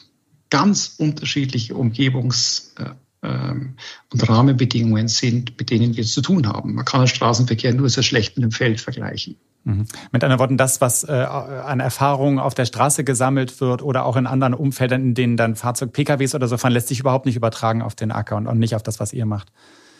ganz 0.49 0.95
unterschiedliche 0.97 1.75
Umgebungs- 1.75 2.75
äh, 2.79 2.95
ähm, 3.21 3.75
und 4.11 4.29
Rahmenbedingungen 4.29 5.07
sind, 5.07 5.57
mit 5.57 5.69
denen 5.69 5.95
wir 5.95 6.03
zu 6.03 6.21
tun 6.21 6.47
haben. 6.47 6.75
Man 6.75 6.85
kann 6.85 7.01
den 7.01 7.07
Straßenverkehr 7.07 7.73
nur 7.73 7.89
sehr 7.89 8.03
schlecht 8.03 8.37
mit 8.37 8.43
dem 8.43 8.51
Feld 8.51 8.79
vergleichen. 8.79 9.35
Mhm. 9.65 9.85
Mit 10.11 10.23
anderen 10.23 10.39
Worten, 10.39 10.57
das, 10.57 10.79
was 10.79 11.03
äh, 11.03 11.11
an 11.11 11.79
Erfahrungen 11.79 12.39
auf 12.39 12.53
der 12.53 12.65
Straße 12.65 13.03
gesammelt 13.03 13.59
wird 13.59 13.81
oder 13.81 14.05
auch 14.05 14.15
in 14.15 14.25
anderen 14.25 14.53
Umfeldern, 14.53 15.01
in 15.01 15.13
denen 15.15 15.37
dann 15.37 15.55
Fahrzeug, 15.55 15.91
PKWs 15.91 16.33
oder 16.33 16.47
so 16.47 16.57
fahren, 16.57 16.71
lässt 16.71 16.87
sich 16.87 16.99
überhaupt 16.99 17.25
nicht 17.25 17.35
übertragen 17.35 17.81
auf 17.81 17.95
den 17.95 18.11
Acker 18.11 18.37
und 18.37 18.47
auch 18.47 18.53
nicht 18.53 18.75
auf 18.75 18.83
das, 18.83 18.99
was 18.99 19.11
ihr 19.11 19.25
macht. 19.25 19.51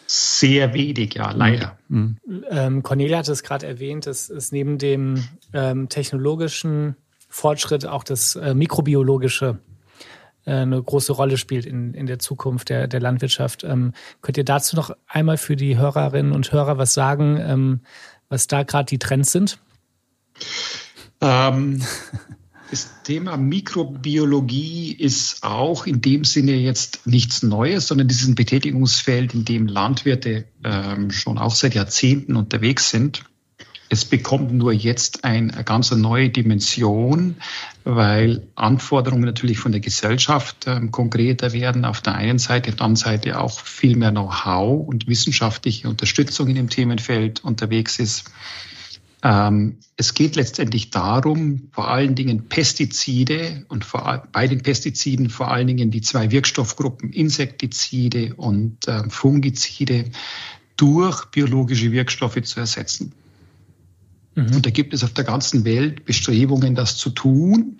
Sehr 0.08 0.74
wenig, 0.74 1.14
ja, 1.14 1.32
leider. 1.32 1.78
Mhm. 1.88 2.18
Ähm, 2.50 2.84
Cornelia 2.84 3.20
hat 3.20 3.30
es 3.30 3.44
gerade 3.44 3.68
erwähnt, 3.68 4.08
es 4.08 4.30
ist 4.30 4.52
neben 4.52 4.78
dem 4.78 5.24
ähm, 5.54 5.88
technologischen 5.90 6.96
Fortschritt 7.28 7.86
auch 7.86 8.04
das 8.04 8.36
äh, 8.36 8.56
mikrobiologische 8.56 9.60
eine 10.46 10.82
große 10.82 11.14
Rolle 11.14 11.38
spielt 11.38 11.66
in, 11.66 11.94
in 11.94 12.06
der 12.06 12.20
Zukunft 12.20 12.70
der, 12.70 12.88
der 12.88 13.00
Landwirtschaft. 13.00 13.64
Ähm, 13.64 13.94
könnt 14.22 14.38
ihr 14.38 14.46
dazu 14.46 14.76
noch 14.76 14.92
einmal 15.08 15.38
für 15.38 15.56
die 15.56 15.78
Hörerinnen 15.78 16.32
und 16.32 16.52
Hörer 16.52 16.78
was 16.78 16.94
sagen, 16.94 17.38
ähm, 17.42 17.82
was 18.30 18.48
da 18.48 18.64
gerade 18.64 18.86
die 18.86 19.00
Trends 19.00 19.32
sind? 19.32 19.60
Ähm, 21.22 21.82
Das 22.72 23.02
Thema 23.04 23.36
Mikrobiologie 23.36 24.92
ist 24.92 25.44
auch 25.44 25.88
in 25.88 26.02
dem 26.02 26.24
Sinne 26.24 26.54
jetzt 26.54 27.08
nichts 27.08 27.42
Neues, 27.42 27.88
sondern 27.88 28.08
dieses 28.08 28.36
Betätigungsfeld, 28.36 29.34
in 29.34 29.44
dem 29.44 29.66
Landwirte 29.66 30.46
ähm, 30.64 31.10
schon 31.10 31.40
auch 31.40 31.56
seit 31.56 31.74
Jahrzehnten 31.74 32.36
unterwegs 32.36 32.92
sind. 32.92 33.24
Es 33.92 34.06
bekommt 34.06 34.54
nur 34.54 34.72
jetzt 34.72 35.24
eine 35.24 35.64
ganz 35.64 35.90
neue 35.90 36.30
Dimension, 36.30 37.38
weil 37.84 38.48
Anforderungen 38.54 39.26
natürlich 39.26 39.58
von 39.58 39.72
der 39.72 39.82
Gesellschaft 39.82 40.68
ähm, 40.68 40.92
konkreter 40.92 41.54
werden. 41.54 41.86
Auf 41.86 42.02
der 42.02 42.14
einen 42.14 42.38
Seite, 42.38 42.70
auf 42.70 42.76
der 42.76 42.86
anderen 42.86 42.96
Seite 42.96 43.40
auch 43.42 43.60
viel 43.60 43.96
mehr 43.96 44.12
Know-how 44.12 44.88
und 44.88 45.08
wissenschaftliche 45.08 45.90
Unterstützung 45.90 46.50
in 46.50 46.56
dem 46.56 46.70
Themenfeld 46.70 47.44
unterwegs 47.44 47.98
ist. 47.98 48.26
Ähm, 49.24 49.78
es 49.98 50.14
geht 50.14 50.36
letztendlich 50.36 50.92
darum, 50.92 51.70
vor 51.72 51.90
allen 51.90 52.14
Dingen 52.14 52.48
Pestizide 52.48 53.66
und 53.70 53.84
vor, 53.84 54.28
bei 54.32 54.48
den 54.48 54.62
Pestiziden 54.62 55.32
vor 55.32 55.52
allen 55.52 55.66
Dingen 55.66 55.90
die 55.90 56.02
zwei 56.02 56.30
Wirkstoffgruppen 56.30 57.12
Insektizide 57.12 58.36
und 58.36 58.88
äh, 58.88 59.10
Fungizide 59.10 60.06
durch 60.78 61.26
biologische 61.26 61.92
Wirkstoffe 61.92 62.42
zu 62.44 62.60
ersetzen. 62.60 63.14
Mhm. 64.40 64.56
Und 64.56 64.66
da 64.66 64.70
gibt 64.70 64.94
es 64.94 65.04
auf 65.04 65.14
der 65.14 65.24
ganzen 65.24 65.66
Welt 65.66 66.06
Bestrebungen, 66.06 66.76
das 66.76 66.98
zu 66.98 67.10
tun. 67.10 67.78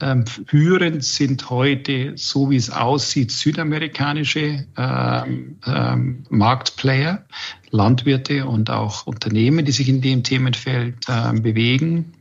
Ähm, 0.00 0.24
führend 0.26 1.02
sind 1.02 1.50
heute, 1.50 2.12
so 2.16 2.50
wie 2.50 2.56
es 2.56 2.70
aussieht, 2.70 3.32
südamerikanische 3.32 4.66
ähm, 4.76 5.56
ähm, 5.66 6.22
Marktplayer, 6.30 7.24
Landwirte 7.70 8.46
und 8.46 8.70
auch 8.70 9.06
Unternehmen, 9.06 9.64
die 9.64 9.72
sich 9.72 9.88
in 9.88 10.00
dem 10.00 10.22
Themenfeld 10.22 10.94
ähm, 11.08 11.42
bewegen. 11.42 12.12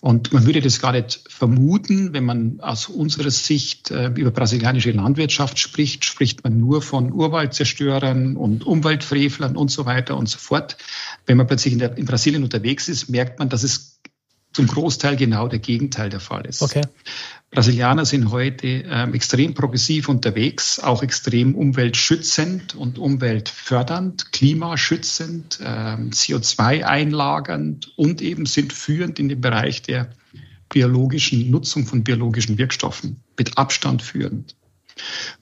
Und 0.00 0.32
man 0.32 0.44
würde 0.44 0.60
das 0.60 0.80
gar 0.80 0.92
nicht 0.92 1.22
vermuten, 1.28 2.12
wenn 2.12 2.24
man 2.24 2.60
aus 2.60 2.88
unserer 2.88 3.30
Sicht 3.30 3.90
äh, 3.90 4.08
über 4.08 4.30
brasilianische 4.30 4.90
Landwirtschaft 4.90 5.58
spricht, 5.58 6.04
spricht 6.04 6.44
man 6.44 6.58
nur 6.60 6.82
von 6.82 7.12
Urwaldzerstörern 7.12 8.36
und 8.36 8.66
Umweltfrevlern 8.66 9.56
und 9.56 9.70
so 9.70 9.86
weiter 9.86 10.16
und 10.18 10.28
so 10.28 10.38
fort. 10.38 10.76
Wenn 11.26 11.36
man 11.36 11.46
plötzlich 11.46 11.72
in, 11.72 11.78
der, 11.78 11.96
in 11.96 12.06
Brasilien 12.06 12.42
unterwegs 12.42 12.88
ist, 12.88 13.08
merkt 13.08 13.38
man, 13.38 13.48
dass 13.48 13.62
es 13.62 14.00
zum 14.52 14.66
Großteil 14.66 15.16
genau 15.16 15.48
der 15.48 15.58
Gegenteil 15.58 16.10
der 16.10 16.20
Fall 16.20 16.46
ist. 16.46 16.62
Okay. 16.62 16.82
Brasilianer 17.50 18.06
sind 18.06 18.30
heute 18.30 18.66
ähm, 18.66 19.14
extrem 19.14 19.54
progressiv 19.54 20.08
unterwegs, 20.08 20.78
auch 20.78 21.02
extrem 21.02 21.54
umweltschützend 21.54 22.74
und 22.74 22.98
umweltfördernd, 22.98 24.32
klimaschützend, 24.32 25.60
ähm, 25.62 26.10
CO2 26.10 26.84
einlagernd 26.84 27.92
und 27.96 28.22
eben 28.22 28.46
sind 28.46 28.72
führend 28.72 29.18
in 29.18 29.28
dem 29.28 29.40
Bereich 29.40 29.82
der 29.82 30.10
biologischen 30.70 31.50
Nutzung 31.50 31.86
von 31.86 32.02
biologischen 32.02 32.56
Wirkstoffen, 32.56 33.22
mit 33.38 33.58
Abstand 33.58 34.02
führend. 34.02 34.56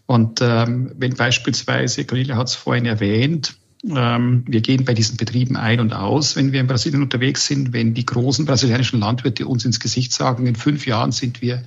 Und 0.07 0.41
ähm, 0.43 0.93
wenn 0.97 1.15
beispielsweise, 1.15 2.05
Cornelia 2.05 2.37
hat 2.37 2.49
es 2.49 2.57
vorhin 2.57 2.87
erwähnt, 2.87 3.57
wir 3.83 4.61
gehen 4.61 4.85
bei 4.85 4.93
diesen 4.93 5.17
Betrieben 5.17 5.57
ein 5.57 5.81
und 5.81 5.95
aus, 5.95 6.37
wenn 6.37 6.53
wir 6.53 6.61
in 6.61 6.67
Brasilien 6.67 7.03
unterwegs 7.03 7.47
sind, 7.47 7.73
wenn 7.73 7.95
die 7.95 8.05
großen 8.05 8.45
brasilianischen 8.45 9.01
Landwirte 9.01 9.47
uns 9.47 9.65
ins 9.65 9.81
Gesicht 9.81 10.13
sagen, 10.13 10.47
in 10.47 10.55
fünf 10.55 10.87
Jahren 10.87 11.13
sind 11.13 11.41
wir 11.41 11.63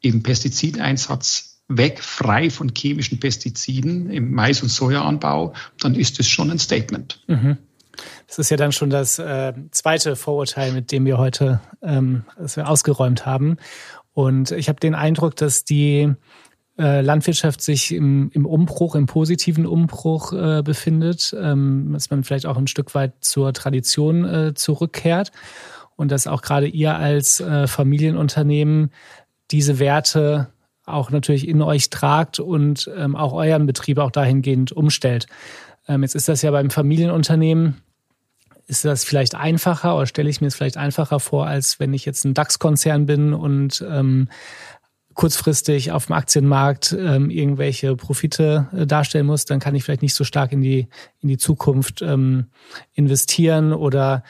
im 0.00 0.22
Pestizideinsatz 0.22 1.60
weg, 1.68 2.02
frei 2.02 2.50
von 2.50 2.72
chemischen 2.76 3.20
Pestiziden 3.20 4.10
im 4.10 4.32
Mais- 4.32 4.62
und 4.62 4.70
Sojaanbau, 4.70 5.54
dann 5.78 5.94
ist 5.94 6.18
es 6.18 6.28
schon 6.28 6.50
ein 6.50 6.58
Statement. 6.58 7.20
Mhm. 7.26 7.58
Das 8.26 8.38
ist 8.38 8.50
ja 8.50 8.56
dann 8.56 8.72
schon 8.72 8.90
das 8.90 9.18
äh, 9.18 9.52
zweite 9.70 10.16
Vorurteil, 10.16 10.72
mit 10.72 10.90
dem 10.92 11.04
wir 11.04 11.18
heute 11.18 11.60
ähm, 11.82 12.24
wir 12.54 12.68
ausgeräumt 12.68 13.26
haben. 13.26 13.56
Und 14.14 14.50
ich 14.52 14.68
habe 14.68 14.80
den 14.80 14.94
Eindruck, 14.94 15.36
dass 15.36 15.64
die 15.64 16.14
äh, 16.80 17.02
Landwirtschaft 17.02 17.60
sich 17.60 17.92
im, 17.92 18.30
im 18.32 18.46
Umbruch, 18.46 18.94
im 18.94 19.06
positiven 19.06 19.66
Umbruch 19.66 20.32
äh, 20.32 20.62
befindet, 20.62 21.36
ähm, 21.38 21.90
dass 21.92 22.10
man 22.10 22.24
vielleicht 22.24 22.46
auch 22.46 22.56
ein 22.56 22.66
Stück 22.66 22.94
weit 22.94 23.12
zur 23.20 23.52
Tradition 23.52 24.24
äh, 24.24 24.54
zurückkehrt 24.54 25.30
und 25.96 26.10
dass 26.10 26.26
auch 26.26 26.42
gerade 26.42 26.66
ihr 26.66 26.96
als 26.96 27.40
äh, 27.40 27.66
Familienunternehmen 27.66 28.90
diese 29.50 29.78
Werte 29.78 30.48
auch 30.86 31.10
natürlich 31.10 31.46
in 31.46 31.62
euch 31.62 31.90
tragt 31.90 32.40
und 32.40 32.90
ähm, 32.96 33.14
auch 33.14 33.34
euren 33.34 33.66
Betrieb 33.66 33.98
auch 33.98 34.10
dahingehend 34.10 34.72
umstellt. 34.72 35.26
Ähm, 35.86 36.02
jetzt 36.02 36.14
ist 36.14 36.28
das 36.28 36.42
ja 36.42 36.50
beim 36.50 36.70
Familienunternehmen 36.70 37.76
ist 38.70 38.84
das 38.84 39.02
vielleicht 39.02 39.34
einfacher 39.34 39.96
oder 39.96 40.06
stelle 40.06 40.30
ich 40.30 40.40
mir 40.40 40.46
es 40.46 40.54
vielleicht 40.54 40.76
einfacher 40.76 41.18
vor, 41.18 41.48
als 41.48 41.80
wenn 41.80 41.92
ich 41.92 42.04
jetzt 42.06 42.24
ein 42.24 42.34
DAX-Konzern 42.34 43.04
bin 43.04 43.34
und 43.34 43.84
ähm, 43.86 44.28
kurzfristig 45.14 45.92
auf 45.92 46.06
dem 46.06 46.14
Aktienmarkt 46.14 46.96
ähm, 46.98 47.30
irgendwelche 47.30 47.96
Profite 47.96 48.68
äh, 48.72 48.86
darstellen 48.86 49.26
muss, 49.26 49.44
dann 49.44 49.60
kann 49.60 49.74
ich 49.74 49.84
vielleicht 49.84 50.02
nicht 50.02 50.14
so 50.14 50.24
stark 50.24 50.52
in 50.52 50.60
die, 50.60 50.88
in 51.20 51.28
die 51.28 51.38
Zukunft 51.38 52.02
ähm, 52.02 52.46
investieren 52.94 53.72
oder 53.72 54.22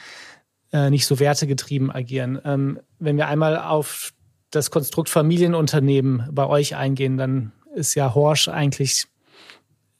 äh, 0.73 0.89
nicht 0.89 1.05
so 1.05 1.19
wertegetrieben 1.19 1.91
agieren. 1.91 2.39
Ähm, 2.43 2.79
wenn 2.99 3.17
wir 3.17 3.27
einmal 3.27 3.57
auf 3.57 4.13
das 4.49 4.71
Konstrukt 4.71 5.09
Familienunternehmen 5.09 6.27
bei 6.31 6.45
euch 6.45 6.75
eingehen, 6.75 7.17
dann 7.17 7.51
ist 7.73 7.95
ja 7.95 8.13
Horsch 8.13 8.47
eigentlich 8.47 9.07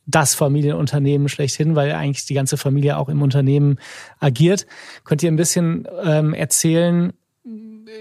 das 0.06 0.34
Familienunternehmen 0.34 1.30
schlechthin, 1.30 1.76
weil 1.76 1.91
eigentlich 1.91 2.26
die 2.26 2.34
ganze 2.34 2.58
Familie 2.58 2.98
auch 2.98 3.08
im 3.08 3.22
Unternehmen 3.22 3.78
agiert. 4.20 4.65
Könnt 5.04 5.24
ihr 5.24 5.32
ein 5.32 5.38
bisschen 5.38 5.88
ähm, 6.04 6.34
erzählen, 6.34 7.13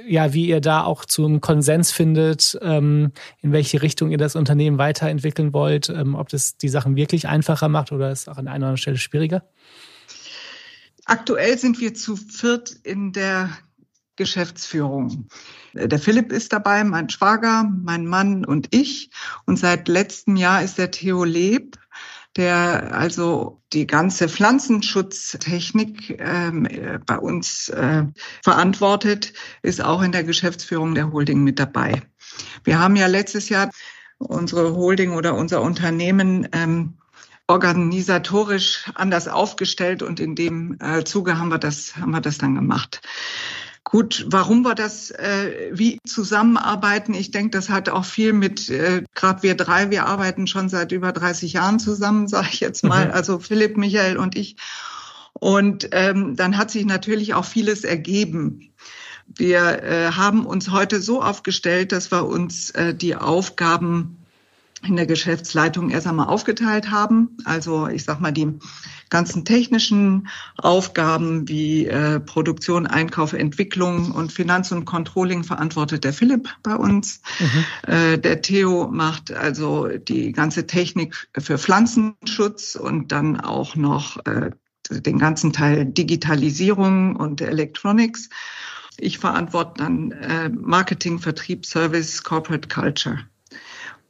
ja, 0.06 0.32
wie 0.32 0.46
ihr 0.46 0.60
da 0.60 0.84
auch 0.84 1.04
zum 1.04 1.40
Konsens 1.40 1.90
findet, 1.90 2.58
ähm, 2.62 3.12
in 3.40 3.52
welche 3.52 3.82
Richtung 3.82 4.10
ihr 4.10 4.18
das 4.18 4.36
Unternehmen 4.36 4.78
weiterentwickeln 4.78 5.52
wollt, 5.52 5.88
ähm, 5.88 6.14
ob 6.14 6.28
das 6.28 6.56
die 6.56 6.68
Sachen 6.68 6.96
wirklich 6.96 7.28
einfacher 7.28 7.68
macht 7.68 7.92
oder 7.92 8.10
ist 8.10 8.28
auch 8.28 8.36
an 8.36 8.46
einer 8.46 8.54
anderen 8.54 8.76
Stelle 8.76 8.98
schwieriger? 8.98 9.44
Aktuell 11.06 11.58
sind 11.58 11.80
wir 11.80 11.94
zu 11.94 12.16
viert 12.16 12.70
in 12.70 13.12
der 13.12 13.50
Geschäftsführung. 14.16 15.28
Der 15.72 15.98
Philipp 15.98 16.30
ist 16.30 16.52
dabei, 16.52 16.84
mein 16.84 17.08
Schwager, 17.08 17.64
mein 17.64 18.06
Mann 18.06 18.44
und 18.44 18.68
ich. 18.74 19.10
Und 19.46 19.56
seit 19.56 19.88
letztem 19.88 20.36
Jahr 20.36 20.62
ist 20.62 20.78
der 20.78 20.90
Theo 20.90 21.24
Leb 21.24 21.78
der 22.36 22.94
also 22.94 23.60
die 23.72 23.86
ganze 23.86 24.28
Pflanzenschutztechnik 24.28 26.18
ähm, 26.20 26.68
bei 27.06 27.18
uns 27.18 27.68
äh, 27.70 28.04
verantwortet, 28.42 29.32
ist 29.62 29.82
auch 29.82 30.02
in 30.02 30.12
der 30.12 30.24
Geschäftsführung 30.24 30.94
der 30.94 31.12
Holding 31.12 31.42
mit 31.42 31.58
dabei. 31.58 32.02
Wir 32.64 32.78
haben 32.78 32.96
ja 32.96 33.06
letztes 33.06 33.48
Jahr 33.48 33.70
unsere 34.18 34.74
Holding 34.74 35.12
oder 35.12 35.34
unser 35.34 35.62
Unternehmen 35.62 36.48
ähm, 36.52 36.94
organisatorisch 37.50 38.84
anders 38.94 39.26
aufgestellt 39.26 40.02
und 40.04 40.20
in 40.20 40.36
dem 40.36 40.78
äh, 40.80 41.02
Zuge 41.02 41.36
haben 41.36 41.48
wir 41.48 41.58
das 41.58 41.96
haben 41.96 42.12
wir 42.12 42.20
das 42.20 42.38
dann 42.38 42.54
gemacht. 42.54 43.02
Gut, 43.90 44.24
warum 44.28 44.62
wir 44.62 44.76
das 44.76 45.10
äh, 45.10 45.70
wie 45.72 45.98
zusammenarbeiten, 46.06 47.12
ich 47.12 47.32
denke, 47.32 47.50
das 47.50 47.68
hat 47.70 47.88
auch 47.88 48.04
viel 48.04 48.32
mit, 48.32 48.68
äh, 48.70 49.02
gerade 49.16 49.42
wir 49.42 49.56
drei, 49.56 49.90
wir 49.90 50.06
arbeiten 50.06 50.46
schon 50.46 50.68
seit 50.68 50.92
über 50.92 51.10
30 51.10 51.54
Jahren 51.54 51.80
zusammen, 51.80 52.28
sage 52.28 52.50
ich 52.52 52.60
jetzt 52.60 52.84
mal, 52.84 53.06
mhm. 53.06 53.12
also 53.12 53.40
Philipp, 53.40 53.76
Michael 53.76 54.16
und 54.16 54.36
ich. 54.36 54.56
Und 55.32 55.88
ähm, 55.90 56.36
dann 56.36 56.56
hat 56.56 56.70
sich 56.70 56.84
natürlich 56.84 57.34
auch 57.34 57.44
vieles 57.44 57.82
ergeben. 57.82 58.72
Wir 59.26 59.82
äh, 59.82 60.12
haben 60.12 60.46
uns 60.46 60.70
heute 60.70 61.00
so 61.00 61.20
aufgestellt, 61.20 61.90
dass 61.90 62.12
wir 62.12 62.26
uns 62.26 62.70
äh, 62.70 62.94
die 62.94 63.16
Aufgaben 63.16 64.19
in 64.82 64.96
der 64.96 65.06
Geschäftsleitung 65.06 65.90
erst 65.90 66.06
einmal 66.06 66.28
aufgeteilt 66.28 66.90
haben. 66.90 67.36
Also 67.44 67.88
ich 67.88 68.04
sag 68.04 68.20
mal, 68.20 68.32
die 68.32 68.58
ganzen 69.10 69.44
technischen 69.44 70.28
Aufgaben 70.56 71.48
wie 71.48 71.86
äh, 71.86 72.20
Produktion, 72.20 72.86
Einkauf, 72.86 73.32
Entwicklung 73.32 74.12
und 74.12 74.32
Finanz 74.32 74.72
und 74.72 74.84
Controlling 74.84 75.44
verantwortet 75.44 76.04
der 76.04 76.12
Philipp 76.12 76.48
bei 76.62 76.76
uns. 76.76 77.20
Mhm. 77.38 77.92
Äh, 77.92 78.18
der 78.18 78.40
Theo 78.40 78.88
macht 78.90 79.32
also 79.32 79.88
die 79.88 80.32
ganze 80.32 80.66
Technik 80.66 81.28
für 81.36 81.58
Pflanzenschutz 81.58 82.76
und 82.76 83.12
dann 83.12 83.40
auch 83.40 83.76
noch 83.76 84.24
äh, 84.24 84.50
den 84.90 85.18
ganzen 85.18 85.52
Teil 85.52 85.86
Digitalisierung 85.86 87.16
und 87.16 87.40
Electronics. 87.40 88.28
Ich 88.96 89.18
verantworte 89.18 89.82
dann 89.82 90.12
äh, 90.12 90.48
Marketing, 90.48 91.18
Vertrieb, 91.18 91.66
Service, 91.66 92.22
Corporate 92.22 92.68
Culture. 92.68 93.20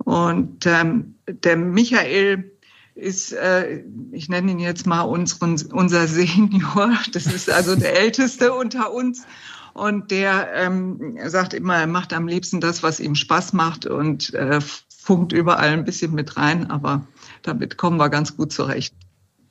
Und 0.04 0.66
ähm, 0.66 1.14
der 1.26 1.56
Michael 1.56 2.50
ist, 2.94 3.32
äh, 3.32 3.82
ich 4.12 4.28
nenne 4.28 4.52
ihn 4.52 4.58
jetzt 4.58 4.86
mal 4.86 5.02
unseren, 5.02 5.60
unser 5.72 6.06
Senior, 6.06 6.92
das 7.12 7.26
ist 7.26 7.50
also 7.50 7.76
der 7.76 7.98
Älteste 7.98 8.52
unter 8.52 8.92
uns. 8.92 9.26
Und 9.72 10.10
der 10.10 10.52
ähm, 10.54 11.16
sagt 11.26 11.54
immer, 11.54 11.76
er 11.76 11.86
macht 11.86 12.12
am 12.12 12.26
liebsten 12.26 12.60
das, 12.60 12.82
was 12.82 12.98
ihm 12.98 13.14
Spaß 13.14 13.52
macht 13.52 13.86
und 13.86 14.34
äh, 14.34 14.60
funkt 14.88 15.32
überall 15.32 15.70
ein 15.70 15.84
bisschen 15.84 16.12
mit 16.12 16.36
rein, 16.36 16.70
aber 16.70 17.06
damit 17.42 17.78
kommen 17.78 17.96
wir 17.96 18.10
ganz 18.10 18.36
gut 18.36 18.52
zurecht. 18.52 18.94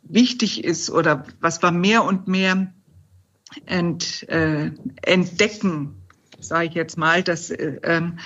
Wichtig 0.03 0.63
ist 0.63 0.89
oder 0.89 1.25
was 1.39 1.61
wir 1.63 1.71
mehr 1.71 2.03
und 2.03 2.27
mehr 2.27 2.71
ent, 3.65 4.27
äh, 4.29 4.71
entdecken, 5.01 5.95
sage 6.39 6.67
ich 6.67 6.73
jetzt 6.73 6.97
mal, 6.97 7.23
dass 7.23 7.49
äh, 7.49 7.79
ähm, 7.83 8.19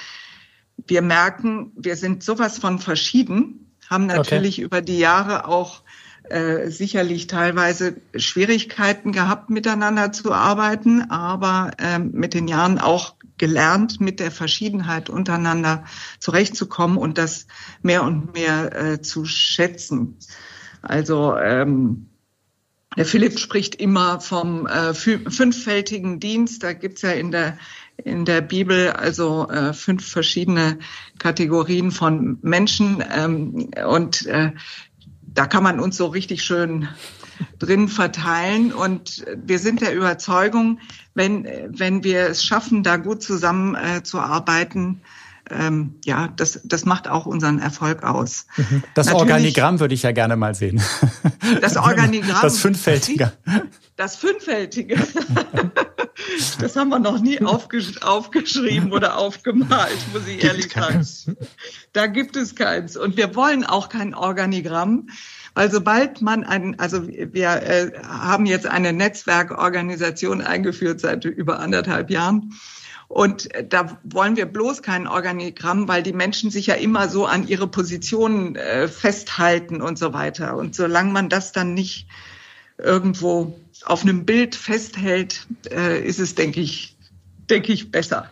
wir 0.78 1.02
merken, 1.02 1.72
wir 1.76 1.96
sind 1.96 2.24
sowas 2.24 2.58
von 2.58 2.80
verschieden, 2.80 3.72
haben 3.90 4.06
natürlich 4.06 4.58
okay. 4.58 4.66
über 4.66 4.82
die 4.82 5.00
Jahre 5.00 5.48
auch 5.48 5.84
äh, 6.30 6.70
sicherlich 6.70 7.28
teilweise 7.28 7.98
Schwierigkeiten 8.16 9.12
gehabt, 9.12 9.50
miteinander 9.50 10.12
zu 10.12 10.34
arbeiten, 10.34 11.10
aber 11.10 11.72
äh, 11.78 12.00
mit 12.00 12.34
den 12.34 12.48
Jahren 12.48 12.80
auch 12.80 13.16
gelernt, 13.38 14.00
mit 14.00 14.20
der 14.20 14.32
Verschiedenheit 14.32 15.10
untereinander 15.10 15.84
zurechtzukommen 16.20 16.98
und 16.98 17.18
das 17.18 17.48
mehr 17.82 18.04
und 18.04 18.34
mehr 18.34 18.76
äh, 18.76 19.02
zu 19.02 19.26
schätzen. 19.26 20.18
Also 20.82 21.36
ähm, 21.38 22.10
der 22.96 23.06
Philipp 23.06 23.40
spricht 23.40 23.76
immer 23.76 24.20
vom 24.20 24.68
äh, 24.68 24.94
fünffältigen 24.94 26.20
Dienst. 26.20 26.64
Da 26.64 26.74
gibt's 26.74 27.02
ja 27.02 27.12
in 27.12 27.32
der 27.32 27.58
in 27.98 28.26
der 28.26 28.42
Bibel 28.42 28.92
also 28.92 29.48
äh, 29.50 29.74
fünf 29.74 30.08
verschiedene 30.08 30.80
Kategorien 31.20 31.92
von 31.92 32.38
Menschen 32.42 33.04
ähm, 33.16 33.70
und 33.88 34.26
äh, 34.26 34.52
da 35.22 35.48
kann 35.48 35.64
man 35.64 35.80
uns 35.80 35.98
so 35.98 36.08
richtig 36.08 36.44
schön 36.44 36.88
drin 37.60 37.88
verteilen 37.88 38.72
und 38.72 39.26
wir 39.36 39.58
sind 39.58 39.82
der 39.82 39.96
Überzeugung, 39.96 40.80
wenn 41.16 41.48
wenn 41.68 42.04
wir 42.04 42.28
es 42.28 42.44
schaffen, 42.44 42.84
da 42.84 42.98
gut 42.98 43.24
zusammen 43.24 43.76
äh, 43.76 44.04
zu 44.04 44.20
arbeiten, 44.20 45.02
ähm, 45.50 45.96
ja, 46.06 46.30
das, 46.36 46.62
das 46.64 46.86
macht 46.86 47.08
auch 47.08 47.26
unseren 47.26 47.60
Erfolg 47.60 48.04
aus. 48.04 48.46
Mhm. 48.56 48.84
Das 48.94 49.08
Natürlich, 49.08 49.32
Organigramm 49.32 49.80
würde 49.80 49.94
ich 49.94 50.04
ja 50.04 50.12
gerne 50.12 50.36
mal 50.36 50.56
sehen. 50.56 50.82
Das 51.62 51.76
Organigramm. 51.76 52.42
Das 52.42 52.60
Fünffältige. 52.60 53.34
Das 53.96 54.16
Fünffältige. 54.16 54.96
Das 56.60 56.76
haben 56.76 56.90
wir 56.90 57.00
noch 57.00 57.20
nie 57.20 57.42
aufgesch 57.46 58.02
aufgeschrieben 58.02 58.92
oder 58.92 59.18
aufgemalt, 59.18 59.98
muss 60.14 60.28
ich 60.28 60.44
ehrlich 60.44 60.72
sagen. 60.72 61.06
Da 61.94 62.08
gibt 62.08 62.36
es 62.36 62.56
keins. 62.56 62.98
Und 62.98 63.18
wir 63.18 63.36
wollen 63.36 63.64
auch 63.64 63.90
kein 63.90 64.14
Organigramm. 64.14 65.08
Weil 65.56 65.70
sobald 65.72 66.22
man 66.22 66.44
ein, 66.44 66.80
also 66.80 67.08
wir 67.08 67.50
äh, 67.50 67.92
haben 68.04 68.48
jetzt 68.48 68.66
eine 68.66 68.92
Netzwerkorganisation 68.92 70.42
eingeführt 70.42 71.00
seit 71.00 71.26
über 71.26 71.60
anderthalb 71.60 72.10
Jahren. 72.10 72.54
Und 73.08 73.50
da 73.70 74.00
wollen 74.04 74.36
wir 74.36 74.48
bloß 74.48 74.82
kein 74.82 75.08
Organigramm, 75.08 75.88
weil 75.88 76.02
die 76.02 76.14
Menschen 76.14 76.50
sich 76.50 76.66
ja 76.66 76.74
immer 76.74 77.10
so 77.10 77.28
an 77.28 77.48
ihre 77.48 77.68
Positionen 77.68 78.56
äh, 78.56 78.88
festhalten 78.88 79.84
und 79.84 80.00
so 80.00 80.14
weiter. 80.14 80.58
Und 80.58 80.74
solange 80.74 81.12
man 81.12 81.30
das 81.30 81.52
dann 81.52 81.76
nicht 81.76 82.08
irgendwo 82.78 83.58
auf 83.86 84.04
einem 84.04 84.26
Bild 84.26 84.56
festhält, 84.56 85.48
äh, 85.72 86.02
ist 86.02 86.20
es, 86.20 86.36
denke 86.36 86.62
ich, 86.62 86.96
denke 87.50 87.74
ich, 87.74 87.92
besser. 87.92 88.30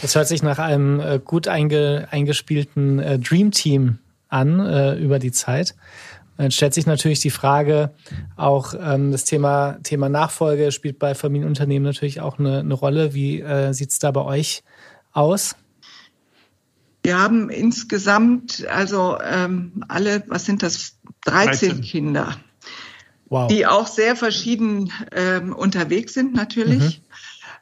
Das 0.00 0.14
hört 0.14 0.28
sich 0.28 0.42
nach 0.42 0.58
einem 0.58 1.00
äh, 1.00 1.20
gut 1.24 1.48
einge, 1.48 2.08
eingespielten 2.10 2.98
äh, 2.98 3.18
Dream 3.18 3.50
Team 3.50 3.98
an 4.28 4.60
äh, 4.60 4.94
über 4.96 5.18
die 5.18 5.32
Zeit. 5.32 5.74
Dann 6.36 6.50
stellt 6.50 6.72
sich 6.72 6.86
natürlich 6.86 7.20
die 7.20 7.30
Frage, 7.30 7.90
auch 8.36 8.72
ähm, 8.80 9.12
das 9.12 9.24
Thema, 9.24 9.78
Thema 9.82 10.08
Nachfolge 10.08 10.72
spielt 10.72 10.98
bei 10.98 11.14
Familienunternehmen 11.14 11.84
natürlich 11.84 12.20
auch 12.20 12.38
eine, 12.38 12.60
eine 12.60 12.74
Rolle. 12.74 13.12
Wie 13.12 13.40
äh, 13.40 13.72
sieht 13.74 13.90
es 13.90 13.98
da 13.98 14.10
bei 14.10 14.22
euch 14.22 14.62
aus? 15.12 15.54
Wir 17.02 17.18
haben 17.18 17.50
insgesamt, 17.50 18.66
also 18.68 19.18
ähm, 19.22 19.84
alle, 19.88 20.22
was 20.28 20.46
sind 20.46 20.62
das, 20.62 20.96
13, 21.24 21.70
13. 21.70 21.80
Kinder, 21.82 22.36
wow. 23.30 23.48
die 23.48 23.66
auch 23.66 23.86
sehr 23.86 24.16
verschieden 24.16 24.92
ähm, 25.12 25.54
unterwegs 25.54 26.12
sind 26.12 26.34
natürlich. 26.34 27.00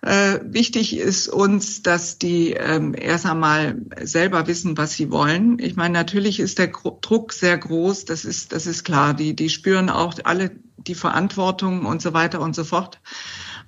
Mhm. 0.02 0.08
Äh, 0.08 0.40
wichtig 0.44 0.96
ist 0.96 1.28
uns, 1.28 1.82
dass 1.82 2.18
die 2.18 2.52
ähm, 2.52 2.94
erst 2.96 3.26
einmal 3.26 3.80
selber 4.00 4.46
wissen, 4.46 4.78
was 4.78 4.92
sie 4.92 5.10
wollen. 5.10 5.58
Ich 5.58 5.74
meine, 5.74 5.94
natürlich 5.94 6.38
ist 6.38 6.58
der 6.58 6.68
Druck 6.68 7.32
sehr 7.32 7.58
groß, 7.58 8.04
das 8.04 8.24
ist, 8.24 8.52
das 8.52 8.66
ist 8.66 8.84
klar. 8.84 9.14
Die, 9.14 9.34
die 9.34 9.48
spüren 9.48 9.90
auch 9.90 10.14
alle 10.22 10.52
die 10.76 10.94
Verantwortung 10.94 11.84
und 11.84 12.00
so 12.00 12.12
weiter 12.12 12.40
und 12.40 12.54
so 12.54 12.62
fort. 12.62 13.00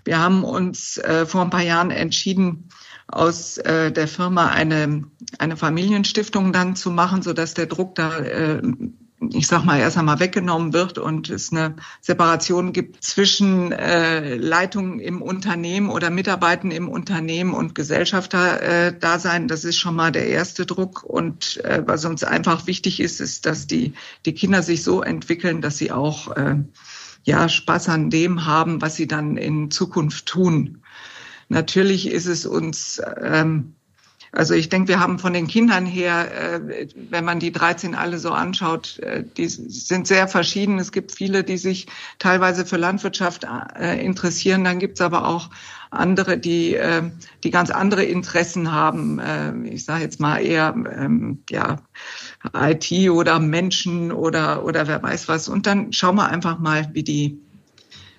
Wir 0.05 0.21
haben 0.21 0.45
uns 0.45 0.99
äh, 0.99 1.27
vor 1.27 1.43
ein 1.43 1.51
paar 1.51 1.63
Jahren 1.63 1.91
entschieden, 1.91 2.69
aus 3.09 3.59
äh, 3.59 3.91
der 3.91 4.07
Firma 4.07 4.51
eine, 4.51 5.05
eine 5.39 5.57
Familienstiftung 5.57 6.53
dann 6.53 6.77
zu 6.77 6.93
machen, 6.93 7.23
so 7.23 7.33
dass 7.33 7.55
der 7.55 7.67
Druck 7.67 7.97
da 7.97 8.19
äh, 8.19 8.63
ich 9.33 9.47
sag 9.47 9.65
mal, 9.65 9.79
erst 9.79 9.99
einmal 9.99 10.19
weggenommen 10.19 10.73
wird 10.73 10.99
und 10.99 11.29
es 11.29 11.53
eine 11.53 11.77
Separation 12.01 12.73
gibt 12.73 13.05
zwischen 13.05 13.71
äh, 13.71 14.37
Leitung 14.37 14.99
im 14.99 15.21
Unternehmen 15.21 15.91
oder 15.91 16.09
Mitarbeiten 16.09 16.71
im 16.71 16.89
Unternehmen 16.89 17.53
und 17.53 17.75
Gesellschafter 17.75 18.63
äh, 18.63 18.99
da 18.99 19.19
sein. 19.19 19.47
Das 19.47 19.65
ist 19.65 19.77
schon 19.77 19.95
mal 19.95 20.11
der 20.11 20.29
erste 20.29 20.65
Druck. 20.65 21.03
Und 21.03 21.63
äh, 21.65 21.83
was 21.85 22.05
uns 22.07 22.25
einfach 22.25 22.67
wichtig 22.67 23.01
ist, 23.01 23.21
ist, 23.21 23.45
dass 23.45 23.67
die, 23.67 23.93
die 24.25 24.35
Kinder 24.35 24.63
sich 24.63 24.83
so 24.83 25.03
entwickeln, 25.03 25.61
dass 25.61 25.77
sie 25.77 25.93
auch 25.93 26.35
äh, 26.37 26.57
ja, 27.25 27.49
Spaß 27.49 27.91
an 27.91 28.09
dem 28.09 28.47
haben, 28.47 28.81
was 28.81 28.97
sie 28.97 29.07
dann 29.07 29.37
in 29.37 29.71
Zukunft 29.71 30.27
tun. 30.27 30.83
Natürlich 31.49 32.09
ist 32.09 32.27
es 32.27 32.47
uns 32.47 33.03
ähm, 33.21 33.75
also 34.33 34.55
ich 34.55 34.69
denke, 34.69 34.89
wir 34.89 35.01
haben 35.01 35.19
von 35.19 35.33
den 35.33 35.49
Kindern 35.49 35.87
her, 35.87 36.55
äh, 36.55 36.87
wenn 36.95 37.25
man 37.25 37.41
die 37.41 37.51
13 37.51 37.95
alle 37.95 38.19
so 38.19 38.31
anschaut, 38.31 38.99
äh, 39.01 39.25
die 39.37 39.49
sind 39.49 40.07
sehr 40.07 40.29
verschieden. 40.29 40.79
Es 40.79 40.93
gibt 40.93 41.13
viele, 41.13 41.43
die 41.43 41.59
sich 41.59 41.89
teilweise 42.19 42.65
für 42.65 42.77
Landwirtschaft 42.77 43.45
äh, 43.79 44.05
interessieren. 44.05 44.63
Dann 44.63 44.79
gibt 44.79 44.99
es 44.99 45.01
aber 45.01 45.27
auch 45.27 45.51
andere, 45.93 46.39
die, 46.39 46.79
die 47.43 47.51
ganz 47.51 47.71
andere 47.71 48.05
Interessen 48.05 48.71
haben. 48.71 49.65
Ich 49.65 49.85
sage 49.85 50.05
jetzt 50.05 50.21
mal 50.21 50.39
eher 50.39 50.73
ähm, 50.73 51.43
ja, 51.51 51.79
IT 52.55 52.93
oder 53.11 53.41
Menschen 53.41 54.13
oder, 54.13 54.65
oder 54.65 54.87
wer 54.87 55.03
weiß 55.03 55.27
was. 55.27 55.49
Und 55.49 55.67
dann 55.67 55.93
schauen 55.93 56.15
wir 56.15 56.29
einfach 56.29 56.61
mal, 56.61 56.89
wie 56.93 57.03
die, 57.03 57.41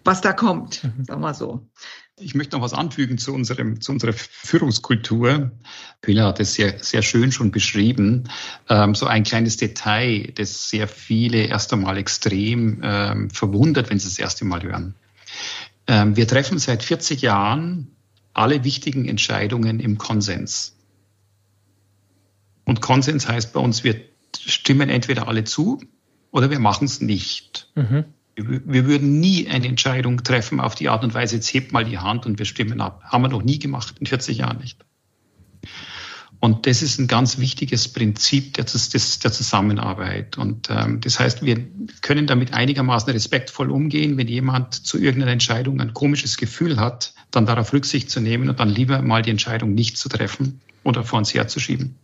was 0.04 0.20
da 0.20 0.34
kommt, 0.34 0.84
mhm. 0.84 1.06
sagen 1.06 1.22
wir 1.22 1.34
so. 1.34 1.66
Ich 2.22 2.36
möchte 2.36 2.56
noch 2.56 2.64
was 2.64 2.74
anfügen 2.74 3.18
zu, 3.18 3.34
unserem, 3.34 3.82
zu 3.82 3.92
unserer 3.92 4.14
Führungskultur. 4.14 5.52
Pilla 6.02 6.28
hat 6.28 6.40
es 6.40 6.54
sehr, 6.54 6.78
sehr 6.80 7.02
schön 7.02 7.32
schon 7.32 7.52
beschrieben. 7.52 8.30
Ähm, 8.70 8.94
so 8.96 9.08
ein 9.08 9.24
kleines 9.24 9.58
Detail, 9.58 10.32
das 10.36 10.70
sehr 10.70 10.88
viele 10.88 11.46
erst 11.46 11.74
einmal 11.74 11.98
extrem 11.98 12.82
ähm, 12.84 13.30
verwundert, 13.30 13.90
wenn 13.90 14.00
sie 14.00 14.08
das 14.08 14.20
erste 14.20 14.46
Mal 14.46 14.62
hören. 14.62 14.96
Ähm, 15.88 16.16
wir 16.16 16.28
treffen 16.28 16.60
seit 16.60 16.84
40 16.84 17.22
Jahren 17.22 17.96
alle 18.34 18.64
wichtigen 18.64 19.08
Entscheidungen 19.08 19.80
im 19.80 19.98
Konsens. 19.98 20.78
Und 22.66 22.82
Konsens 22.82 23.28
heißt 23.28 23.52
bei 23.52 23.60
uns, 23.60 23.84
wir 23.84 24.00
stimmen 24.38 24.90
entweder 24.90 25.28
alle 25.28 25.44
zu 25.44 25.82
oder 26.32 26.50
wir 26.50 26.60
machen 26.60 26.86
es 26.86 27.02
nicht. 27.02 27.70
Mhm. 27.76 28.06
Wir 28.36 28.86
würden 28.86 29.20
nie 29.20 29.48
eine 29.48 29.68
Entscheidung 29.68 30.24
treffen 30.24 30.60
auf 30.60 30.76
die 30.76 30.90
Art 30.90 31.04
und 31.04 31.14
Weise, 31.14 31.36
jetzt 31.36 31.54
hebt 31.54 31.74
mal 31.74 31.84
die 31.84 31.98
Hand 31.98 32.26
und 32.26 32.40
wir 32.40 32.46
stimmen 32.46 32.80
ab. 32.82 33.04
Haben 33.04 33.24
wir 33.24 33.30
noch 33.30 33.44
nie 33.44 33.60
gemacht, 33.60 33.96
in 34.00 34.06
40 34.06 34.38
Jahren 34.38 34.60
nicht. 34.60 34.78
Und 36.42 36.66
das 36.66 36.82
ist 36.82 37.00
ein 37.00 37.06
ganz 37.06 37.38
wichtiges 37.38 37.88
Prinzip 37.88 38.56
der, 38.56 38.66
der 38.66 39.32
Zusammenarbeit. 39.32 40.40
Und 40.40 40.70
ähm, 40.72 41.00
das 41.00 41.20
heißt, 41.20 41.46
wir 41.46 41.64
können 42.02 42.26
damit 42.26 42.52
einigermaßen 42.54 43.14
respektvoll 43.14 43.70
umgehen, 43.70 44.18
wenn 44.18 44.28
jemand 44.28 44.74
zu 44.74 44.98
irgendeiner 44.98 45.34
Entscheidung 45.34 45.80
ein 45.80 45.94
komisches 45.94 46.38
Gefühl 46.38 46.80
hat, 46.80 47.14
dann 47.30 47.46
darauf 47.46 47.74
Rücksicht 47.74 48.10
zu 48.10 48.22
nehmen 48.22 48.50
und 48.50 48.60
dann 48.60 48.70
lieber 48.70 49.04
mal 49.04 49.22
die 49.22 49.30
Entscheidung 49.30 49.76
nicht 49.76 49.98
zu 49.98 50.10
treffen 50.10 50.62
oder 50.84 51.04
vor 51.04 51.20
uns 51.20 51.32
herzuschieben. 51.32 51.96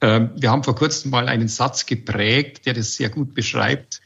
Ähm, 0.00 0.30
wir 0.34 0.50
haben 0.50 0.64
vor 0.64 0.74
kurzem 0.74 1.12
mal 1.12 1.28
einen 1.28 1.46
Satz 1.46 1.86
geprägt, 1.86 2.66
der 2.66 2.74
das 2.74 2.96
sehr 2.96 3.10
gut 3.10 3.32
beschreibt. 3.32 4.00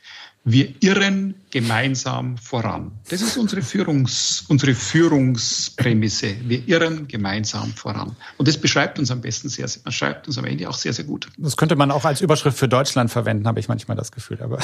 Wir 0.45 0.73
irren 0.81 1.35
gemeinsam 1.51 2.39
voran. 2.39 2.93
Das 3.11 3.21
ist 3.21 3.37
unsere, 3.37 3.61
Führungs, 3.61 4.45
unsere 4.49 4.75
Führungsprämisse. 4.75 6.35
Wir 6.45 6.67
irren 6.67 7.07
gemeinsam 7.09 7.73
voran. 7.73 8.17
Und 8.39 8.49
das 8.49 8.57
beschreibt 8.57 8.99
uns 8.99 9.11
am 9.11 9.21
besten 9.21 9.51
sehr, 9.51 9.69
man 9.85 9.93
schreibt 9.93 10.29
uns 10.29 10.39
am 10.39 10.47
Ende 10.47 10.69
auch 10.69 10.77
sehr, 10.77 10.95
sehr 10.95 11.05
gut. 11.05 11.29
Das 11.37 11.59
könnte 11.59 11.77
man 11.77 11.91
auch 11.91 12.07
als 12.07 12.23
Überschrift 12.23 12.57
für 12.57 12.69
Deutschland 12.69 13.11
verwenden, 13.11 13.47
habe 13.47 13.61
ich 13.61 13.69
manchmal 13.69 13.99
das 13.99 14.13
Gefühl. 14.13 14.39
Aber 14.41 14.59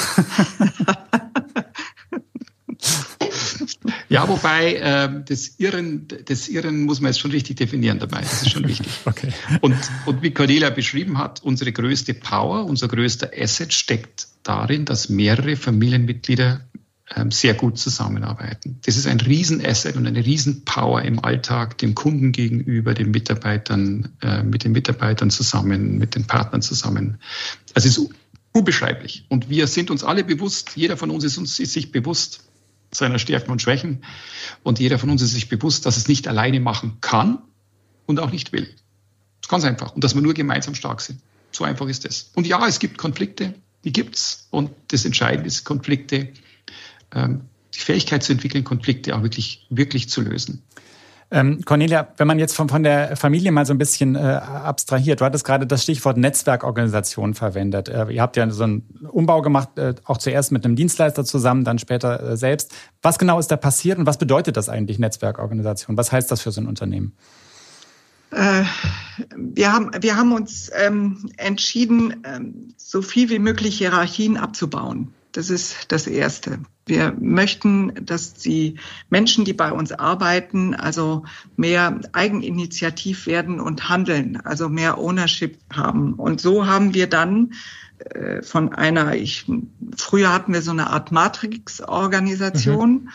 Ja, 4.17 4.29
wobei 4.29 4.75
äh, 4.75 5.25
das, 5.27 5.59
Irren, 5.59 6.09
das 6.25 6.49
Irren 6.49 6.85
muss 6.85 7.01
man 7.01 7.11
jetzt 7.11 7.21
schon 7.21 7.31
richtig 7.31 7.57
definieren 7.57 7.99
dabei. 7.99 8.21
Das 8.21 8.43
ist 8.43 8.51
schon 8.51 8.67
wichtig. 8.69 8.89
okay. 9.05 9.33
und, 9.61 9.77
und 10.07 10.23
wie 10.23 10.31
Cordelia 10.31 10.71
beschrieben 10.71 11.19
hat, 11.19 11.43
unsere 11.43 11.73
größte 11.73 12.15
Power, 12.15 12.65
unser 12.65 12.89
größter 12.89 13.31
Asset 13.37 13.73
steckt 13.73 14.29
darin, 14.43 14.85
dass 14.85 15.09
mehrere 15.09 15.57
Familienmitglieder 15.57 16.61
ähm, 17.15 17.31
sehr 17.31 17.55
gut 17.55 17.79
zusammenarbeiten. 17.79 18.81
Das 18.85 18.97
ist 18.97 19.07
ein 19.07 19.21
Riesenasset 19.21 19.97
und 19.97 20.07
eine 20.07 20.25
Riesenpower 20.25 21.03
im 21.03 21.25
Alltag, 21.25 21.79
dem 21.79 21.95
Kunden 21.95 22.33
gegenüber, 22.33 22.95
den 22.95 23.11
Mitarbeitern, 23.11 24.17
äh, 24.23 24.43
mit 24.43 24.65
den 24.65 24.73
Mitarbeitern 24.73 25.31
zusammen, 25.31 25.99
mit 25.99 26.15
den 26.15 26.27
Partnern 26.27 26.63
zusammen. 26.63 27.19
Also 27.75 27.89
es 27.89 27.99
ist 27.99 28.11
unbeschreiblich. 28.53 29.27
Und 29.29 29.51
wir 29.51 29.67
sind 29.67 29.91
uns 29.91 30.03
alle 30.03 30.25
bewusst, 30.25 30.73
jeder 30.75 30.97
von 30.97 31.11
uns 31.11 31.23
ist, 31.23 31.39
uns, 31.39 31.59
ist 31.61 31.75
sich 31.75 31.93
bewusst, 31.93 32.41
seiner 32.99 33.19
Stärken 33.19 33.51
und 33.51 33.63
Schwächen. 33.63 34.05
Und 34.63 34.79
jeder 34.79 34.99
von 34.99 35.11
uns 35.11 35.23
ist 35.23 35.33
sich 35.33 35.49
bewusst, 35.49 35.87
dass 35.87 35.97
es 35.97 36.09
nicht 36.09 36.29
alleine 36.29 36.61
machen 36.61 36.99
kann 37.01 37.39
und 38.07 38.21
auch 38.21 38.31
nicht 38.31 38.53
will. 38.53 38.67
Das 38.67 39.47
ist 39.47 39.49
ganz 39.49 39.65
einfach. 39.65 39.95
Und 39.95 40.05
dass 40.05 40.15
wir 40.15 40.23
nur 40.23 40.35
gemeinsam 40.35 40.75
stark 40.75 41.01
sind. 41.01 41.21
So 41.53 41.65
einfach 41.65 41.87
ist 41.87 42.05
es. 42.05 42.31
Und 42.35 42.47
ja, 42.47 42.67
es 42.67 42.79
gibt 42.79 42.99
Konflikte, 42.99 43.55
die 43.85 43.93
gibt's. 43.93 44.49
Und 44.51 44.71
das 44.89 45.05
Entscheidende 45.05 45.49
ist, 45.49 45.65
Konflikte, 45.65 46.33
ähm, 47.15 47.43
die 47.75 47.79
Fähigkeit 47.79 48.23
zu 48.23 48.33
entwickeln, 48.33 48.65
Konflikte 48.65 49.15
auch 49.17 49.23
wirklich, 49.23 49.67
wirklich 49.71 50.09
zu 50.09 50.21
lösen. 50.21 50.63
Ähm, 51.29 51.63
Cornelia, 51.65 52.07
wenn 52.19 52.29
man 52.29 52.39
jetzt 52.39 52.55
von, 52.55 52.69
von 52.69 52.85
der 52.85 53.17
Familie 53.17 53.51
mal 53.51 53.67
so 53.67 53.75
ein 53.75 53.79
bisschen 53.79 54.15
äh, 54.15 54.19
abstrahiert, 54.19 55.21
du 55.21 55.25
hattest 55.25 55.45
gerade 55.45 55.67
das 55.67 55.83
Stichwort 55.83 56.17
Netzwerkorganisation 56.17 57.35
verwendet. 57.35 57.89
Äh, 57.89 58.13
ihr 58.13 58.23
habt 58.23 58.37
ja 58.37 58.49
so 58.51 58.63
einen 58.63 58.83
Umbau 59.11 59.43
gemacht, 59.43 59.77
äh, 59.77 59.95
auch 60.05 60.19
zuerst 60.19 60.53
mit 60.53 60.65
einem 60.65 60.77
Dienstleister 60.77 61.25
zusammen, 61.25 61.65
dann 61.65 61.81
später 61.81 62.23
äh, 62.23 62.37
selbst. 62.37 62.73
Was 63.03 63.19
genau 63.19 63.41
ist 63.41 63.49
da 63.49 63.57
passiert 63.57 63.99
und 63.99 64.07
was 64.07 64.19
bedeutet 64.19 64.57
das 64.57 64.69
eigentlich, 64.69 65.01
Netzwerkorganisation? 65.01 65.97
Was 65.97 66.13
heißt 66.13 66.31
das 66.31 66.43
für 66.43 66.53
so 66.53 66.61
ein 66.61 66.69
Unternehmen? 66.69 67.13
Äh, 68.31 68.63
wir 69.37 69.73
haben, 69.73 69.91
wir 70.01 70.17
haben 70.17 70.33
uns 70.33 70.71
ähm, 70.75 71.29
entschieden, 71.39 72.23
ähm, 72.25 72.75
so 72.77 73.03
viel 73.03 73.31
wie 73.31 73.41
möglich 73.41 73.79
Hierarchien 73.79 74.37
abzubauen. 74.37 75.13
Das 75.37 75.51
ist 75.51 75.93
das 75.93 76.07
Erste. 76.07 76.61
Wir 76.87 77.15
möchten, 77.21 77.93
dass 78.07 78.33
die 78.33 78.77
Menschen, 79.11 79.45
die 79.45 79.53
bei 79.53 79.71
uns 79.71 79.93
arbeiten, 79.93 80.75
also 80.75 81.25
mehr 81.57 82.01
eigeninitiativ 82.13 83.27
werden 83.27 83.61
und 83.61 83.91
handeln, 83.91 84.41
also 84.43 84.71
mehr 84.71 84.97
Ownership 84.97 85.59
haben. 85.71 86.15
Und 86.15 86.41
so 86.41 86.67
haben 86.67 86.95
wir 86.95 87.07
dann 87.07 87.53
äh, 87.99 88.43
von 88.43 88.73
einer, 88.73 89.15
ich, 89.15 89.45
früher 89.95 90.33
hatten 90.33 90.55
wir 90.55 90.63
so 90.63 90.71
eine 90.71 90.89
Art 90.89 91.13
Matrix-Organisation. 91.13 92.91
Mhm. 92.91 93.09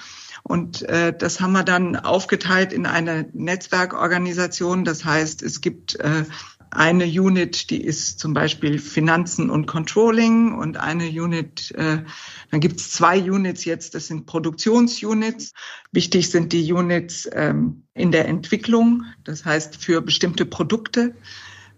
Und 0.43 0.83
äh, 0.83 1.17
das 1.17 1.41
haben 1.41 1.53
wir 1.53 1.63
dann 1.63 1.95
aufgeteilt 1.95 2.71
in 2.71 2.85
eine 2.85 3.29
Netzwerkorganisation. 3.33 4.85
Das 4.85 5.05
heißt, 5.05 5.41
es 5.41 5.61
gibt 5.61 5.95
äh, 5.99 6.25
eine 6.71 7.05
Unit, 7.05 7.69
die 7.69 7.83
ist 7.83 8.19
zum 8.19 8.33
Beispiel 8.33 8.79
Finanzen 8.79 9.49
und 9.49 9.67
Controlling 9.67 10.53
und 10.53 10.77
eine 10.77 11.07
Unit, 11.07 11.71
äh, 11.71 12.03
dann 12.49 12.59
gibt 12.59 12.79
es 12.79 12.91
zwei 12.91 13.21
Units 13.21 13.65
jetzt, 13.65 13.93
das 13.93 14.07
sind 14.07 14.25
Produktionsunits. 14.25 15.53
Wichtig 15.91 16.29
sind 16.29 16.53
die 16.53 16.71
Units 16.71 17.29
ähm, 17.33 17.83
in 17.93 18.11
der 18.11 18.27
Entwicklung, 18.27 19.03
das 19.23 19.43
heißt 19.43 19.83
für 19.83 20.01
bestimmte 20.01 20.45
Produkte. 20.45 21.13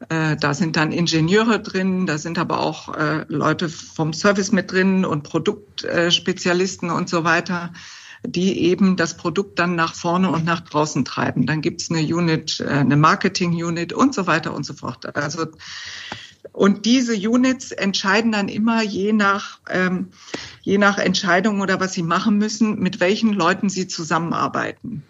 Äh, 0.09 0.37
da 0.37 0.53
sind 0.53 0.75
dann 0.75 0.91
Ingenieure 0.91 1.59
drin, 1.59 2.05
da 2.05 2.17
sind 2.17 2.37
aber 2.37 2.59
auch 2.59 2.95
äh, 2.95 3.25
Leute 3.29 3.69
vom 3.69 4.13
Service 4.13 4.51
mit 4.51 4.71
drin 4.71 5.05
und 5.05 5.23
Produktspezialisten 5.23 6.91
und 6.91 7.09
so 7.09 7.23
weiter 7.23 7.73
die 8.25 8.61
eben 8.61 8.95
das 8.95 9.15
Produkt 9.15 9.59
dann 9.59 9.75
nach 9.75 9.95
vorne 9.95 10.31
und 10.31 10.45
nach 10.45 10.61
draußen 10.61 11.05
treiben. 11.05 11.45
Dann 11.45 11.61
gibt's 11.61 11.89
eine 11.89 12.01
Unit, 12.01 12.59
äh, 12.59 12.69
eine 12.69 12.97
Marketing-Unit 12.97 13.93
und 13.93 14.13
so 14.15 14.27
weiter 14.27 14.53
und 14.53 14.65
so 14.65 14.73
fort. 14.73 15.15
Also 15.15 15.45
und 16.51 16.85
diese 16.85 17.13
Units 17.13 17.71
entscheiden 17.71 18.31
dann 18.31 18.47
immer 18.47 18.83
je 18.83 19.13
nach, 19.13 19.59
ähm, 19.69 20.09
je 20.61 20.77
nach 20.77 20.97
Entscheidung 20.97 21.61
oder 21.61 21.79
was 21.79 21.93
sie 21.93 22.03
machen 22.03 22.37
müssen, 22.37 22.79
mit 22.79 22.99
welchen 22.99 23.33
Leuten 23.33 23.69
sie 23.69 23.87
zusammenarbeiten. 23.87 25.03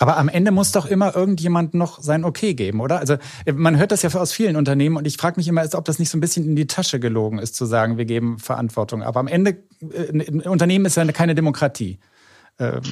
Aber 0.00 0.16
am 0.16 0.28
Ende 0.28 0.52
muss 0.52 0.70
doch 0.70 0.86
immer 0.86 1.16
irgendjemand 1.16 1.74
noch 1.74 2.00
sein 2.00 2.24
Okay 2.24 2.54
geben, 2.54 2.80
oder? 2.80 3.00
Also 3.00 3.16
man 3.52 3.78
hört 3.78 3.90
das 3.90 4.02
ja 4.02 4.14
aus 4.14 4.32
vielen 4.32 4.54
Unternehmen 4.56 4.96
und 4.96 5.06
ich 5.06 5.16
frage 5.16 5.38
mich 5.38 5.48
immer, 5.48 5.64
ob 5.72 5.84
das 5.84 5.98
nicht 5.98 6.10
so 6.10 6.18
ein 6.18 6.20
bisschen 6.20 6.44
in 6.44 6.54
die 6.54 6.68
Tasche 6.68 7.00
gelogen 7.00 7.38
ist, 7.38 7.56
zu 7.56 7.66
sagen, 7.66 7.98
wir 7.98 8.04
geben 8.04 8.38
Verantwortung. 8.38 9.02
Aber 9.02 9.18
am 9.18 9.26
Ende, 9.26 9.58
äh, 9.80 10.12
ein 10.12 10.42
Unternehmen 10.42 10.84
ist 10.84 10.96
ja 10.96 11.04
keine 11.10 11.34
Demokratie. 11.34 11.98
Ähm. 12.58 12.82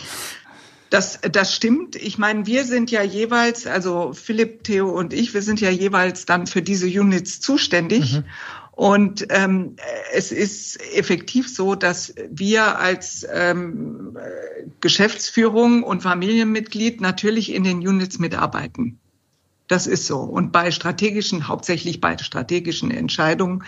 Das, 0.91 1.19
das 1.21 1.55
stimmt. 1.55 1.97
Ich 1.97 2.17
meine, 2.17 2.47
wir 2.47 2.65
sind 2.65 2.91
ja 2.91 3.03
jeweils, 3.03 3.67
also 3.67 4.13
Philipp, 4.13 4.65
Theo 4.65 4.89
und 4.89 5.13
ich, 5.13 5.35
wir 5.35 5.43
sind 5.43 5.61
ja 5.61 5.71
jeweils 5.71 6.27
dann 6.27 6.47
für 6.47 6.63
diese 6.63 6.87
Units 6.87 7.41
zuständig. 7.41 8.15
Mhm. 8.15 8.25
Und 8.71 9.27
ähm, 9.31 9.77
es 10.13 10.33
ist 10.33 10.79
effektiv 10.95 11.53
so, 11.53 11.75
dass 11.75 12.15
wir 12.31 12.79
als 12.79 13.27
ähm, 13.33 14.17
Geschäftsführung 14.81 15.83
und 15.83 16.03
Familienmitglied 16.03 17.01
natürlich 17.01 17.53
in 17.53 17.65
den 17.65 17.79
Units 17.79 18.19
mitarbeiten. 18.19 19.01
Das 19.67 19.87
ist 19.87 20.07
so. 20.07 20.19
Und 20.19 20.53
bei 20.53 20.71
strategischen, 20.71 21.49
hauptsächlich 21.49 22.01
bei 22.01 22.17
strategischen 22.19 22.91
Entscheidungen 22.91 23.65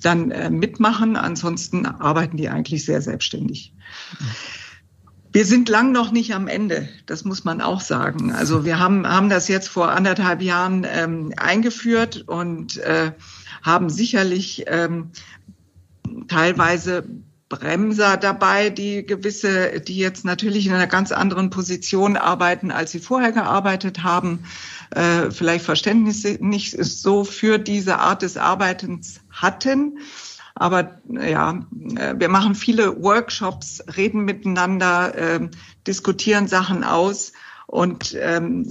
dann 0.00 0.30
äh, 0.30 0.50
mitmachen. 0.50 1.16
Ansonsten 1.16 1.86
arbeiten 1.86 2.36
die 2.36 2.48
eigentlich 2.48 2.84
sehr 2.84 3.02
selbstständig. 3.02 3.72
Mhm. 4.20 4.26
Wir 5.32 5.44
sind 5.44 5.68
lang 5.68 5.92
noch 5.92 6.10
nicht 6.10 6.34
am 6.34 6.48
Ende, 6.48 6.88
das 7.06 7.24
muss 7.24 7.44
man 7.44 7.60
auch 7.60 7.80
sagen. 7.80 8.32
Also 8.32 8.64
wir 8.64 8.80
haben, 8.80 9.06
haben 9.06 9.28
das 9.28 9.46
jetzt 9.46 9.68
vor 9.68 9.90
anderthalb 9.90 10.42
Jahren 10.42 10.84
ähm, 10.90 11.32
eingeführt 11.36 12.24
und 12.26 12.78
äh, 12.78 13.12
haben 13.62 13.90
sicherlich 13.90 14.64
ähm, 14.66 15.10
teilweise 16.26 17.04
Bremser 17.48 18.16
dabei, 18.16 18.70
die 18.70 19.04
gewisse, 19.04 19.80
die 19.80 19.96
jetzt 19.96 20.24
natürlich 20.24 20.66
in 20.66 20.72
einer 20.72 20.86
ganz 20.86 21.12
anderen 21.12 21.50
Position 21.50 22.16
arbeiten, 22.16 22.70
als 22.70 22.92
sie 22.92 23.00
vorher 23.00 23.32
gearbeitet 23.32 24.02
haben, 24.04 24.44
äh, 24.90 25.30
vielleicht 25.30 25.64
Verständnis 25.64 26.24
nicht 26.40 26.76
so 26.82 27.24
für 27.24 27.58
diese 27.58 27.98
Art 27.98 28.22
des 28.22 28.36
Arbeitens 28.36 29.20
hatten. 29.30 29.98
Aber 30.54 31.00
ja, 31.08 31.66
äh, 31.96 32.14
wir 32.18 32.28
machen 32.28 32.54
viele 32.54 33.02
Workshops, 33.02 33.82
reden 33.96 34.24
miteinander, 34.24 35.14
äh, 35.16 35.48
diskutieren 35.86 36.48
Sachen 36.48 36.84
aus. 36.84 37.32
Und 37.66 38.16
ähm, 38.20 38.66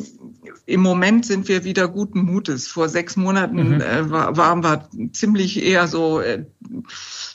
im 0.66 0.82
Moment 0.82 1.26
sind 1.26 1.48
wir 1.48 1.64
wieder 1.64 1.88
guten 1.88 2.22
Mutes. 2.22 2.68
Vor 2.68 2.90
sechs 2.90 3.16
Monaten 3.16 3.76
mhm. 3.76 3.82
äh, 3.82 4.10
waren 4.10 4.62
wir 4.62 4.90
ziemlich 5.14 5.64
eher 5.64 5.88
so, 5.88 6.20
äh, 6.20 6.46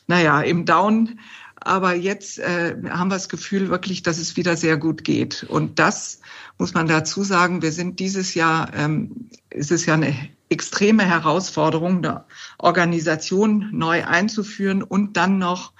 naja, 0.06 0.42
im 0.42 0.66
Down. 0.66 1.18
Aber 1.56 1.94
jetzt 1.94 2.38
äh, 2.38 2.76
haben 2.90 3.08
wir 3.08 3.14
das 3.14 3.30
Gefühl 3.30 3.70
wirklich, 3.70 4.02
dass 4.02 4.18
es 4.18 4.36
wieder 4.36 4.58
sehr 4.58 4.76
gut 4.76 5.04
geht. 5.04 5.46
Und 5.48 5.78
das 5.78 6.20
muss 6.58 6.74
man 6.74 6.86
dazu 6.86 7.22
sagen. 7.22 7.62
Wir 7.62 7.72
sind 7.72 7.98
dieses 7.98 8.34
Jahr, 8.34 8.70
ähm, 8.74 9.30
ist 9.48 9.72
es 9.72 9.86
ja 9.86 9.94
eine 9.94 10.14
extreme 10.54 11.04
Herausforderung, 11.04 11.98
eine 11.98 12.24
Organisation 12.58 13.70
neu 13.72 14.04
einzuführen 14.04 14.84
und 14.84 15.16
dann 15.16 15.38
noch 15.38 15.72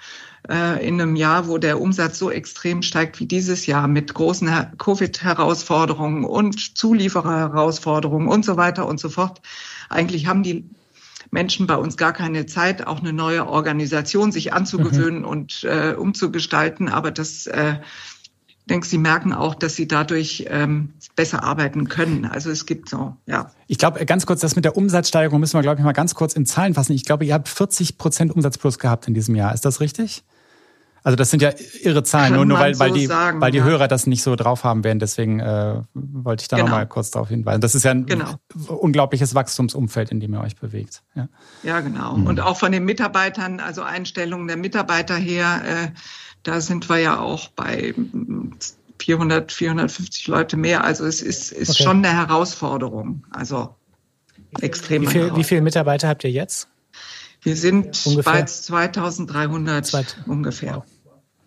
äh, 0.49 0.85
in 0.85 1.01
einem 1.01 1.15
Jahr, 1.15 1.47
wo 1.47 1.57
der 1.57 1.79
Umsatz 1.79 2.19
so 2.19 2.29
extrem 2.29 2.81
steigt 2.81 3.19
wie 3.21 3.25
dieses 3.25 3.65
Jahr 3.65 3.87
mit 3.87 4.13
großen 4.13 4.77
Covid-Herausforderungen 4.77 6.25
und 6.25 6.77
Zuliefererherausforderungen 6.77 8.27
und 8.27 8.43
so 8.43 8.57
weiter 8.57 8.85
und 8.85 8.99
so 8.99 9.09
fort. 9.09 9.41
Eigentlich 9.89 10.27
haben 10.27 10.43
die 10.43 10.69
Menschen 11.31 11.67
bei 11.67 11.75
uns 11.75 11.95
gar 11.95 12.13
keine 12.13 12.45
Zeit, 12.45 12.85
auch 12.85 12.99
eine 12.99 13.13
neue 13.13 13.47
Organisation 13.47 14.33
sich 14.33 14.53
anzugewöhnen 14.53 15.21
mhm. 15.21 15.27
und 15.27 15.63
äh, 15.63 15.95
umzugestalten. 15.97 16.89
Aber 16.89 17.11
das 17.11 17.47
äh, 17.47 17.77
ich 18.65 18.69
denke, 18.69 18.87
sie 18.87 18.97
merken 18.97 19.31
auch, 19.31 19.53
dass 19.53 19.75
sie 19.75 19.87
dadurch 19.87 20.47
ähm, 20.49 20.93
besser 21.15 21.43
arbeiten 21.43 21.87
können. 21.87 22.25
Also 22.25 22.49
es 22.49 22.65
gibt 22.65 22.89
so, 22.89 23.15
ja. 23.27 23.51
Ich 23.67 23.77
glaube, 23.77 24.03
ganz 24.07 24.25
kurz, 24.25 24.41
das 24.41 24.55
mit 24.55 24.65
der 24.65 24.75
Umsatzsteigerung 24.75 25.39
müssen 25.39 25.53
wir, 25.53 25.61
glaube 25.61 25.79
ich, 25.79 25.85
mal 25.85 25.91
ganz 25.91 26.15
kurz 26.15 26.33
in 26.33 26.47
Zahlen 26.47 26.73
fassen. 26.73 26.93
Ich 26.93 27.05
glaube, 27.05 27.25
ihr 27.25 27.35
habt 27.35 27.47
40 27.47 27.99
Prozent 27.99 28.33
Umsatz 28.33 28.57
plus 28.57 28.79
gehabt 28.79 29.07
in 29.07 29.13
diesem 29.13 29.35
Jahr. 29.35 29.53
Ist 29.53 29.65
das 29.65 29.81
richtig? 29.81 30.23
Also 31.03 31.15
das 31.15 31.29
sind 31.29 31.43
ja 31.43 31.51
irre 31.83 32.01
Zahlen, 32.01 32.33
nur, 32.33 32.45
nur 32.45 32.57
weil, 32.57 32.73
so 32.73 32.79
weil 32.79 32.91
die, 32.91 33.05
sagen, 33.05 33.39
weil 33.39 33.51
die 33.51 33.59
ja. 33.59 33.65
Hörer 33.65 33.87
das 33.87 34.07
nicht 34.07 34.23
so 34.23 34.35
drauf 34.35 34.63
haben 34.63 34.83
werden. 34.83 34.97
Deswegen 34.97 35.39
äh, 35.39 35.83
wollte 35.93 36.41
ich 36.41 36.47
da 36.47 36.57
genau. 36.57 36.69
nochmal 36.69 36.87
kurz 36.87 37.11
darauf 37.11 37.29
hinweisen. 37.29 37.61
Das 37.61 37.75
ist 37.75 37.83
ja 37.83 37.91
ein 37.91 38.07
genau. 38.07 38.33
unglaubliches 38.67 39.35
Wachstumsumfeld, 39.35 40.09
in 40.09 40.19
dem 40.19 40.33
ihr 40.33 40.41
euch 40.41 40.55
bewegt. 40.55 41.03
Ja, 41.13 41.27
ja 41.61 41.81
genau. 41.81 42.17
Mhm. 42.17 42.25
Und 42.25 42.39
auch 42.39 42.57
von 42.57 42.71
den 42.71 42.83
Mitarbeitern, 42.83 43.59
also 43.59 43.83
Einstellungen 43.83 44.47
der 44.47 44.57
Mitarbeiter 44.57 45.15
her, 45.15 45.61
äh, 45.63 45.87
da 46.45 46.61
sind 46.61 46.87
wir 46.89 46.99
ja 46.99 47.19
auch 47.19 47.49
bei 47.49 47.93
400, 48.99 49.51
450 49.51 50.27
Leute 50.27 50.57
mehr. 50.57 50.83
Also 50.83 51.05
es 51.05 51.21
ist, 51.21 51.51
ist 51.51 51.71
okay. 51.71 51.83
schon 51.83 52.05
eine 52.05 52.15
Herausforderung. 52.15 53.25
Also 53.31 53.75
extrem. 54.61 55.01
Wie, 55.01 55.07
viel, 55.07 55.35
wie 55.35 55.43
viele 55.43 55.61
Mitarbeiter 55.61 56.07
habt 56.07 56.23
ihr 56.23 56.31
jetzt? 56.31 56.69
Wir 57.41 57.55
sind 57.55 58.05
ungefähr? 58.05 58.33
bei 58.33 58.43
2300 58.43 59.85
Zweit 59.85 60.17
ungefähr. 60.27 60.77
Wow. 60.77 60.83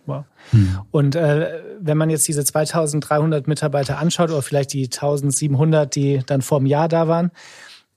Wow. 0.06 0.24
Hm. 0.50 0.78
Und 0.90 1.14
äh, 1.14 1.60
wenn 1.80 1.98
man 1.98 2.10
jetzt 2.10 2.26
diese 2.26 2.44
2300 2.44 3.46
Mitarbeiter 3.46 3.98
anschaut 3.98 4.30
oder 4.30 4.42
vielleicht 4.42 4.72
die 4.72 4.84
1700, 4.84 5.94
die 5.94 6.22
dann 6.26 6.42
vor 6.42 6.58
einem 6.58 6.66
Jahr 6.66 6.88
da 6.88 7.08
waren, 7.08 7.30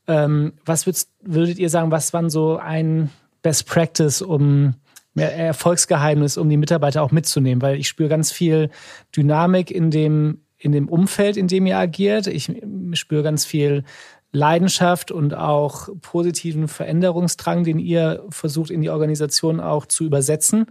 ähm, 0.07 0.53
was 0.65 0.85
würdet 1.21 1.57
ihr 1.57 1.69
sagen, 1.69 1.89
was 1.89 2.13
waren 2.13 2.29
so 2.29 2.57
ein 2.57 3.09
Best 3.41 3.65
Practice, 3.65 4.21
um 4.21 4.75
Erfolgsgeheimnis, 5.15 6.37
um 6.37 6.49
die 6.49 6.57
Mitarbeiter 6.57 7.03
auch 7.03 7.11
mitzunehmen? 7.11 7.61
Weil 7.61 7.77
ich 7.77 7.87
spüre 7.87 8.09
ganz 8.09 8.31
viel 8.31 8.69
Dynamik 9.15 9.71
in 9.71 9.91
dem, 9.91 10.41
in 10.57 10.71
dem 10.71 10.89
Umfeld, 10.89 11.37
in 11.37 11.47
dem 11.47 11.65
ihr 11.65 11.77
agiert. 11.77 12.27
Ich 12.27 12.51
spüre 12.93 13.23
ganz 13.23 13.45
viel 13.45 13.83
Leidenschaft 14.31 15.11
und 15.11 15.33
auch 15.33 15.89
positiven 16.01 16.67
Veränderungsdrang, 16.67 17.63
den 17.63 17.79
ihr 17.79 18.23
versucht 18.29 18.69
in 18.69 18.81
die 18.81 18.89
Organisation 18.89 19.59
auch 19.59 19.85
zu 19.85 20.05
übersetzen. 20.05 20.67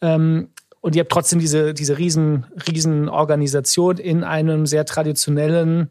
Ähm, 0.00 0.48
und 0.80 0.94
ihr 0.94 1.00
habt 1.00 1.12
trotzdem 1.12 1.38
diese, 1.38 1.74
diese 1.74 1.98
riesen, 1.98 2.46
riesen 2.70 3.08
Organisation 3.08 3.98
in 3.98 4.24
einem 4.24 4.66
sehr 4.66 4.84
traditionellen, 4.84 5.90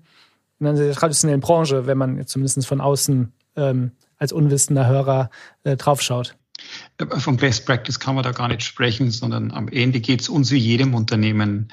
in 0.60 0.68
einer 0.68 0.78
sehr 0.78 0.94
traditionellen 0.94 1.42
Branche, 1.42 1.86
wenn 1.86 1.98
man 1.98 2.26
zumindest 2.26 2.66
von 2.66 2.82
außen 2.82 3.34
ähm, 3.56 3.92
als 4.18 4.32
unwissender 4.32 4.88
Hörer 4.88 5.30
äh, 5.64 5.76
draufschaut. 5.76 6.36
Von 7.18 7.38
Best 7.38 7.66
Practice 7.66 8.00
kann 8.00 8.16
man 8.16 8.24
da 8.24 8.32
gar 8.32 8.48
nicht 8.48 8.64
sprechen, 8.64 9.12
sondern 9.12 9.52
am 9.52 9.68
Ende 9.68 10.00
geht 10.00 10.22
es 10.22 10.30
uns 10.30 10.52
wie 10.52 10.58
jedem 10.58 10.94
Unternehmen. 10.94 11.70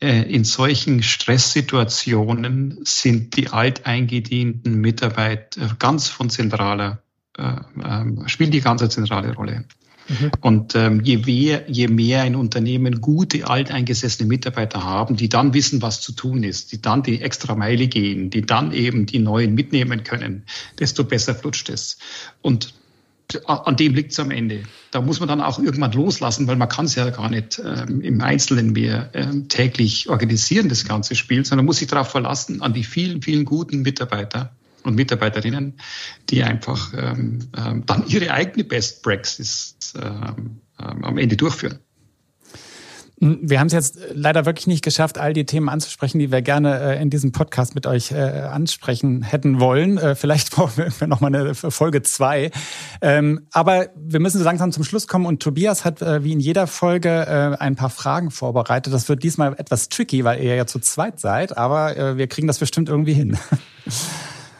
Äh, 0.00 0.22
in 0.22 0.44
solchen 0.44 1.02
Stresssituationen 1.02 2.78
sind 2.84 3.36
die 3.36 3.48
alteingedienten 3.48 4.80
Mitarbeiter 4.80 5.76
ganz 5.78 6.08
von 6.08 6.30
zentraler, 6.30 7.02
äh, 7.36 7.54
ähm, 7.84 8.24
spielen 8.28 8.50
die 8.50 8.60
ganz 8.60 8.86
zentrale 8.88 9.34
Rolle. 9.34 9.66
Mhm. 10.08 10.30
Und 10.40 10.74
ähm, 10.74 11.00
je, 11.02 11.18
mehr, 11.18 11.64
je 11.68 11.88
mehr 11.88 12.22
ein 12.22 12.36
Unternehmen 12.36 13.00
gute, 13.00 13.48
alteingesessene 13.48 14.28
Mitarbeiter 14.28 14.82
haben, 14.84 15.16
die 15.16 15.28
dann 15.28 15.54
wissen, 15.54 15.82
was 15.82 16.00
zu 16.00 16.12
tun 16.12 16.42
ist, 16.42 16.72
die 16.72 16.80
dann 16.80 17.02
die 17.02 17.20
extra 17.20 17.54
Meile 17.54 17.88
gehen, 17.88 18.30
die 18.30 18.42
dann 18.42 18.72
eben 18.72 19.06
die 19.06 19.18
Neuen 19.18 19.54
mitnehmen 19.54 20.02
können, 20.04 20.44
desto 20.78 21.04
besser 21.04 21.34
flutscht 21.34 21.68
es. 21.68 21.98
Und 22.40 22.74
an 23.46 23.76
dem 23.76 23.94
liegt 23.94 24.12
es 24.12 24.20
am 24.20 24.30
Ende. 24.30 24.62
Da 24.90 25.00
muss 25.00 25.20
man 25.20 25.28
dann 25.28 25.40
auch 25.40 25.58
irgendwann 25.58 25.92
loslassen, 25.92 26.46
weil 26.46 26.56
man 26.56 26.68
kann 26.68 26.86
es 26.86 26.94
ja 26.94 27.10
gar 27.10 27.28
nicht 27.28 27.60
ähm, 27.64 28.00
im 28.00 28.20
Einzelnen 28.20 28.72
mehr 28.72 29.10
ähm, 29.14 29.48
täglich 29.48 30.08
organisieren, 30.08 30.68
das 30.68 30.84
ganze 30.84 31.14
Spiel, 31.14 31.44
sondern 31.44 31.66
muss 31.66 31.78
sich 31.78 31.88
darauf 31.88 32.08
verlassen, 32.08 32.62
an 32.62 32.72
die 32.72 32.84
vielen, 32.84 33.22
vielen 33.22 33.44
guten 33.44 33.82
Mitarbeiter 33.82 34.54
und 34.84 34.94
Mitarbeiterinnen, 34.94 35.74
die 36.28 36.42
einfach 36.42 36.92
ähm, 36.96 37.48
ähm 37.56 37.84
dann 37.86 38.06
ihre 38.06 38.32
eigene 38.32 38.64
Best 38.64 39.02
Practice 39.02 39.76
ähm, 39.96 40.60
ähm, 40.80 41.04
am 41.04 41.18
Ende 41.18 41.36
durchführen. 41.36 41.78
Wir 43.24 43.60
haben 43.60 43.68
es 43.68 43.72
jetzt 43.72 44.00
leider 44.12 44.46
wirklich 44.46 44.66
nicht 44.66 44.82
geschafft, 44.82 45.16
all 45.16 45.32
die 45.32 45.46
Themen 45.46 45.68
anzusprechen, 45.68 46.18
die 46.18 46.32
wir 46.32 46.42
gerne 46.42 46.80
äh, 46.80 47.00
in 47.00 47.08
diesem 47.08 47.30
Podcast 47.30 47.76
mit 47.76 47.86
euch 47.86 48.10
äh, 48.10 48.16
ansprechen 48.16 49.22
hätten 49.22 49.60
wollen. 49.60 49.96
Äh, 49.96 50.16
vielleicht 50.16 50.50
brauchen 50.56 50.86
wir 50.98 51.06
noch 51.06 51.20
mal 51.20 51.28
eine 51.32 51.54
Folge 51.54 52.02
zwei. 52.02 52.50
Ähm, 53.00 53.46
aber 53.52 53.90
wir 53.94 54.18
müssen 54.18 54.38
so 54.38 54.44
langsam 54.44 54.72
zum 54.72 54.82
Schluss 54.82 55.06
kommen 55.06 55.26
und 55.26 55.40
Tobias 55.40 55.84
hat 55.84 56.00
wie 56.00 56.32
in 56.32 56.40
jeder 56.40 56.66
Folge 56.66 57.58
ein 57.60 57.76
paar 57.76 57.90
Fragen 57.90 58.32
vorbereitet. 58.32 58.92
Das 58.92 59.08
wird 59.08 59.22
diesmal 59.22 59.54
etwas 59.56 59.88
tricky, 59.88 60.24
weil 60.24 60.42
ihr 60.42 60.56
ja 60.56 60.66
zu 60.66 60.80
zweit 60.80 61.20
seid, 61.20 61.56
aber 61.56 62.16
wir 62.16 62.26
kriegen 62.26 62.48
das 62.48 62.58
bestimmt 62.58 62.88
irgendwie 62.88 63.14
hin. 63.14 63.38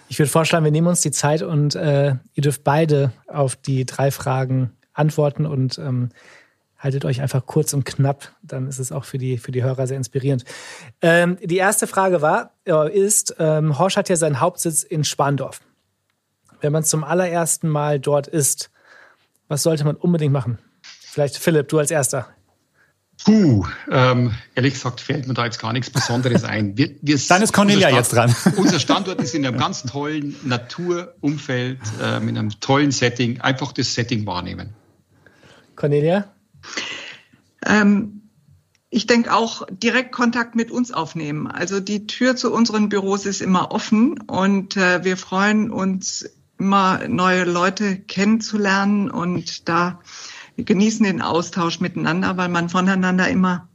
Ich 0.09 0.19
würde 0.19 0.31
vorschlagen, 0.31 0.63
wir 0.63 0.73
nehmen 0.73 0.89
uns 0.89 1.01
die 1.01 1.11
Zeit 1.11 1.41
und 1.41 1.75
ihr 1.75 2.21
dürft 2.37 2.65
beide 2.65 3.13
auf 3.29 3.57
die 3.57 3.87
drei 3.87 4.11
Fragen 4.11 4.73
antworten 4.93 5.47
und 5.47 5.79
ähm, 5.79 6.11
haltet 6.83 7.05
euch 7.05 7.23
einfach 7.23 7.47
kurz 7.47 7.73
und 7.73 7.85
knapp, 7.85 8.33
dann 8.43 8.67
ist 8.67 8.81
es 8.81 8.91
auch 8.91 9.05
für 9.05 9.17
die, 9.17 9.39
für 9.39 9.53
die 9.53 9.63
Hörer 9.63 9.87
sehr 9.87 9.97
inspirierend. 9.97 10.45
Ähm, 11.01 11.39
die 11.41 11.57
erste 11.57 11.87
Frage 11.87 12.21
war, 12.23 12.55
äh, 12.67 12.93
ist, 12.93 13.37
ähm, 13.39 13.79
Horsch 13.79 13.97
hat 13.97 14.09
ja 14.09 14.17
seinen 14.17 14.41
Hauptsitz 14.41 14.83
in 14.83 15.05
Spandorf. 15.05 15.61
Wenn 16.61 16.73
man 16.73 16.83
zum 16.83 17.05
allerersten 17.05 17.69
Mal 17.69 18.01
dort 18.01 18.27
ist, 18.27 18.71
was 19.47 19.63
sollte 19.63 19.85
man 19.85 19.95
unbedingt 19.95 20.33
machen? 20.33 20.59
Vielleicht 20.83 21.37
Philipp, 21.37 21.69
du 21.69 21.79
als 21.79 21.91
Erster. 21.91 22.29
Puh, 23.25 23.65
ähm, 23.89 24.35
ehrlich 24.57 24.75
gesagt 24.75 25.01
fällt 25.01 25.29
mir 25.29 25.35
da 25.35 25.45
jetzt 25.45 25.61
gar 25.61 25.73
nichts 25.73 25.91
Besonderes 25.91 26.43
ein. 26.43 26.77
Wir, 26.77 26.91
wir 27.01 27.17
Dann 27.29 27.43
ist 27.43 27.53
Cornelia 27.53 27.89
Stand, 27.89 27.97
jetzt 27.97 28.13
dran. 28.15 28.55
Unser 28.57 28.81
Standort 28.81 29.21
ist 29.21 29.35
in 29.35 29.47
einem 29.47 29.59
ganz 29.59 29.85
tollen 29.85 30.35
Naturumfeld, 30.43 31.79
äh, 32.01 32.17
in 32.17 32.37
einem 32.37 32.51
tollen 32.59 32.91
Setting. 32.91 33.41
Einfach 33.41 33.71
das 33.73 33.95
Setting 33.95 34.27
wahrnehmen. 34.27 34.71
Cornelia? 35.77 36.33
Ähm, 37.67 38.23
ich 38.91 39.07
denke 39.07 39.33
auch 39.33 39.67
direkt 39.71 40.13
Kontakt 40.13 40.55
mit 40.55 40.71
uns 40.71 40.93
aufnehmen. 40.93 41.47
Also 41.47 41.81
die 41.81 42.07
Tür 42.07 42.37
zu 42.37 42.53
unseren 42.53 42.91
Büros 42.91 43.25
ist 43.25 43.41
immer 43.41 43.73
offen 43.73 44.21
und 44.21 44.77
äh, 44.77 45.03
wir 45.05 45.17
freuen 45.17 45.71
uns 45.71 46.29
immer 46.59 47.09
neue 47.09 47.45
Leute 47.45 47.97
kennenzulernen 47.97 49.11
und 49.11 49.69
da 49.69 50.01
genießen 50.57 51.05
den 51.05 51.23
Austausch 51.23 51.81
miteinander, 51.81 52.37
weil 52.37 52.49
man 52.49 52.69
voneinander 52.69 53.29
immer 53.29 53.69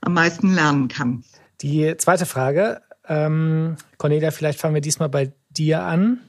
am 0.00 0.14
meisten 0.14 0.54
lernen 0.54 0.88
kann. 0.88 1.22
Die 1.60 1.94
zweite 1.98 2.26
Frage, 2.26 2.80
ähm, 3.06 3.76
Cornelia, 3.98 4.30
vielleicht 4.30 4.58
fangen 4.58 4.74
wir 4.74 4.80
diesmal 4.80 5.08
bei 5.08 5.32
dir 5.50 5.82
an. 5.82 6.20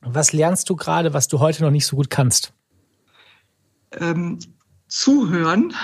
Was 0.00 0.32
lernst 0.32 0.70
du 0.70 0.76
gerade, 0.76 1.12
was 1.12 1.26
du 1.26 1.40
heute 1.40 1.64
noch 1.64 1.72
nicht 1.72 1.86
so 1.86 1.96
gut 1.96 2.10
kannst? 2.10 2.52
Ähm, 3.92 4.38
zuhören. 4.88 5.74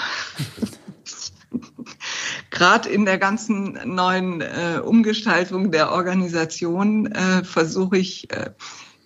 Gerade 2.50 2.88
in 2.88 3.04
der 3.04 3.18
ganzen 3.18 3.78
neuen 3.84 4.40
äh, 4.40 4.80
Umgestaltung 4.82 5.70
der 5.70 5.92
Organisation 5.92 7.06
äh, 7.06 7.44
versuche 7.44 7.98
ich, 7.98 8.30
äh, 8.30 8.50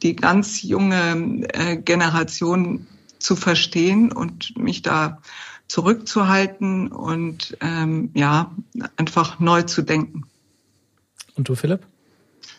die 0.02 0.16
ganz 0.16 0.62
junge 0.62 1.46
äh, 1.52 1.76
Generation 1.76 2.86
zu 3.18 3.36
verstehen 3.36 4.12
und 4.12 4.56
mich 4.56 4.82
da 4.82 5.22
zurückzuhalten 5.68 6.92
und 6.92 7.56
ähm, 7.60 8.10
ja, 8.14 8.54
einfach 8.96 9.40
neu 9.40 9.62
zu 9.62 9.82
denken. 9.82 10.24
Und 11.34 11.48
du, 11.48 11.54
Philipp? 11.54 11.80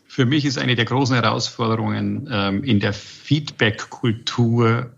Für 0.08 0.26
mich 0.26 0.46
ist 0.46 0.58
eine 0.58 0.76
der 0.76 0.86
großen 0.86 1.16
Herausforderungen 1.16 2.28
ähm, 2.32 2.64
in 2.64 2.80
der 2.80 2.94
Feedback-Kultur 2.94 4.92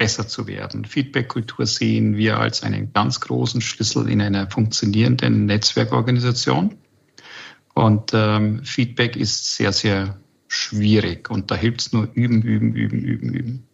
besser 0.00 0.26
zu 0.26 0.46
werden. 0.46 0.86
Feedback-Kultur 0.86 1.66
sehen 1.66 2.16
wir 2.16 2.38
als 2.38 2.62
einen 2.62 2.90
ganz 2.94 3.20
großen 3.20 3.60
Schlüssel 3.60 4.08
in 4.08 4.22
einer 4.22 4.50
funktionierenden 4.50 5.44
Netzwerkorganisation. 5.44 6.78
Und 7.74 8.12
ähm, 8.14 8.64
Feedback 8.64 9.14
ist 9.14 9.56
sehr, 9.56 9.72
sehr 9.72 10.18
schwierig 10.48 11.28
und 11.28 11.50
da 11.50 11.54
hilft 11.54 11.82
es 11.82 11.92
nur 11.92 12.08
üben, 12.14 12.40
üben, 12.40 12.74
üben, 12.74 13.04
üben, 13.04 13.34
üben. 13.34 13.68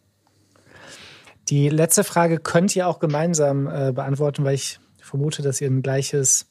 Die 1.49 1.69
letzte 1.69 2.03
Frage 2.03 2.39
könnt 2.39 2.75
ihr 2.75 2.89
auch 2.89 2.99
gemeinsam 2.99 3.69
äh, 3.69 3.93
beantworten, 3.93 4.43
weil 4.43 4.57
ich 4.57 4.81
vermute, 5.01 5.43
dass 5.43 5.61
ihr 5.61 5.69
ein 5.69 5.81
gleiches, 5.81 6.47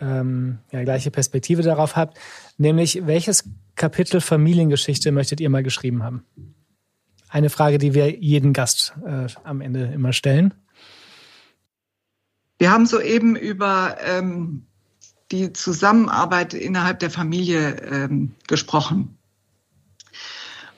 ähm, 0.00 0.60
ja, 0.72 0.82
gleiche 0.84 1.10
Perspektive 1.10 1.60
darauf 1.60 1.96
habt. 1.96 2.16
Nämlich, 2.56 3.06
welches 3.06 3.44
Kapitel 3.74 4.22
Familiengeschichte 4.22 5.12
möchtet 5.12 5.42
ihr 5.42 5.50
mal 5.50 5.62
geschrieben 5.62 6.02
haben? 6.02 6.24
Eine 7.34 7.50
Frage, 7.50 7.78
die 7.78 7.94
wir 7.94 8.16
jeden 8.16 8.52
Gast 8.52 8.94
äh, 9.04 9.26
am 9.42 9.60
Ende 9.60 9.90
immer 9.92 10.12
stellen. 10.12 10.54
Wir 12.58 12.70
haben 12.70 12.86
soeben 12.86 13.34
über 13.34 13.96
ähm, 14.06 14.66
die 15.32 15.52
Zusammenarbeit 15.52 16.54
innerhalb 16.54 17.00
der 17.00 17.10
Familie 17.10 17.74
ähm, 17.90 18.36
gesprochen. 18.46 19.18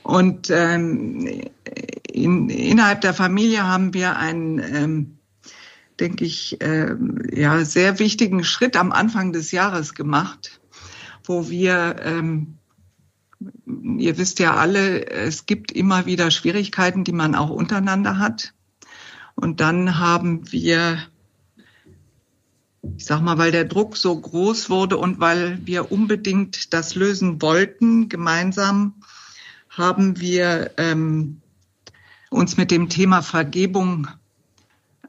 Und 0.02 0.48
ähm, 0.48 1.42
in, 2.10 2.48
innerhalb 2.48 3.02
der 3.02 3.12
Familie 3.12 3.64
haben 3.64 3.92
wir 3.92 4.16
einen, 4.16 4.58
ähm, 4.58 5.18
denke 6.00 6.24
ich, 6.24 6.58
äh, 6.62 6.94
ja, 7.34 7.66
sehr 7.66 7.98
wichtigen 7.98 8.44
Schritt 8.44 8.78
am 8.78 8.92
Anfang 8.92 9.34
des 9.34 9.50
Jahres 9.50 9.94
gemacht, 9.94 10.58
wo 11.22 11.50
wir 11.50 11.96
ähm, 12.02 12.55
ihr 13.98 14.18
wisst 14.18 14.38
ja 14.38 14.54
alle, 14.54 15.06
es 15.06 15.46
gibt 15.46 15.72
immer 15.72 16.06
wieder 16.06 16.30
Schwierigkeiten, 16.30 17.04
die 17.04 17.12
man 17.12 17.34
auch 17.34 17.50
untereinander 17.50 18.18
hat. 18.18 18.54
Und 19.34 19.60
dann 19.60 19.98
haben 19.98 20.50
wir, 20.50 20.98
ich 22.96 23.04
sag 23.04 23.20
mal, 23.20 23.38
weil 23.38 23.52
der 23.52 23.64
Druck 23.64 23.96
so 23.96 24.18
groß 24.18 24.70
wurde 24.70 24.96
und 24.96 25.20
weil 25.20 25.58
wir 25.66 25.92
unbedingt 25.92 26.72
das 26.72 26.94
lösen 26.94 27.42
wollten, 27.42 28.08
gemeinsam 28.08 28.94
haben 29.68 30.20
wir 30.20 30.72
ähm, 30.78 31.42
uns 32.30 32.56
mit 32.56 32.70
dem 32.70 32.88
Thema 32.88 33.22
Vergebung 33.22 34.08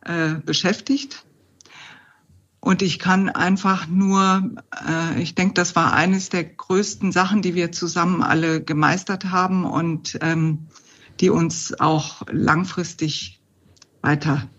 äh, 0.02 0.36
beschäftigt. 0.46 1.26
Und 2.68 2.82
ich 2.82 3.00
kann 3.00 3.30
einfach 3.30 3.88
nur, 3.88 4.44
äh, 4.86 5.22
ich 5.22 5.36
denke, 5.36 5.54
das 5.54 5.78
war 5.78 5.94
eines 5.94 6.28
der 6.28 6.44
größten 6.44 7.14
Sachen, 7.14 7.42
die 7.42 7.56
wir 7.56 7.72
zusammen 7.72 8.22
alle 8.22 8.62
gemeistert 8.62 9.32
haben 9.32 9.64
und 9.64 10.20
ähm, 10.22 10.68
die 11.22 11.30
uns 11.30 11.80
auch 11.80 12.24
langfristig 12.30 13.40
weiter 14.02 14.50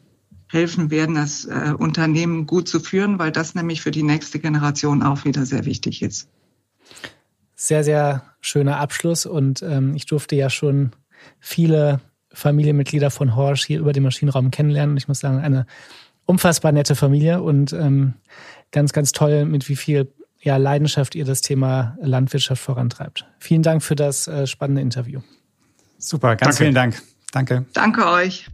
helfen 0.46 0.90
werden, 0.90 1.16
das 1.16 1.44
äh, 1.44 1.74
Unternehmen 1.76 2.46
gut 2.46 2.66
zu 2.66 2.80
führen, 2.80 3.18
weil 3.18 3.30
das 3.30 3.54
nämlich 3.54 3.82
für 3.82 3.90
die 3.90 4.02
nächste 4.02 4.38
Generation 4.38 5.02
auch 5.02 5.26
wieder 5.26 5.44
sehr 5.44 5.66
wichtig 5.66 6.00
ist. 6.00 6.30
Sehr, 7.56 7.84
sehr 7.84 8.22
schöner 8.40 8.78
Abschluss 8.78 9.26
und 9.26 9.60
ähm, 9.60 9.94
ich 9.94 10.06
durfte 10.06 10.34
ja 10.34 10.48
schon 10.48 10.92
viele 11.40 12.00
Familienmitglieder 12.32 13.10
von 13.10 13.36
Horsch 13.36 13.66
hier 13.66 13.80
über 13.80 13.92
den 13.92 14.04
Maschinenraum 14.04 14.50
kennenlernen. 14.50 14.92
Und 14.92 14.96
ich 14.96 15.08
muss 15.08 15.20
sagen, 15.20 15.40
eine 15.40 15.66
unfassbar 16.28 16.72
nette 16.72 16.94
Familie 16.94 17.42
und 17.42 17.72
ähm, 17.72 18.14
ganz, 18.70 18.92
ganz 18.92 19.12
toll, 19.12 19.46
mit 19.46 19.68
wie 19.68 19.76
viel 19.76 20.12
ja, 20.40 20.58
Leidenschaft 20.58 21.14
ihr 21.14 21.24
das 21.24 21.40
Thema 21.40 21.96
Landwirtschaft 22.00 22.62
vorantreibt. 22.62 23.26
Vielen 23.38 23.62
Dank 23.62 23.82
für 23.82 23.96
das 23.96 24.28
äh, 24.28 24.46
spannende 24.46 24.82
Interview. 24.82 25.20
Super, 25.96 26.36
ganz 26.36 26.40
Danke. 26.40 26.56
vielen 26.56 26.74
Dank. 26.74 27.02
Danke. 27.32 27.64
Danke 27.72 28.06
euch. 28.06 28.46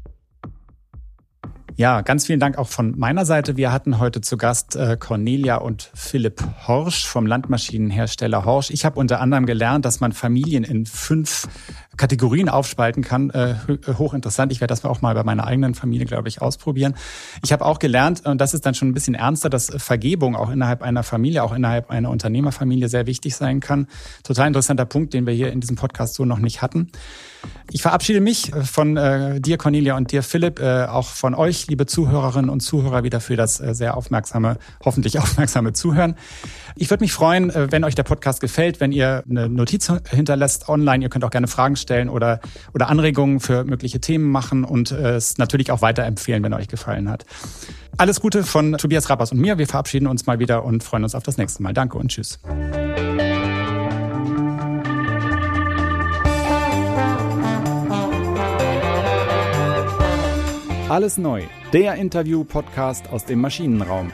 Ja, 1.77 2.03
ganz 2.03 2.27
vielen 2.27 2.39
Dank 2.39 2.57
auch 2.57 2.69
von 2.69 2.97
meiner 2.97 3.25
Seite. 3.25 3.57
Wir 3.57 3.73
hatten 3.73 3.99
heute 3.99 4.21
zu 4.21 4.37
Gast 4.37 4.77
äh, 4.77 4.97
Cornelia 4.97 5.57
und 5.57 5.91
Philipp 5.93 6.41
Horsch 6.69 7.05
vom 7.05 7.27
Landmaschinenhersteller 7.27 8.45
Horsch. 8.45 8.71
Ich 8.71 8.85
habe 8.85 9.01
unter 9.01 9.21
anderem 9.21 9.45
gelernt, 9.45 9.85
dass 9.85 9.99
man 9.99 10.13
Familien 10.13 10.63
in 10.63 10.87
fünf 10.87 11.49
Kategorien 11.97 12.49
aufspalten 12.49 13.03
kann. 13.03 13.31
Äh, 13.31 13.55
hochinteressant. 13.99 14.53
Ich 14.53 14.61
werde 14.61 14.73
das 14.73 14.85
auch 14.85 15.03
mal 15.03 15.15
bei 15.15 15.25
meiner 15.25 15.47
eigenen 15.47 15.75
Familie, 15.75 16.07
glaube 16.07 16.29
ich, 16.29 16.43
ausprobieren. 16.43 16.95
Ich 17.43 17.53
habe 17.53 17.65
auch 17.65 17.79
gelernt, 17.79 18.25
und 18.27 18.41
das 18.41 18.55
ist 18.55 18.67
dann 18.67 18.75
schon 18.75 18.89
ein 18.89 18.95
bisschen 18.95 19.15
ernster, 19.15 19.51
dass 19.51 19.71
Vergebung 19.77 20.37
auch 20.37 20.51
innerhalb 20.51 20.83
einer 20.83 21.03
Familie, 21.03 21.43
auch 21.43 21.53
innerhalb 21.53 21.91
einer 21.91 22.11
Unternehmerfamilie 22.11 22.89
sehr 22.89 23.07
wichtig 23.07 23.37
sein 23.37 23.61
kann. 23.61 23.87
Total 24.23 24.47
interessanter 24.47 24.85
Punkt, 24.85 25.15
den 25.15 25.27
wir 25.27 25.35
hier 25.35 25.53
in 25.53 25.61
diesem 25.61 25.77
Podcast 25.77 26.15
so 26.15 26.25
noch 26.25 26.39
nicht 26.39 26.63
hatten. 26.63 26.91
Ich 27.71 27.83
verabschiede 27.83 28.21
mich 28.21 28.53
äh, 28.53 28.63
von 28.63 28.97
äh, 28.97 29.41
dir, 29.41 29.59
Cornelia, 29.59 29.97
und 29.97 30.13
dir, 30.13 30.23
Philipp, 30.23 30.61
äh, 30.61 30.85
auch 30.85 31.09
von 31.09 31.35
euch, 31.35 31.67
liebe 31.67 31.87
Zuhörerinnen 31.87 32.51
und 32.51 32.61
Zuhörer, 32.61 33.05
wieder 33.05 33.21
für 33.21 33.37
das 33.37 33.61
äh, 33.61 33.75
sehr 33.75 33.97
aufmerksame, 33.97 34.59
hoffentlich 34.85 35.19
aufmerksame 35.19 35.73
Zuhören. 35.73 36.17
Ich 36.77 36.91
würde 36.91 37.05
mich 37.05 37.13
freuen, 37.13 37.51
äh, 37.51 37.71
wenn 37.71 37.85
euch 37.85 37.95
der 37.95 38.03
Podcast 38.03 38.41
gefällt, 38.41 38.81
wenn 38.81 38.93
ihr 38.93 39.25
eine 39.29 39.49
Notiz 39.49 39.93
hinterlässt 40.11 40.69
online. 40.69 41.05
Ihr 41.05 41.11
könnt 41.11 41.25
auch 41.25 41.31
gerne 41.31 41.47
Fragen 41.47 41.77
stellen 41.85 42.09
oder, 42.09 42.41
oder 42.75 42.89
Anregungen 42.89 43.39
für 43.39 43.63
mögliche 43.63 44.01
Themen 44.01 44.31
machen 44.31 44.65
und 44.65 44.91
äh, 44.91 45.15
es 45.15 45.39
natürlich 45.39 45.71
auch 45.71 45.83
weiterempfehlen, 45.83 46.43
wenn 46.43 46.53
euch 46.53 46.67
gefallen 46.69 47.09
hat. 47.09 47.25
Alles 47.97 48.21
Gute 48.21 48.43
von 48.43 48.77
Tobias 48.77 49.09
Rappers 49.09 49.31
und 49.31 49.39
mir. 49.39 49.57
Wir 49.57 49.69
verabschieden 49.69 50.09
uns 50.09 50.27
mal 50.27 50.41
wieder 50.41 50.65
und 50.65 50.83
freuen 50.83 51.05
uns 51.05 51.15
auf 51.15 51.23
das 51.23 51.37
nächste 51.37 51.63
Mal. 51.63 51.73
Danke 51.73 51.97
und 51.97 52.09
tschüss. 52.09 52.41
Alles 60.89 61.19
neu, 61.19 61.43
der 61.73 61.95
Interview-Podcast 61.95 63.11
aus 63.11 63.25
dem 63.25 63.41
Maschinenraum. 63.41 64.13